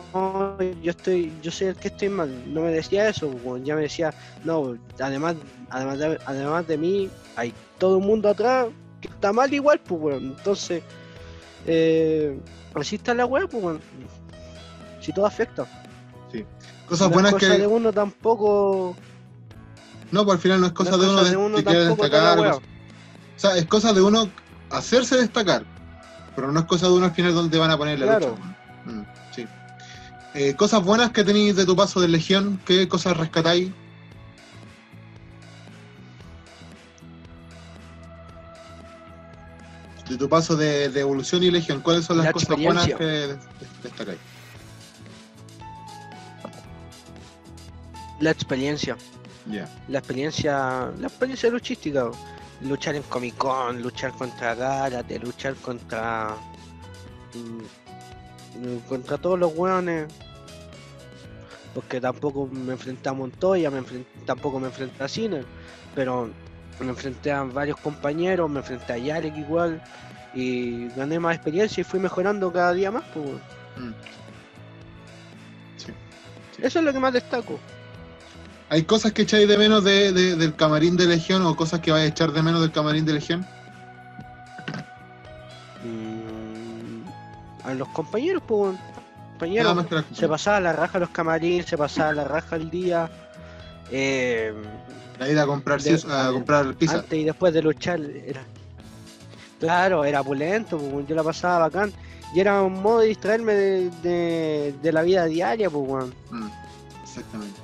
[0.83, 4.15] yo estoy, yo soy el que estoy mal, no me decía eso, ya me decía,
[4.45, 5.37] no, además,
[5.69, 8.69] además de, además de mí, hay todo el mundo atrás
[9.01, 10.83] que está mal igual, pues weón, entonces,
[11.67, 12.39] eh,
[12.75, 13.81] así está la weá, pues weón,
[15.01, 15.67] si todo afecta.
[16.87, 17.47] Cosas No es buenas que.
[17.47, 18.97] de uno tampoco,
[20.13, 22.37] No, pues al final no es cosa no es de uno de, de uno destacar.
[22.37, 22.61] cosas- O
[23.41, 24.31] sea, es cosa de uno
[24.71, 25.65] hacerse destacar.
[26.35, 28.29] Pero no es cosa de uno al final donde van a poner la Claro.
[28.31, 28.43] lucha.
[28.87, 29.01] weón.
[29.03, 29.47] Mm, sí.
[30.35, 33.71] Eh, cosas buenas que tenéis de tu paso de Legión, ¿qué cosas rescatáis?
[40.09, 43.37] De tu paso de, de evolución y Legión, ¿cuáles son las La cosas buenas que
[43.83, 44.19] destacáis?
[48.19, 48.97] La experiencia.
[49.89, 52.11] La experiencia, la experiencia luchística,
[52.63, 56.35] luchar en Comic Con, luchar contra Garate, luchar contra
[57.35, 60.07] mm, contra todos los hueones,
[61.75, 65.45] porque tampoco me enfrenté a Montoya, me enfren- tampoco me enfrenté a Ciner,
[65.95, 66.31] pero
[66.81, 69.83] me enfrenté a varios compañeros, me enfrenté a Yarek igual,
[70.35, 73.27] y gané más experiencia y fui mejorando cada día más, pues.
[73.77, 73.93] Mm.
[75.77, 75.93] Sí.
[76.63, 77.59] Eso es lo que más destaco.
[78.71, 81.91] ¿Hay cosas que echáis de menos de, de- del camarín de Legión o cosas que
[81.91, 83.45] vais a echar de menos del camarín de Legión?
[85.85, 88.77] Mm, a los compañeros, pues,
[89.33, 89.87] compañeros.
[90.15, 93.11] Se pasaba la raja los camarines, se pasaba la raja el día.
[93.91, 94.55] eh,
[95.19, 96.95] La ida a comprar, De- a comprar pizza.
[97.01, 98.43] antes y después de luchar era.
[99.59, 101.93] Claro, era pulento, pues, yo la pasaba bacán.
[102.33, 106.15] Y era un modo de distraerme de, de- de la vida diaria, pues, weón.
[106.31, 106.47] Mm,
[107.03, 107.61] exactamente.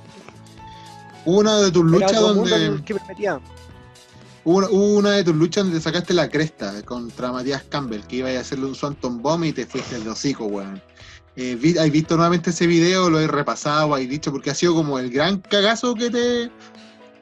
[1.27, 2.49] Hubo una de tus luchas donde.
[2.85, 3.01] que me.
[4.45, 8.17] Hubo una, hubo una de tus luchas donde sacaste la cresta contra Matías Campbell, que
[8.17, 10.81] iba a hacerle un Swanton Bomb y te fuiste el hocico, weón.
[11.35, 13.09] Eh, vi- ¿Has visto nuevamente ese video?
[13.09, 13.93] ¿Lo he repasado?
[13.93, 14.31] ¿Has dicho?
[14.31, 16.49] Porque ha sido como el gran cagazo que te,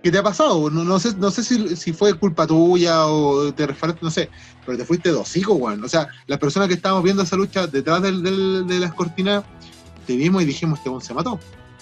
[0.03, 0.69] que te ha pasado.
[0.69, 4.30] No, no sé, no sé si, si fue culpa tuya o te resfalaste, no sé,
[4.65, 5.84] pero te fuiste de hocico, weón.
[5.84, 9.44] O sea, las personas que estábamos viendo esa lucha detrás del- del- de las cortinas,
[10.06, 11.40] te vimos y dijimos, este weón se mató.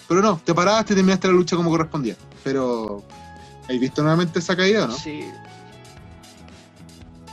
[0.08, 2.16] Pero no, te paraste y terminaste la lucha como correspondía.
[2.44, 3.04] Pero,
[3.70, 4.96] ¿has visto nuevamente esa caída o no?
[4.96, 5.26] Sí.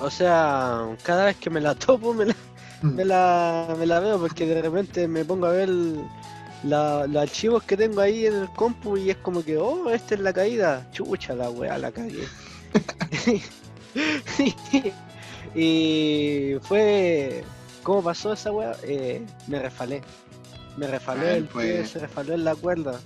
[0.00, 2.36] O sea, cada vez que me la topo me la,
[2.82, 2.94] Mm.
[2.94, 5.68] me la, me la veo porque de repente me pongo a ver
[6.64, 10.14] la- los archivos que tengo ahí en el compu y es como que, oh, esta
[10.14, 10.88] es la caída.
[10.92, 12.24] Chucha la weá, la cagué.
[15.54, 17.44] y fue
[17.82, 18.72] ¿Cómo pasó esa weá?
[18.82, 20.02] Eh, me refalé.
[20.76, 21.90] Me refalé, el pie pues.
[21.90, 23.00] se refaló en la cuerda.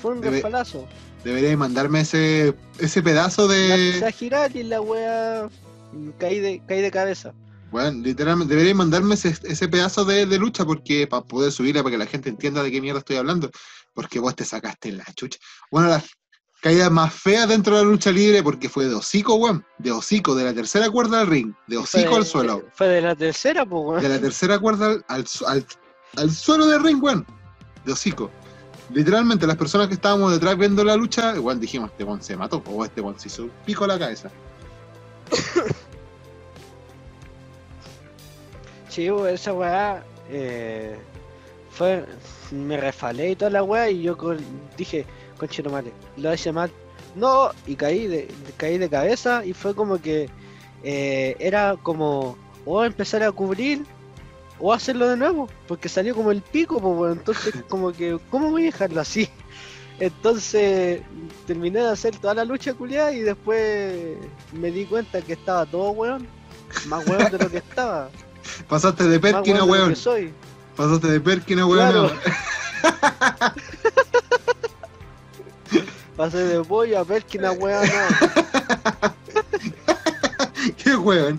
[0.00, 0.86] Fue un Debe- refalazo.
[1.24, 4.04] Deberíais mandarme ese, ese pedazo La de.
[4.06, 5.48] a girar y la weá
[5.92, 7.32] mm, caí de, caí de cabeza.
[7.72, 11.92] Bueno, literalmente, deberíais mandarme ese, ese pedazo de, de lucha porque para poder subirla, para
[11.92, 13.50] que la gente entienda de qué mierda estoy hablando.
[13.92, 15.38] Porque vos te sacaste la chucha.
[15.70, 16.00] Bueno, la
[16.60, 19.64] caída más fea dentro de la lucha libre porque fue de hocico, weón.
[19.78, 21.54] De hocico, de la tercera cuerda del ring.
[21.66, 22.62] De hocico de- al suelo.
[22.74, 24.02] Fue de la tercera, pues weón.
[24.02, 25.66] de la tercera cuerda al, al, al-
[26.16, 27.26] al suelo del ring, weón.
[27.84, 28.30] De hocico.
[28.92, 32.62] Literalmente, las personas que estábamos detrás viendo la lucha, igual dijimos, este weón se mató,
[32.66, 34.30] o este weón se hizo pico la cabeza.
[38.96, 40.96] Sí, esa weá eh,
[41.70, 42.06] fue.
[42.50, 44.16] Me refalé y toda la weá y yo
[44.78, 45.04] dije,
[45.36, 46.70] conchero madre, lo hice mal.
[47.14, 48.26] No, y caí de,
[48.56, 50.30] caí de cabeza y fue como que
[50.82, 53.84] eh, era como o empezar a cubrir
[54.58, 58.50] o hacerlo de nuevo, porque salió como el pico, pues weón, entonces como que, ¿cómo
[58.50, 59.28] voy a dejarlo así?
[59.98, 61.00] Entonces
[61.46, 64.18] terminé de hacer toda la lucha culiada y después
[64.52, 66.26] me di cuenta que estaba todo weón,
[66.86, 68.10] más weón de lo que estaba.
[68.68, 70.32] Pasaste de Perkin a weón soy.
[70.76, 71.90] Pasaste de Perkin a weón.
[71.90, 72.12] Claro.
[76.16, 79.14] Pasé de pollo a Perkin a weón, no.
[80.78, 81.38] Qué weón.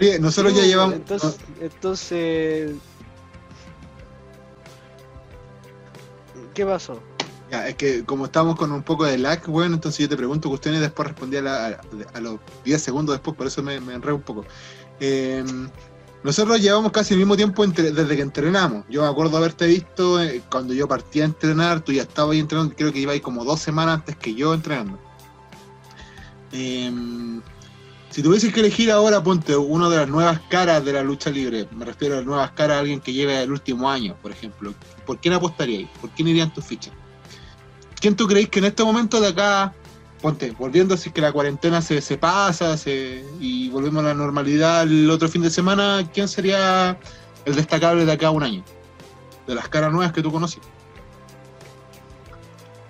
[0.00, 0.94] Oye, nosotros ya llevamos.
[0.94, 2.72] Entonces, entonces.
[6.54, 7.00] ¿Qué pasó?
[7.50, 10.48] Ya, es que como estamos con un poco de lag, bueno, entonces yo te pregunto
[10.48, 11.80] cuestiones y después respondí a, la- a-
[12.16, 14.44] a los 10 segundos después, por eso me, me enredo un poco.
[15.00, 15.44] Eh,
[16.22, 18.84] nosotros llevamos casi el mismo tiempo entre- desde que entrenamos.
[18.88, 22.38] Yo me acuerdo haberte visto eh, cuando yo partí a entrenar, tú ya estabas ahí
[22.40, 24.98] entrenando, creo que iba ahí como dos semanas antes que yo entrenando.
[26.52, 26.92] Eh,
[28.10, 31.68] si tuvieses que elegir ahora, ponte una de las nuevas caras de la lucha libre,
[31.70, 34.74] me refiero a las nuevas caras a alguien que lleve el último año, por ejemplo,
[35.06, 35.88] ¿por quién apostaríais?
[36.00, 36.92] ¿Por quién irían tus fichas?
[38.00, 39.72] ¿Quién tú creéis que en este momento de acá,
[40.20, 42.74] ponte, volviendo así que la cuarentena se, se pasa
[43.38, 46.98] y volvemos a la normalidad el otro fin de semana, ¿quién sería
[47.44, 48.64] el destacable de acá un año?
[49.46, 50.60] De las caras nuevas que tú conoces.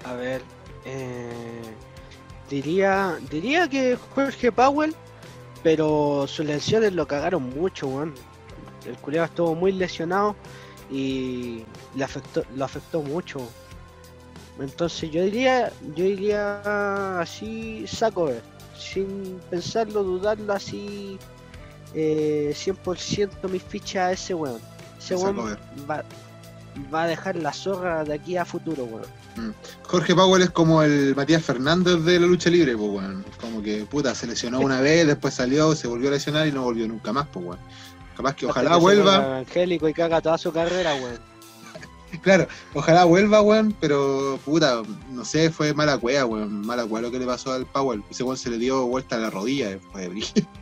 [0.04, 0.42] A ver,
[0.86, 1.74] eh,
[2.48, 4.94] diría, diría que Jorge Powell,
[5.62, 8.14] pero sus lesiones lo cagaron mucho, weón.
[8.86, 10.34] El culiado estuvo muy lesionado
[10.90, 11.64] y
[11.94, 13.40] le afectó, lo afectó mucho.
[14.58, 18.30] Entonces yo diría, yo diría así, saco
[18.76, 21.18] sin pensarlo, dudarlo así,
[21.94, 24.60] eh, 100% mis fichas a ese weón.
[24.98, 25.56] Ese weón
[25.90, 26.04] va,
[26.92, 29.19] va a dejar la zorra de aquí a futuro, weón.
[29.84, 33.24] Jorge Powell es como el Matías Fernández de la lucha libre, pues weón.
[33.40, 36.62] Como que puta, se lesionó una vez, después salió, se volvió a lesionar y no
[36.62, 37.58] volvió nunca más, pues weón.
[38.16, 39.16] Capaz que ojalá vuelva.
[39.16, 41.18] ponga Evangélico y caga toda su carrera, weón.
[42.22, 47.12] Claro, ojalá vuelva, weón, pero puta, no sé, fue mala cueva, weón, mala cueva lo
[47.12, 48.02] que le pasó al Powell.
[48.10, 50.46] Ese weón se le dio vuelta a la rodilla, eh, fue brígida.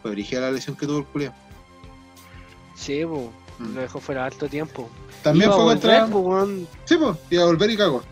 [0.00, 1.32] Fue brígida la lesión que tuvo el Julio.
[2.76, 4.88] Sí, po, lo dejó fuera harto tiempo.
[5.22, 6.06] También fue contra.
[6.06, 6.68] weón.
[6.84, 8.02] Sí, pues, iba a volver y cagó.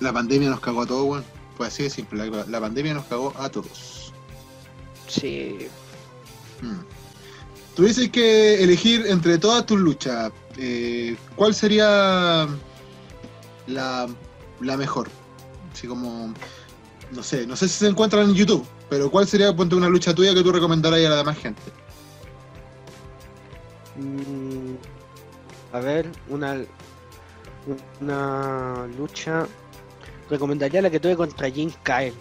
[0.00, 1.24] La pandemia nos cagó a todos, weón.
[1.56, 4.12] Fue así de simple, la, la pandemia nos cagó a todos.
[5.08, 5.68] Sí.
[6.62, 6.98] Mm.
[7.74, 12.48] Tuvieses que elegir entre todas tus luchas, eh, ¿cuál sería
[13.68, 14.08] la,
[14.60, 15.08] la mejor?
[15.72, 16.34] Así como,
[17.12, 20.12] no sé, no sé si se encuentran en YouTube, pero ¿cuál sería, ponte una lucha
[20.12, 21.62] tuya que tú recomendaras a la demás gente?
[23.98, 24.76] Mm,
[25.72, 26.56] a ver, una
[28.00, 29.46] una lucha.
[30.30, 32.14] Recomendaría la que tuve contra Jim Kyle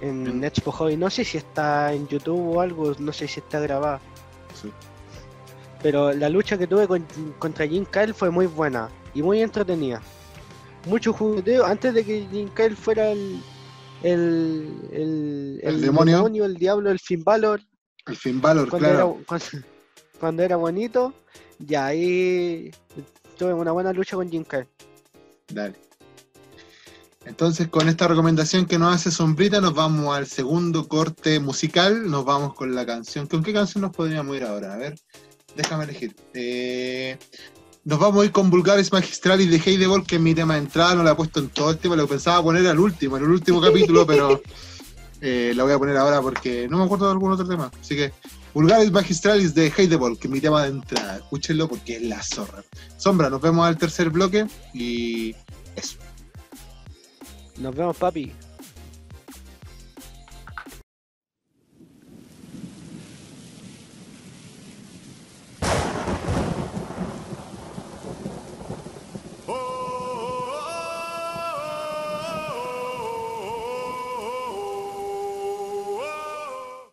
[0.00, 0.44] en Mm.
[0.44, 0.96] Expo Hobby.
[0.96, 4.00] No sé si está en YouTube o algo, no sé si está grabada.
[4.60, 4.70] Sí.
[5.82, 7.06] Pero la lucha que tuve con-
[7.38, 10.00] contra Jim Kyle fue muy buena y muy entretenida.
[10.86, 13.40] Mucho jugueteo antes de que Jim Kyle fuera el
[14.02, 16.26] el, el, El demonio.
[16.44, 17.62] el diablo, el Finn Balor
[18.06, 19.16] El Finn Balor, claro.
[19.16, 19.46] era, cuando,
[20.24, 21.12] cuando era bonito,
[21.58, 22.70] ya ahí
[23.36, 24.66] tuve una buena lucha con Jim Kyle.
[25.48, 25.74] Dale.
[27.26, 32.10] Entonces, con esta recomendación que nos hace Sombrita, nos vamos al segundo corte musical.
[32.10, 33.26] Nos vamos con la canción.
[33.26, 34.72] ¿Con qué canción nos podríamos ir ahora?
[34.72, 34.98] A ver,
[35.56, 36.16] déjame elegir.
[36.32, 37.18] Eh,
[37.84, 40.94] nos vamos a ir con Vulgares Magistralis de Heidebol, que es mi tema de entrada.
[40.94, 43.30] No la he puesto en todo el tema, lo pensaba poner al último, en el
[43.30, 44.40] último capítulo, pero
[45.20, 47.70] eh, la voy a poner ahora porque no me acuerdo de algún otro tema.
[47.78, 48.10] Así que,
[48.54, 51.16] Vulgares Magistralis de Heidebol, que es mi tema de entrada.
[51.16, 52.62] Escúchenlo porque es la zorra.
[52.96, 55.34] Sombra, nos vemos al tercer bloque y
[55.74, 55.98] eso.
[57.58, 58.32] Nos vemos, papi.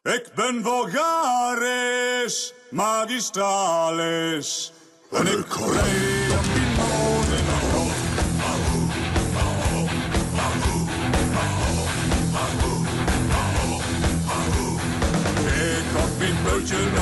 [0.04, 4.74] Ik ben vulgaris, magistralis.
[5.12, 7.92] En ik reed op die molen rond.
[15.46, 16.38] Ik had mijn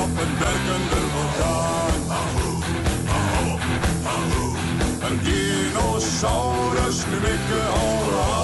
[0.01, 1.97] op een werkende vulkaan.
[5.01, 7.39] Een dinosaurus nu ik
[7.73, 8.38] al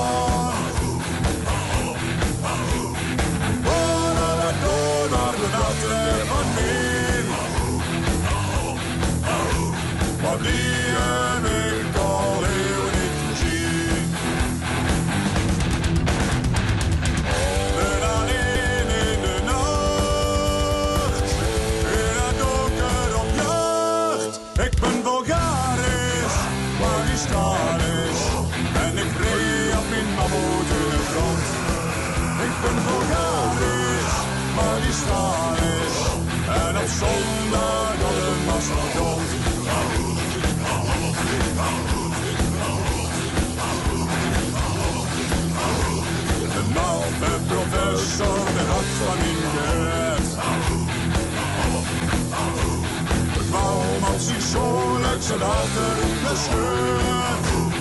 [55.25, 57.73] soldater med snörop.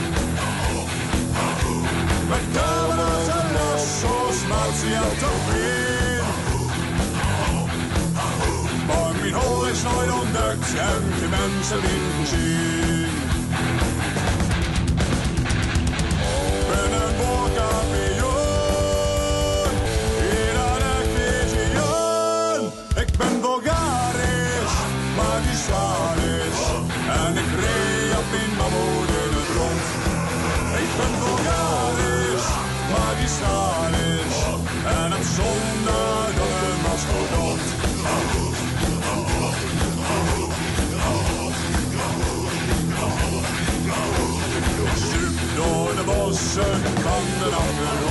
[2.28, 6.24] Men grabbarna föll loss och smalt i allt de vill.
[8.88, 13.13] Bak min hårresnöj de dök jämte mens en.
[47.44, 48.03] Van de Achterhoek.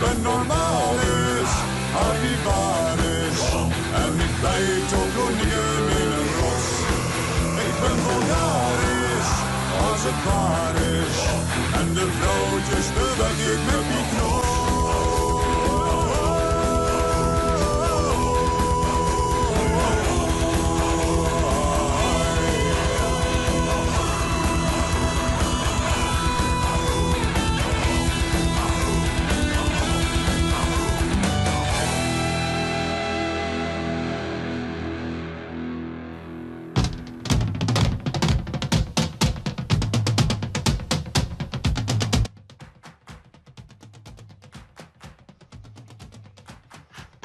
[0.00, 1.54] Ben normalisch,
[2.06, 3.44] archivarisch.
[4.02, 6.68] En ik bijt op koningen in een ros.
[7.66, 9.34] Ik ben Bulgarisch,
[9.86, 11.18] als het waar is.
[11.78, 13.85] En de vrouwtjes beweg ik met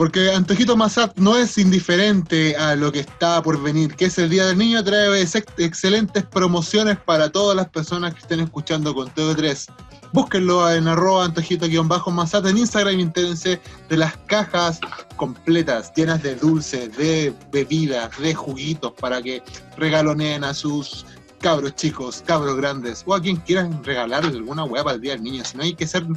[0.01, 4.31] Porque Antojito Massat no es indiferente a lo que está por venir, que es el
[4.31, 9.13] Día del Niño, trae ex- excelentes promociones para todas las personas que estén escuchando con
[9.13, 9.67] TV3.
[10.11, 14.79] Búsquenlo en arroba antojito-masat en Instagram y entérense de las cajas
[15.17, 19.43] completas, llenas de dulces, de bebidas, de juguitos, para que
[19.77, 21.05] regaloneen a sus
[21.41, 25.21] cabros chicos, cabros grandes, o a quien quieran regalarle alguna hueá para el Día del
[25.21, 25.45] Niño.
[25.45, 26.07] Si no hay que ser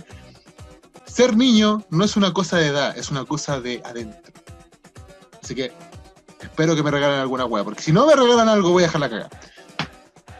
[1.15, 4.32] ser niño no es una cosa de edad, es una cosa de adentro.
[5.43, 5.73] Así que
[6.41, 9.01] espero que me regalen alguna hueá, porque si no me regalan algo voy a dejar
[9.01, 9.31] la cagada.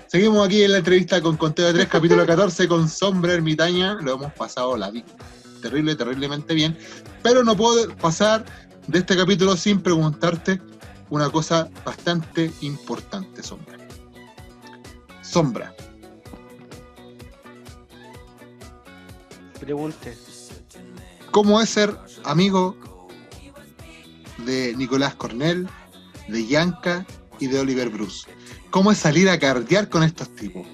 [0.09, 3.95] Seguimos aquí en la entrevista con Conteo de 3, capítulo 14, con Sombra Ermitaña.
[3.95, 5.07] Lo hemos pasado la vida
[5.63, 6.77] terrible, terriblemente bien.
[7.23, 8.45] Pero no puedo pasar
[8.87, 10.61] de este capítulo sin preguntarte
[11.09, 13.79] una cosa bastante importante, Sombra.
[15.23, 15.75] Sombra,
[19.59, 20.15] Pregunte.
[21.35, 22.77] ¿Cómo es ser amigo
[24.47, 25.67] de Nicolás Cornell,
[26.29, 27.05] de Yanka
[27.41, 28.29] y de Oliver Bruce?
[28.71, 30.65] ¿Cómo es salir a cartear con estos tipos?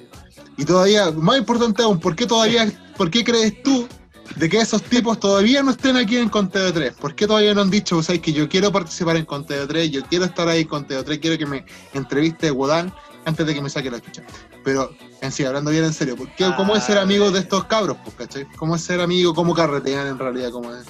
[0.58, 3.88] Y todavía, más importante aún, ¿por qué todavía, por qué crees tú
[4.36, 6.92] de que esos tipos todavía no estén aquí en Conteo 3?
[6.92, 9.90] ¿Por qué todavía no han dicho, o sea, que yo quiero participar en Conteo 3,
[9.90, 11.64] yo quiero estar ahí en Conteo 3, quiero que me
[11.94, 12.92] entreviste Wodan
[13.24, 14.24] antes de que me saque la chucha?
[14.70, 14.88] Pero,
[15.20, 17.02] en sí, hablando bien en serio, ¿por qué- ¿cómo es ser Ah.
[17.02, 18.44] amigo de estos cabros, pues, cachai?
[18.56, 20.86] ¿Cómo es ser amigo, cómo carretean en realidad, cómo es?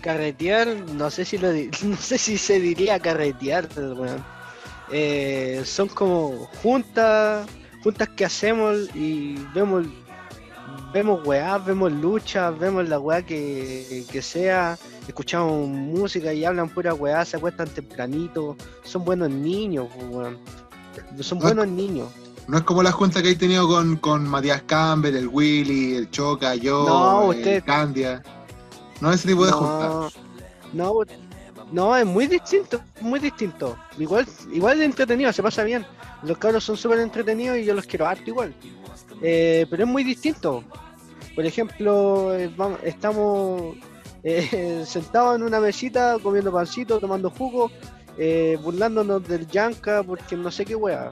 [0.00, 1.48] Carretear, no sé si lo
[1.84, 4.24] no sé si se diría carretear, weón.
[4.90, 7.46] Eh, son como juntas,
[7.84, 9.86] juntas que hacemos y vemos
[10.92, 14.76] vemos weá, vemos luchas, vemos la weá que, que sea,
[15.06, 20.38] escuchamos música y hablan pura weá, se acuestan tempranito, son buenos niños, pues, weón.
[21.20, 22.08] Son buenos niños.
[22.48, 26.10] No es como la junta que he tenido con, con Matías Campbell, el Willy, el
[26.10, 28.22] Choca, yo, No, el usted- Candia.
[29.00, 29.88] No ese tipo de junta.
[30.72, 31.04] No, no,
[31.72, 33.76] no, es muy distinto, muy distinto.
[33.98, 35.84] Igual, igual de entretenido, se pasa bien.
[36.22, 38.54] Los cabros son súper entretenidos y yo los quiero harto igual.
[39.22, 40.62] Eh, pero es muy distinto.
[41.34, 43.74] Por ejemplo, eh, vamos- estamos
[44.22, 47.70] eh, sentados en una mesita comiendo pancito, tomando jugo,
[48.18, 51.10] eh, burlándonos del Yanka porque no sé qué wea.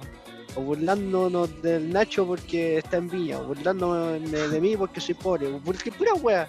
[0.56, 5.48] O burlándonos del Nacho porque está en Viña, o burlándonos de, mí porque soy pobre,
[5.64, 6.48] porque pura wea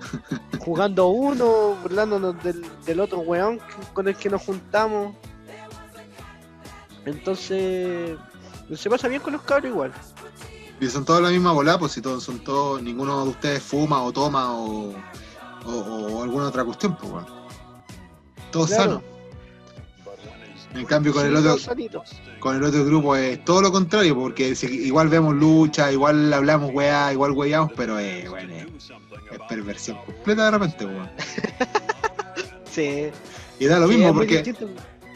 [0.60, 3.58] jugando uno, burlándonos del, del otro weón
[3.92, 5.16] con el que nos juntamos.
[7.04, 8.16] Entonces,
[8.74, 9.92] se pasa bien con los cabros igual.
[10.80, 14.02] Y son todos la misma bola, pues si todos son todos, ninguno de ustedes fuma
[14.02, 14.94] o toma o,
[15.66, 17.26] o, o alguna otra cuestión, pues bueno.
[18.50, 18.82] Todos Claro.
[18.84, 19.02] sanos.
[20.74, 21.56] En cambio con el otro,
[22.38, 26.70] con el otro grupo es todo lo contrario, porque si- igual vemos lucha, igual hablamos
[26.72, 28.66] weá, igual weyamos, pero eh, bueno, es,
[29.32, 31.10] es perversión completa de repente, weón.
[32.70, 33.10] Sí.
[33.58, 34.54] Y da lo sí, mismo, porque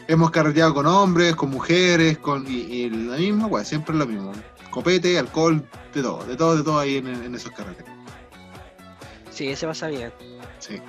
[0.09, 4.05] hemos carreteado con hombres, con mujeres, con y, y lo mismo, weón, siempre es lo
[4.05, 4.33] mismo.
[4.69, 5.63] Copete, alcohol,
[5.93, 7.85] de todo, de todo, de todo ahí en, en esos carretes.
[9.31, 10.11] Sí, se pasa bien.
[10.59, 10.79] Sí.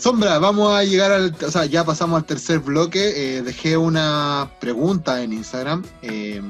[0.00, 1.36] Sombra, vamos a llegar al.
[1.46, 3.36] O sea, ya pasamos al tercer bloque.
[3.38, 5.84] eh, dejé una pregunta en Instagram.
[6.02, 6.42] eh,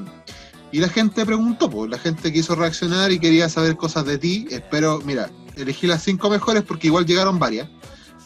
[0.72, 4.46] y la gente preguntó, pues, la gente quiso reaccionar y quería saber cosas de ti.
[4.52, 7.68] Espero, mira, elegí las cinco mejores porque igual llegaron varias.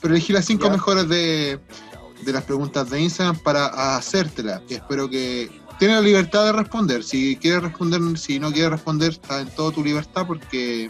[0.03, 0.73] Pero elegí las cinco Ya.
[0.73, 1.59] mejores de,
[2.23, 4.61] de las preguntas de Instagram para hacértelas.
[4.69, 5.51] Y espero que.
[5.79, 7.03] Tienes la libertad de responder.
[7.03, 10.89] Si quieres responder, si no quieres responder, está en toda tu libertad porque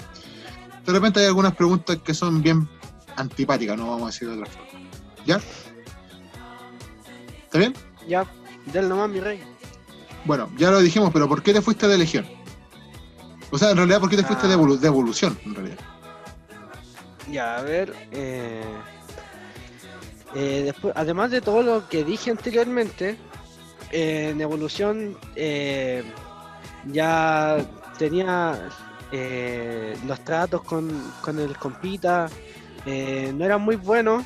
[0.84, 2.68] de repente hay algunas preguntas que son bien
[3.16, 4.90] antipáticas, no vamos a decir de otra forma.
[5.26, 5.40] ¿Ya?
[7.44, 7.74] ¿Está bien?
[8.08, 8.26] Ya,
[8.66, 9.40] del nomás mi rey.
[10.24, 12.26] Bueno, ya lo dijimos, pero ¿por qué te fuiste de Legión?
[13.50, 15.38] O sea, en realidad, ¿por qué te fuiste de, evolu- de evolución?
[15.44, 15.78] En realidad.
[17.30, 17.94] Ya, a ver.
[18.10, 18.62] Eh,
[20.34, 23.16] eh, después, además de todo lo que dije anteriormente,
[23.92, 26.02] eh, en evolución eh,
[26.86, 27.58] ya
[27.98, 28.68] tenía
[30.08, 32.28] los tratos con, con el compita,
[32.86, 34.24] eh, no eran muy buenos,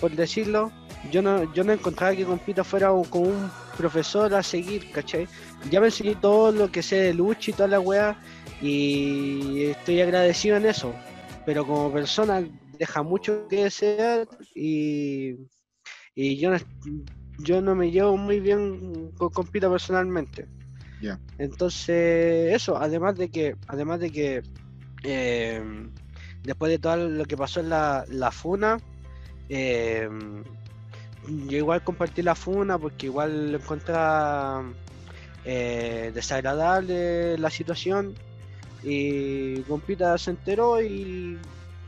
[0.00, 0.72] por decirlo.
[1.10, 5.28] Yo no, yo no encontraba que compita fuera un- como un profesor a seguir, ¿cachai?
[5.70, 8.18] Ya me enseñé todo lo que sé de lucha y toda la wea,
[8.62, 10.92] y estoy agradecido en eso
[11.46, 12.44] pero como persona
[12.76, 15.36] deja mucho que desear y,
[16.16, 16.56] y yo, no,
[17.38, 20.48] yo no me llevo muy bien con Compita personalmente.
[21.38, 24.42] Entonces, eso, además de que, además de que
[25.04, 25.62] eh,
[26.46, 28.78] después de todo lo que pasó en la, la funa,
[29.48, 30.08] eh,
[31.48, 34.64] yo igual compartí la funa porque igual lo encontraba
[35.44, 38.14] eh, desagradable la situación
[38.82, 41.38] y Compita se enteró y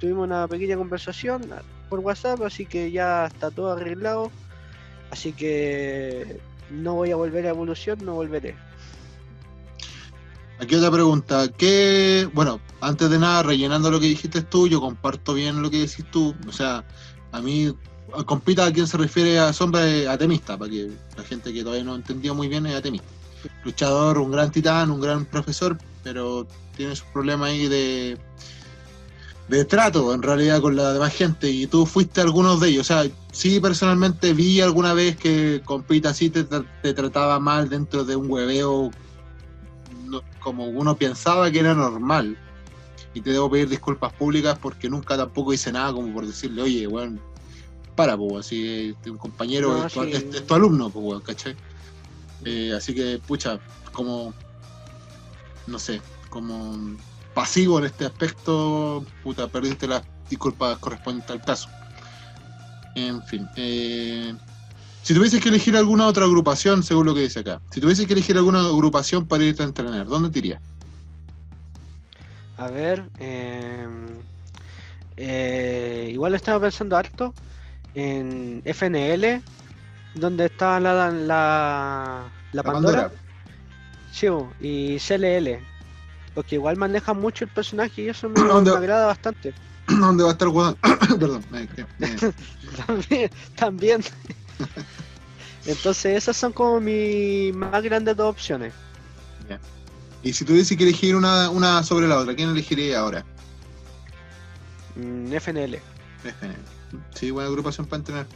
[0.01, 1.43] tuvimos una pequeña conversación
[1.89, 4.31] por WhatsApp, así que ya está todo arreglado.
[5.11, 6.41] Así que
[6.71, 8.57] no voy a volver a evolución, no volveré.
[10.61, 11.49] Aquí otra pregunta.
[11.57, 12.29] ¿Qué.
[12.35, 16.05] Bueno, antes de nada, rellenando lo que dijiste tú, yo comparto bien lo que decís
[16.11, 16.35] tú.
[16.49, 16.85] O sea,
[17.31, 17.73] a mí,
[18.27, 21.85] compita a quién se refiere a Sombra es atemista, para que la gente que todavía
[21.85, 23.07] no entendió muy bien es atemista.
[23.65, 28.19] Luchador, un gran titán, un gran profesor, pero tiene sus problemas ahí de,
[29.47, 32.91] de trato en realidad con la demás gente y tú fuiste algunos de ellos.
[32.91, 38.17] O sea, sí personalmente vi alguna vez que compita así te trataba mal dentro de
[38.17, 38.91] un hueveo
[40.09, 42.37] no- como uno pensaba que era normal.
[43.15, 46.87] Y te debo pedir disculpas públicas porque nunca tampoco hice nada como por decirle, oye,
[46.87, 47.21] weón,
[47.97, 50.11] para, pues, weón, si es un compañero, No, es, tu, sí.
[50.13, 51.57] es- es tu alumno, pues, weón, ¿cachai?
[52.45, 53.61] Eh, así que, pucha,
[53.93, 54.33] como,
[55.67, 56.97] no sé, como
[57.35, 61.69] pasivo en este aspecto, puta, perdiste las disculpas correspondientes al caso.
[62.95, 64.35] En fin, eh,
[65.03, 68.13] si tuvieses que elegir alguna otra agrupación, según lo que dice acá, si tuvieses que
[68.13, 70.61] elegir alguna agrupación para irte a entrenar, ¿dónde te irías?
[72.59, 74.07] A ver, em,
[75.17, 77.33] eh, igual estaba pensando harto
[77.95, 79.41] en FNL,
[80.15, 83.11] donde estaba la, la, la Pandora.
[84.13, 84.27] Sí,
[84.61, 85.61] y CLL.
[86.35, 89.55] Porque igual manejan mucho el personaje y eso me, ¿Dónde- me agrada bastante.
[89.89, 90.49] ¿Dónde va a estar?
[91.19, 91.69] Perdón, me-
[91.99, 92.17] me-
[92.87, 93.31] También.
[93.57, 94.01] también.
[95.67, 98.73] Entonces esas son como mis más grandes dos opciones.
[100.21, 103.25] Y si tuviese que elegir una, una sobre la otra, ¿quién elegiría ahora?
[104.97, 105.79] Mm, FNL.
[106.25, 106.57] FNL.
[107.15, 108.27] Sí, buena agrupación para entrenar.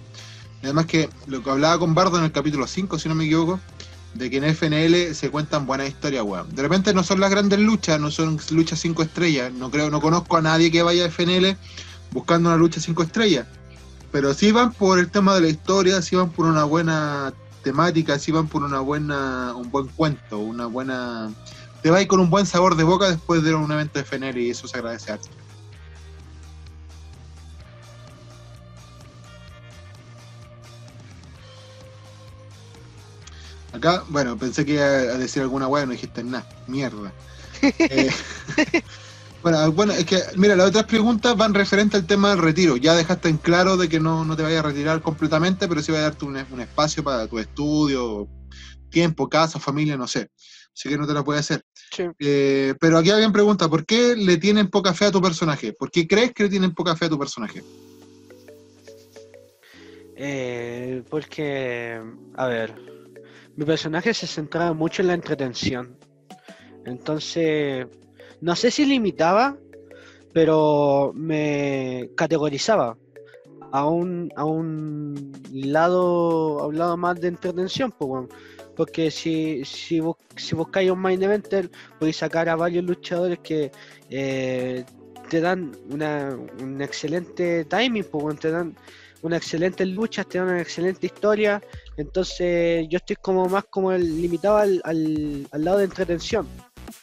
[0.62, 3.58] Además que lo que hablaba con Bardo en el capítulo 5, si no me equivoco,
[4.14, 6.54] de que en FNL se cuentan buenas historias, weón.
[6.54, 9.52] De repente no son las grandes luchas, no son luchas 5 estrellas.
[9.52, 11.56] No creo, no conozco a nadie que vaya a FNL
[12.12, 13.46] buscando una lucha 5 estrellas.
[14.12, 17.32] Pero sí van por el tema de la historia, sí van por una buena
[17.62, 21.32] temática, sí van por una buena, un buen cuento, una buena.
[21.82, 24.50] Te vas con un buen sabor de boca después de un evento de FNL y
[24.50, 25.28] eso se agradece harto.
[33.72, 36.46] Acá, bueno, pensé que iba a decir alguna weá, no dijiste nada.
[36.66, 37.12] Mierda.
[37.62, 38.10] Eh,
[39.42, 42.76] bueno, bueno, es que, mira, las otras preguntas van referente al tema del retiro.
[42.76, 45.90] Ya dejaste en claro de que no, no te vayas a retirar completamente, pero sí
[45.90, 48.28] va a darte un, un espacio para tu estudio,
[48.90, 50.30] tiempo, casa, familia, no sé.
[50.74, 51.62] Así que no te la puede hacer.
[51.90, 52.04] Sí.
[52.18, 55.72] Eh, pero aquí alguien pregunta, ¿por qué le tienen poca fe a tu personaje?
[55.72, 57.62] ¿Por qué crees que le tienen poca fe a tu personaje?
[60.16, 62.00] Eh, porque,
[62.36, 62.74] a ver,
[63.56, 65.98] mi personaje se centraba mucho en la entretención.
[66.86, 67.86] Entonces,
[68.42, 69.56] no sé si limitaba,
[70.34, 72.96] pero me categorizaba
[73.70, 78.28] a un, a un lado, a un lado más de entretención, pues.
[78.76, 83.70] Porque si, si, bus- si buscáis un main eventer, podéis sacar a varios luchadores que
[84.10, 84.84] eh,
[85.28, 88.74] te dan una, un excelente timing, pues, te dan
[89.22, 91.62] una excelente lucha, te dan una excelente historia.
[91.96, 96.46] Entonces yo estoy como más como el, limitado al, al, al lado de entretención.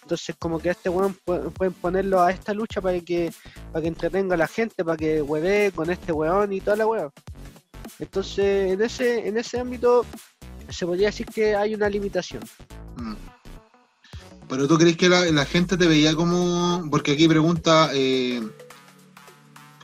[0.10, 3.32] Entonces como que a este weón pu- pueden ponerlo a esta lucha para que,
[3.72, 6.88] para que entretenga a la gente, para que hueve con este weón y toda la
[6.88, 7.12] weón.
[8.00, 10.04] Entonces en ese, en ese ámbito
[10.68, 12.42] se podría decir que hay una limitación.
[12.98, 13.14] Mm.
[14.50, 16.88] Pero tú crees que la, la gente te veía como.
[16.90, 17.92] Porque aquí pregunta.
[17.94, 18.42] eh,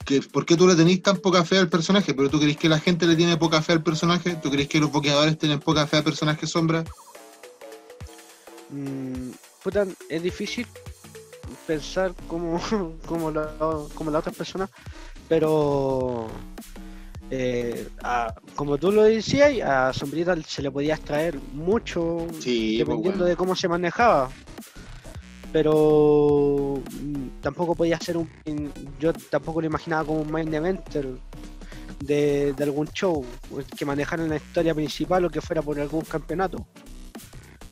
[0.06, 2.16] que ¿Por qué tú le tenés tan poca fe al personaje?
[2.16, 4.36] Pero tú crees que la gente le tiene poca fe al personaje?
[4.42, 6.84] ¿Tú crees que los boqueadores tienen poca fe al personaje sombra?
[8.72, 9.30] Mm,
[9.66, 10.68] puta, es difícil
[11.66, 12.62] pensar como,
[13.08, 13.52] como, la,
[13.96, 14.70] como las otras personas,
[15.28, 16.28] pero
[17.32, 22.88] eh, a- como tú lo decías, a Sombrita se le podía extraer mucho Sí, pues,
[22.88, 23.26] dependiendo bueno.
[23.26, 24.30] de cómo se manejaba.
[25.52, 28.30] Pero mm, tampoco podía ser un.
[29.00, 31.08] Yo tampoco lo imaginaba como un main eventer
[32.02, 33.26] de, de algún show
[33.78, 36.68] que manejara la historia principal o que fuera por algún campeonato.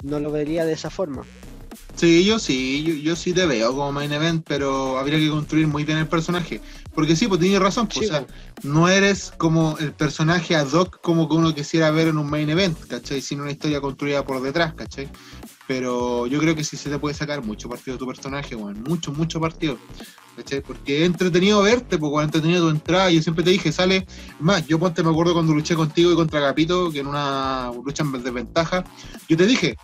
[0.03, 1.23] No lo vería de esa forma.
[1.95, 5.67] Sí, yo sí, yo, yo sí te veo como main event, pero habría que construir
[5.67, 6.59] muy bien el personaje.
[6.95, 8.65] Porque sí, pues tienes razón, pues, Sí, o sea, pues.
[8.65, 12.49] no eres como el personaje ad hoc como que uno quisiera ver en un main
[12.49, 13.21] event, ¿cachai?
[13.21, 15.07] Sin una historia construida por detrás, ¿cachai?
[15.67, 18.79] Pero yo creo que sí se te puede sacar mucho partido de tu personaje, bueno,
[18.87, 19.77] mucho, mucho partido.
[20.35, 20.61] ¿Cachai?
[20.61, 24.07] Porque es entretenido verte, pues cuando entretenido tu entrada, yo siempre te dije, sale,
[24.39, 28.03] más, yo ponte, me acuerdo cuando luché contigo y contra Capito, que en una lucha
[28.03, 28.83] en desventaja,
[29.29, 29.77] yo te dije,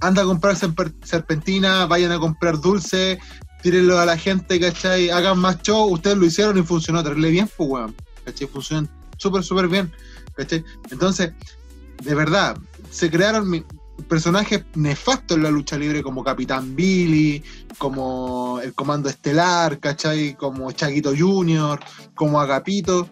[0.00, 3.18] anda a comprar serpentina, vayan a comprar dulce,
[3.62, 5.10] tírenlo a la gente, ¿cachai?
[5.10, 7.94] Hagan más show, ustedes lo hicieron y funcionó terrible bien, pues weón,
[8.24, 8.46] ¿cachai?
[8.46, 9.92] Funcionan súper, súper bien,
[10.36, 10.64] ¿cachai?
[10.90, 11.32] Entonces,
[12.02, 12.56] de verdad,
[12.90, 13.64] se crearon
[14.08, 17.42] personajes nefastos en la lucha libre como Capitán Billy,
[17.78, 20.34] como el Comando Estelar, ¿cachai?
[20.34, 21.80] Como Chaquito Junior,
[22.14, 23.08] como Agapito.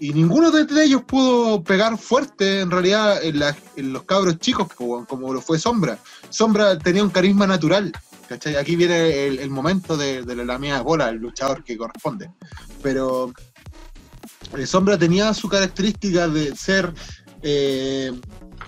[0.00, 5.40] Y ninguno de, ellos pudo pegar fuerte en realidad en, los cabros chicos, como, lo
[5.40, 5.98] fue Sombra.
[6.28, 7.92] Sombra tenía un carisma natural,
[8.28, 8.56] ¿cachai?
[8.56, 12.30] Aquí viene el, momento de, la de bola, el luchador que corresponde.
[12.82, 13.32] Pero
[14.56, 16.92] eh, Sombra tenía su característica de ser
[17.42, 18.12] eh,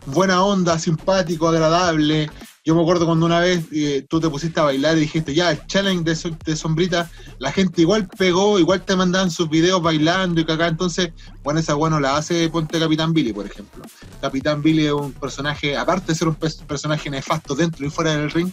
[0.07, 2.31] buena onda, simpático, agradable,
[2.67, 5.51] Yo me acuerdo cuando una vez eh, tú te pusiste a bailar y dijiste, ya,
[5.51, 9.83] el challenge de, so- de sombrita, la gente igual pegó, igual te mandaban sus videos
[9.83, 11.11] bailando y cacá, entonces,
[11.43, 13.85] bueno, esa bueno la hace Ponte Capitán Billy, por ejemplo.
[14.23, 18.17] Capitán Billy es un personaje, aparte de ser un pers- personaje nefasto dentro y fuera
[18.17, 18.51] del ring,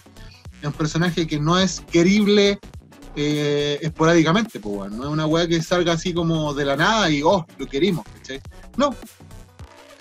[0.60, 2.60] es un personaje que no es querible
[3.16, 4.98] eh, esporádicamente, pues, weón.
[4.98, 8.06] no es una weá que salga así como de la nada y, oh, lo querimos,
[8.18, 8.42] ¿cachai?
[8.76, 8.94] No,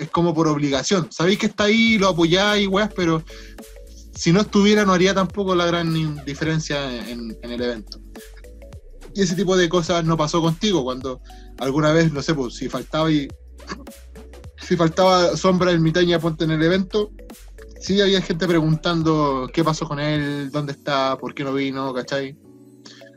[0.01, 1.07] es como por obligación.
[1.13, 3.23] Sabéis que está ahí, lo apoyáis, weas, pero
[4.21, 7.99] si no estuviera no haría tampoco la gran diferencia en, el evento.
[9.15, 11.23] Y ese tipo de cosas no pasó contigo cuando
[11.57, 13.29] alguna vez, no sé, pues si faltaba y
[14.59, 17.13] si faltaba sombra en Mitaña Ponte en el evento,
[17.81, 22.37] sí había gente preguntando qué pasó con él, dónde está, por qué no vino, ¿cachai?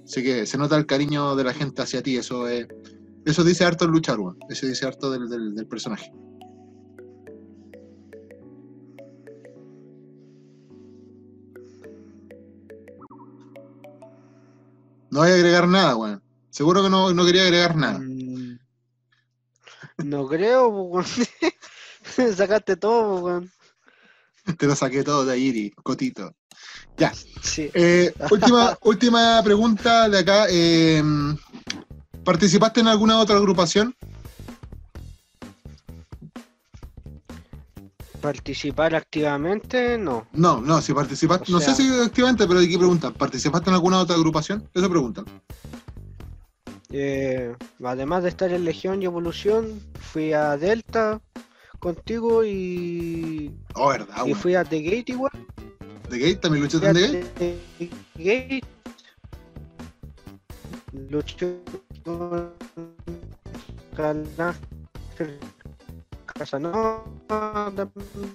[0.06, 2.66] Así que se nota el cariño de la gente hacia ti, eso es,
[3.26, 4.38] eso dice harto el luchar, weón.
[4.50, 6.14] Eso dice harto del- del personaje.
[15.14, 16.24] No voy a agregar nada, weón.
[16.50, 18.00] Seguro que no, no quería agregar nada.
[18.00, 18.58] Mm,
[20.06, 21.06] No creo, weón.
[22.36, 23.52] Sacaste todo, weón.
[24.58, 26.34] Te lo saqué todo de Iri, Cotito.
[27.44, 27.70] Sí.
[27.76, 30.48] Eh, última, última pregunta de acá.
[30.50, 31.04] eh,
[32.24, 33.96] ¿Participaste en alguna otra agrupación?
[38.24, 40.26] Participar activamente, no.
[40.32, 43.74] No, no, si participaste, O no sea- sé si activamente, pero aquí preguntan, ¿participaste en
[43.74, 44.64] alguna otra agrupación?
[44.74, 45.26] Eso preguntan.
[46.90, 51.20] Eh, además de estar en Legión y Evolución, fui a Delta
[51.80, 55.34] contigo y, Oh, verdad, y fui a The Gate igual.
[56.10, 56.36] ¿De Gate?
[56.38, 57.60] ¿También luchaste en The Gate?
[58.16, 58.64] The Gate.
[61.10, 61.60] Luché
[63.94, 64.26] con
[66.34, 66.72] También.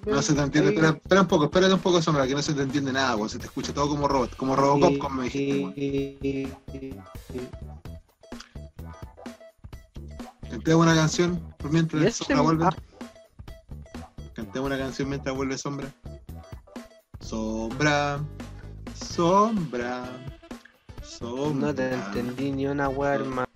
[0.07, 0.71] No se te entiende.
[0.71, 3.29] Espera, espera un poco, espérate un poco, Sombra, que no se te entiende nada, weón.
[3.29, 6.49] Se te escucha todo como robot, como Robocop, Y- como me dijiste,
[10.51, 12.65] Cantemos una canción mientras Sombra vuelve.
[12.67, 12.77] ah,
[14.35, 15.93] Cantemos una canción mientras vuelve Sombra.
[17.21, 18.21] Sombra,
[18.95, 20.05] Sombra,
[21.03, 21.67] Sombra.
[21.69, 23.48] no te entendí ni una wea, hermano.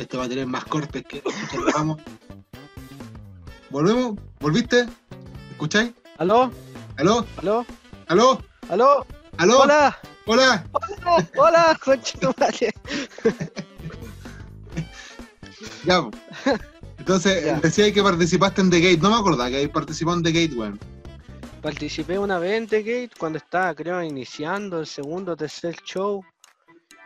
[0.00, 1.22] Esto va a tener más cortes que
[1.74, 2.00] vamos.
[3.68, 4.18] ¿Volvemos?
[4.40, 4.86] ¿Volviste?
[5.50, 5.92] ¿Escucháis?
[6.16, 6.50] ¿Aló?
[6.96, 7.26] ¿Aló?
[7.36, 7.66] ¿Aló?
[8.08, 8.38] ¿Aló?
[8.68, 9.06] ¿Aló?
[9.36, 9.58] ¿Aló?
[9.60, 9.98] ¡Hola!
[10.26, 10.64] ¿Hola?
[11.04, 11.26] ¡Hola!
[11.36, 11.78] ¡Hola!
[15.84, 16.02] Ya.
[16.02, 16.10] po.
[16.98, 17.60] Entonces, Ya.
[17.60, 18.98] decía que participaste en The Gate.
[19.02, 20.78] No me acordaba que participó en The Gate, weón.
[21.62, 26.24] Participé una vez en The Gate cuando estaba, creo, iniciando el segundo o tercer show.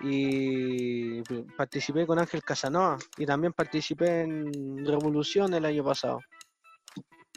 [0.01, 1.23] Y
[1.57, 2.99] participé con Ángel Casanova.
[3.17, 6.21] Y también participé en Revolución el año pasado.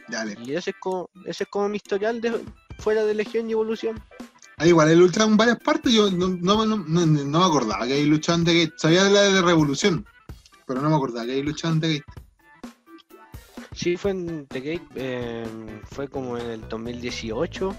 [0.09, 0.35] Dale.
[0.43, 2.43] Y ese es como, ese es como mi historial de
[2.79, 4.01] fuera de Legión y Evolución.
[4.57, 5.93] Ahí igual, he luchado en varias partes.
[5.93, 8.73] Yo no, no, no, no- no me acordaba que ahí luchado The Gate.
[8.77, 10.05] Sabía de la de Revolución,
[10.65, 12.05] pero no me acordaba que ahí luchado en The Gate.
[13.73, 15.45] Sí, fue en The Gate, eh,
[15.91, 17.75] fue como en el 2018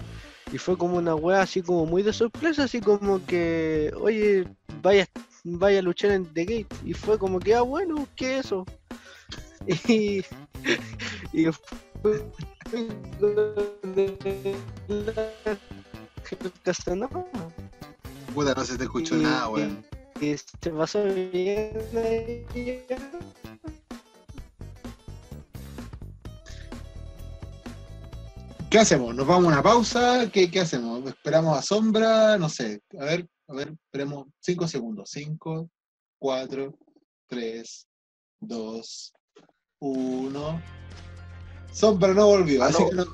[0.53, 4.47] y fue como una wea así como muy de sorpresa, así como que, oye,
[4.83, 5.07] vaya,
[5.45, 8.67] vaya a luchar en The Gate y fue como que, ah, bueno, ¿qué es eso?
[9.89, 10.25] Y,
[11.33, 11.45] y
[12.01, 12.25] fue
[18.35, 19.85] Puta, no se te escuchó Y- nada, weón.
[20.21, 21.73] y se pasó bien
[28.71, 29.15] ¿Qué hacemos?
[29.15, 30.31] ¿Nos vamos a una pausa?
[30.31, 31.03] ¿Qué, qué hacemos?
[31.09, 32.37] ¿Esperamos a sombra?
[32.37, 32.83] No sé.
[33.01, 35.09] A ver, a ver, esperemos 5 segundos.
[35.11, 35.71] 5,
[36.19, 36.75] 4,
[37.29, 37.87] 3,
[38.41, 39.13] 2,
[39.79, 40.63] 1.
[41.73, 42.91] Sombra no volvió, así Aló.
[42.91, 43.07] que no.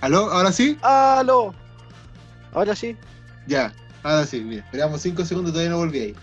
[0.00, 0.30] ¿Aló?
[0.30, 0.78] ¿Ahora sí?
[0.82, 1.52] ¡Aló!
[2.52, 2.96] Ahora sí.
[3.48, 3.74] Ya,
[4.04, 4.48] ahora sí.
[4.48, 6.16] Esperamos 5 segundos, todavía no volví ahí.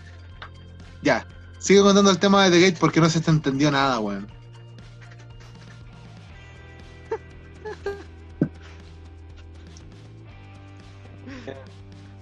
[1.02, 1.28] Ya.
[1.60, 4.28] Sigue contando el tema de The Gate porque no se te entendió nada, weón.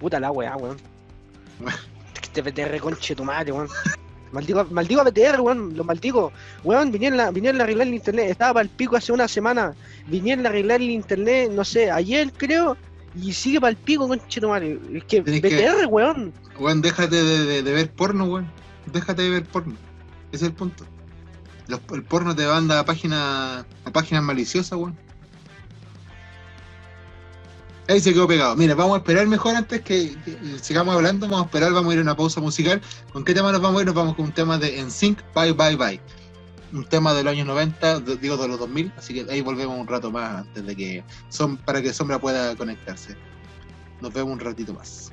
[0.04, 0.76] Puta la weá, weón.
[2.22, 3.68] Este PTR conche tu madre, weón.
[4.32, 6.30] Maldigo, maldigo a PTR, weón, lo maldigo.
[6.62, 8.28] Weón, vinieron a, vinieron a arreglar el internet.
[8.30, 9.74] Estaba para el pico hace una semana.
[10.06, 12.76] Vinieron a arreglar el internet, no sé, ayer creo.
[13.18, 14.78] Y sigue para el pico, conche tu madre.
[14.92, 16.34] Es que Tenés que- weón.
[16.58, 18.46] Weón, déjate de, de- de ver porno, weón.
[18.92, 19.74] Déjate de ver porno.
[20.32, 20.84] Ese es el punto.
[21.66, 24.98] Los- el porno te manda a páginas a páginas maliciosas, weón.
[27.88, 28.56] Ahí se quedó pegado.
[28.56, 31.26] Mira, vamos a esperar mejor antes que, que sigamos hablando.
[31.26, 32.80] Vamos a esperar, vamos a ir a una pausa musical.
[33.12, 33.86] ¿Con qué tema nos vamos a ir?
[33.86, 36.00] Nos vamos con un tema de NSYNC, Bye Bye Bye.
[36.72, 39.78] un tema de los años 90, de- digo de los 2000, así que ahí volvemos
[39.78, 43.16] un rato más antes de que son para que Sombra pueda conectarse.
[44.00, 45.12] Nos vemos un ratito más.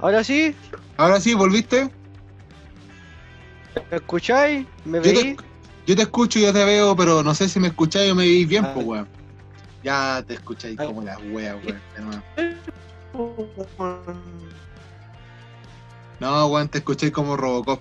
[0.00, 0.54] Ahora sí,
[0.96, 1.88] Ahora sí, ¿volviste?
[3.90, 4.66] ¿me escucháis?
[4.84, 5.36] ¿Me Yo te, veis?
[5.86, 8.24] yo te escucho y yo te veo, pero no sé si me escucháis o me
[8.26, 8.72] veis bien, Ah.
[8.74, 9.08] pues, weón.
[9.82, 11.80] Ya te escucháis como la wea, weón.
[16.20, 17.80] No, weón, te escucháis como Robocop.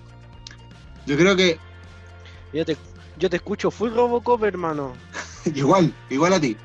[1.06, 1.60] Yo creo que
[2.54, 2.78] Yo te,
[3.18, 4.94] yo te escucho full Robocop, hermano.
[5.54, 6.58] igual, igual a ti.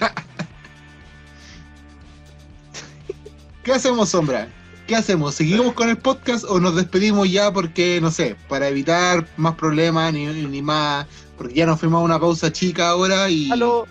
[3.62, 4.48] ¿Qué hacemos, Sombra?
[4.86, 5.34] ¿Qué hacemos?
[5.34, 10.12] ¿Seguimos con el podcast o nos despedimos ya porque, no sé, para evitar más problemas
[10.12, 11.06] ni, ni más...
[11.36, 13.50] Porque ya nos a una pausa chica ahora y...
[13.50, 13.86] Aló.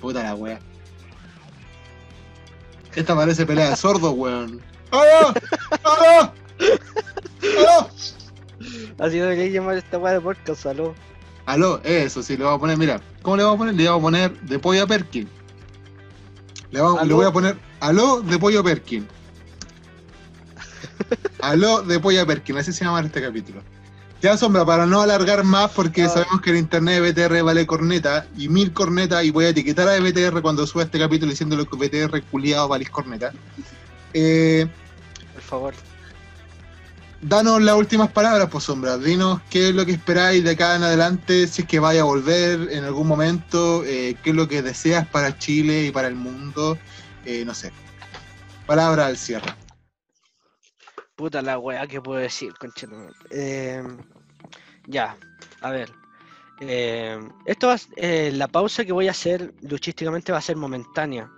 [0.00, 0.60] Puta la wea.
[2.94, 4.60] Esta parece pelea de sordos, weón.
[4.90, 5.34] ¡Aló!
[5.82, 6.32] ¡Aló!
[7.42, 7.90] ¡Aló!
[8.98, 10.94] Así debería llamar esta weá de podcast, aló.
[11.46, 13.74] Aló, eso sí, le vamos a poner, mira, ¿cómo le vamos a poner?
[13.74, 15.28] Le vamos a poner de pollo a Perkin.
[16.70, 19.06] Le, vamos- le voy a poner aló de pollo a Perkin.
[21.40, 23.62] Aló de pollo a Perkin, así se llama este capítulo.
[24.22, 26.08] Ya sombra, para no alargar más, porque Ah.
[26.08, 29.88] sabemos que el internet de BTR vale corneta, y mil cornetas, y voy a etiquetar
[29.88, 33.32] a BTR cuando suba este capítulo diciéndole que BTR culiado vale corneta.
[34.14, 34.66] Eh,
[35.34, 35.74] Por favor.
[37.20, 38.96] danos las últimas palabras, pues Sombra.
[38.96, 42.04] Dinos qué es lo que esperáis de acá en adelante, si es que vaya a
[42.04, 46.14] volver en algún momento, eh, qué es lo que deseas para Chile y para el
[46.14, 46.78] mundo,
[47.26, 47.70] eh, no sé.
[48.66, 49.54] Palabra al cierre.
[51.16, 53.14] Puta la weá que puedo decir, conchetumare.
[53.30, 53.82] Eh,
[54.86, 55.16] ya,
[55.62, 55.90] a ver.
[56.60, 61.30] Eh, esto va, eh, la pausa que voy a hacer luchísticamente va a ser momentánea.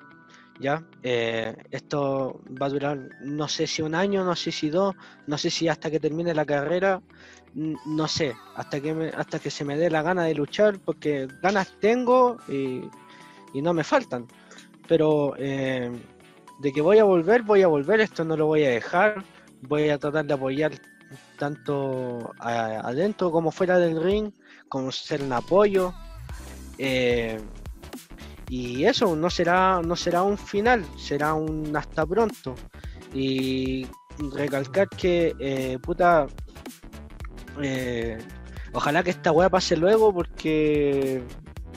[0.60, 0.82] ¿Ya?
[1.04, 4.96] Eh, esto va a durar, no sé si un año, no sé si dos,
[5.28, 7.00] no sé si hasta que termine la carrera,
[7.54, 11.72] no sé, hasta que, hasta que se me dé la gana de luchar, porque ganas
[11.80, 12.82] tengo y,
[13.54, 14.26] y no me faltan.
[14.88, 15.92] Pero eh,
[16.58, 19.22] de que voy a volver, voy a volver, esto no lo voy a dejar
[19.62, 20.72] voy a tratar de apoyar
[21.38, 24.32] tanto adentro como fuera del ring,
[24.68, 25.92] como ser un apoyo.
[26.78, 27.40] eh,
[28.48, 32.54] y eso no será, no será un final, será un hasta pronto.
[33.12, 33.86] Y
[34.32, 36.26] recalcar que, eh, puta,
[37.60, 38.18] eh,
[38.72, 41.22] ojalá que esta weá pase luego porque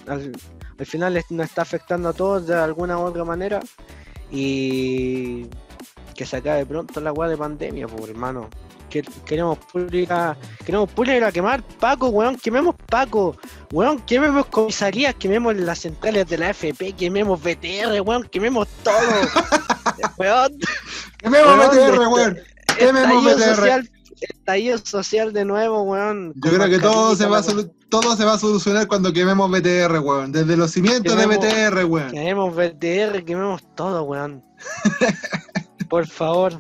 [0.08, 0.32] al,
[0.80, 3.60] al final nos está afectando a todos de alguna u otra manera.
[4.32, 5.48] Y
[6.14, 8.50] que se acabe pronto la weá de pandemia, pues hermano.
[8.90, 10.36] Que, queremos pública,
[10.66, 13.38] queremos pública quemar Paco, weón, quememos Paco,
[13.72, 18.98] weón, quememos comisarías, quememos las centrales de la FP, quememos BTR, weón, quememos todo.
[20.18, 20.58] weón,
[21.20, 22.38] ¡Quememos Weón, BTR, este- weón!
[22.78, 23.56] ¡Quememos BTR!
[23.56, 23.90] social,
[24.22, 26.34] estallido social de nuevo, weón.
[26.36, 27.44] Yo creo que todo se, va a
[27.90, 30.32] todo se va a solucionar cuando quememos BTR, weón.
[30.32, 32.12] Desde los cimientos de BTR, weón.
[32.12, 34.44] Quememos BTR, quememos todo, weón.
[35.92, 36.54] Por favor.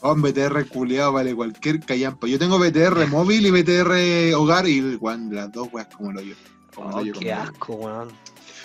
[0.00, 2.26] Oh, BTR culiado vale cualquier callampa.
[2.26, 4.98] Yo tengo BTR móvil y BTR hogar y
[5.30, 6.34] las dos weas como lo yo.
[6.74, 8.08] Como Oh, qué asco, weón.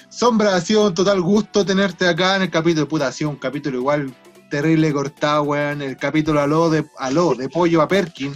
[0.10, 2.88] Sombra, ha sido un total gusto tenerte acá en el capítulo.
[2.88, 4.12] Puta, ha sido un capítulo igual
[4.50, 5.84] terrible cortado, weón.
[5.84, 8.34] El capítulo aló de, aló de pollo a Perkin.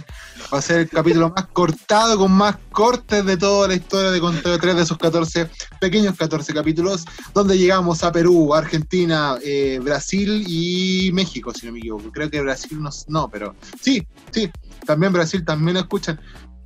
[0.52, 4.20] Va a ser el capítulo más cortado, con más cortes de toda la historia de
[4.20, 5.50] Conteo 3 de esos 14,
[5.80, 7.04] pequeños 14 capítulos,
[7.34, 12.12] donde llegamos a Perú, Argentina, eh, Brasil y México, si no me equivoco.
[12.12, 14.48] Creo que Brasil no, no, pero sí, sí,
[14.86, 16.20] también Brasil también lo escuchan.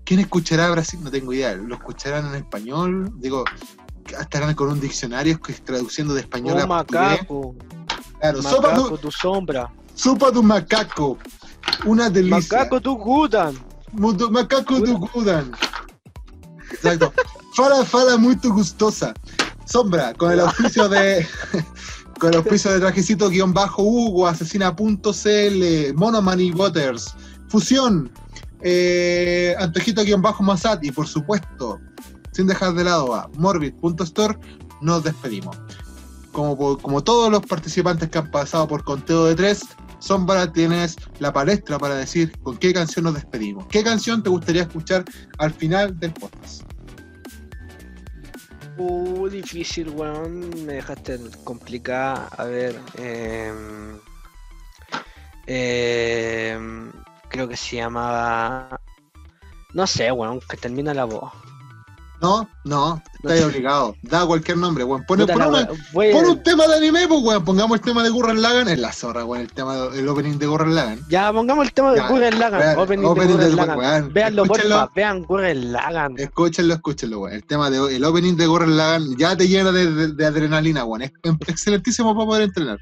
[0.05, 1.01] ¿Quién escuchará a Brasil?
[1.03, 1.55] No tengo idea.
[1.55, 3.11] ¿Lo escucharán en español?
[3.17, 3.45] Digo,
[4.21, 7.55] estarán con un diccionario que traduciendo de español Un a macaco.
[8.19, 9.73] Claro, sopa Macaco, tu, tu sombra.
[9.95, 11.17] sopa tu macaco.
[11.87, 12.59] Una delicia.
[12.59, 13.70] Macaco, tu gudan.
[13.93, 15.51] Muito- macaco do Gudan.
[16.73, 17.13] Exacto.
[17.57, 19.13] Fala, fala muito gustosa.
[19.67, 21.27] Sombra, con el auspicio de.
[22.21, 27.15] Con el auspicio de trajecito guion bajo Hugo, asesina.cl, Monomani Waters,
[27.49, 28.13] Fusión,
[28.61, 31.81] eh, Antojito guion bajo Masat y por supuesto,
[32.33, 34.39] sin dejar de lado a Morbid.store,
[34.83, 35.57] nos despedimos.
[36.33, 39.63] Como, como todos los participantes que han pasado por conteo de tres,
[40.01, 43.67] Sombra, tienes la palestra para decir con qué canción nos despedimos.
[43.67, 45.05] ¿Qué canción te gustaría escuchar
[45.39, 46.63] al final del podcast?
[48.79, 50.49] Uh, difícil, weón.
[50.65, 52.29] Me dejaste complicada.
[52.39, 52.81] A ver.
[55.47, 56.91] em,
[57.29, 58.81] creo que se llamaba.
[59.75, 61.31] No sé, weón, que termina la voz.
[62.21, 63.95] No, no, está ahí obligado.
[64.03, 65.05] Da cualquier nombre, weón.
[65.07, 67.45] Pon, una- voy- pon un tema de anime, pues, weón.
[67.45, 69.43] Pongamos el tema de Gurren Lagann en la zorra, weón.
[69.43, 71.01] El tema, el opening de Gurren Lagann.
[71.09, 72.61] Ya, pongamos el tema de Gurren Lagann.
[72.61, 73.79] vean, Opening, opening de Gurren de- Lagann.
[73.79, 74.91] weón, Veanlo, porfa.
[74.95, 76.15] Vean Gurren Lagann.
[76.19, 77.35] Escúchenlo, escúchenlo, weón.
[77.35, 80.85] El tema de el opening de Gurren Lagann ya te llena de, de- de adrenalina,
[80.85, 81.03] weón.
[81.03, 82.79] Es es excelentísimo para poder entrenar.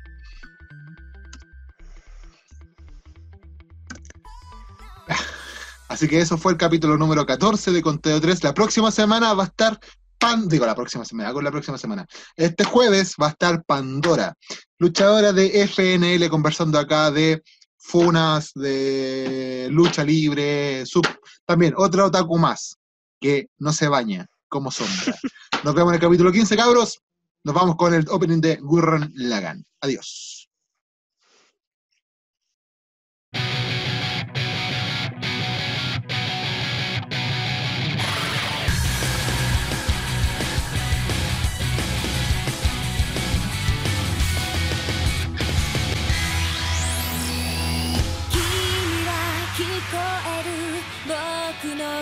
[5.89, 8.45] Así que eso fue el capítulo número 14 de Conteo 3.
[8.45, 9.81] La próxima semana va a estar
[10.19, 12.07] Pan, digo la próxima semana, con la próxima semana.
[12.37, 14.35] Este jueves va a estar Pandora,
[14.79, 17.43] luchadora de FNL conversando acá de
[17.79, 21.07] funas, de lucha libre, sub,
[21.47, 22.77] también otra otaku más
[23.21, 25.17] que no se baña como sombra.
[25.65, 27.01] Nos vemos en el capítulo 15, cabros.
[27.45, 29.65] Nos vamos con el opening de Gurren Lagann.
[29.81, 30.28] Adiós.「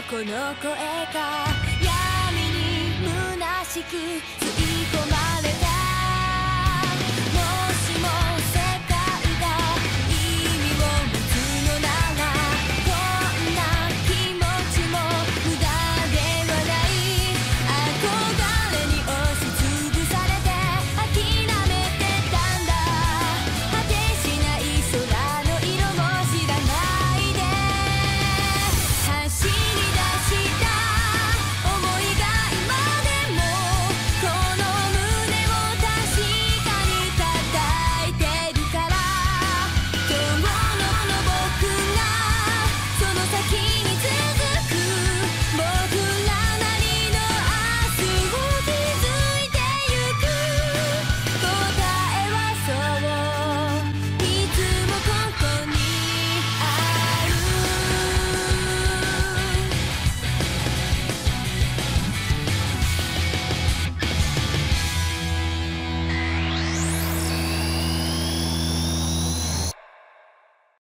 [0.09, 0.37] この声が
[1.83, 2.95] 闇に
[3.35, 4.66] 虚しく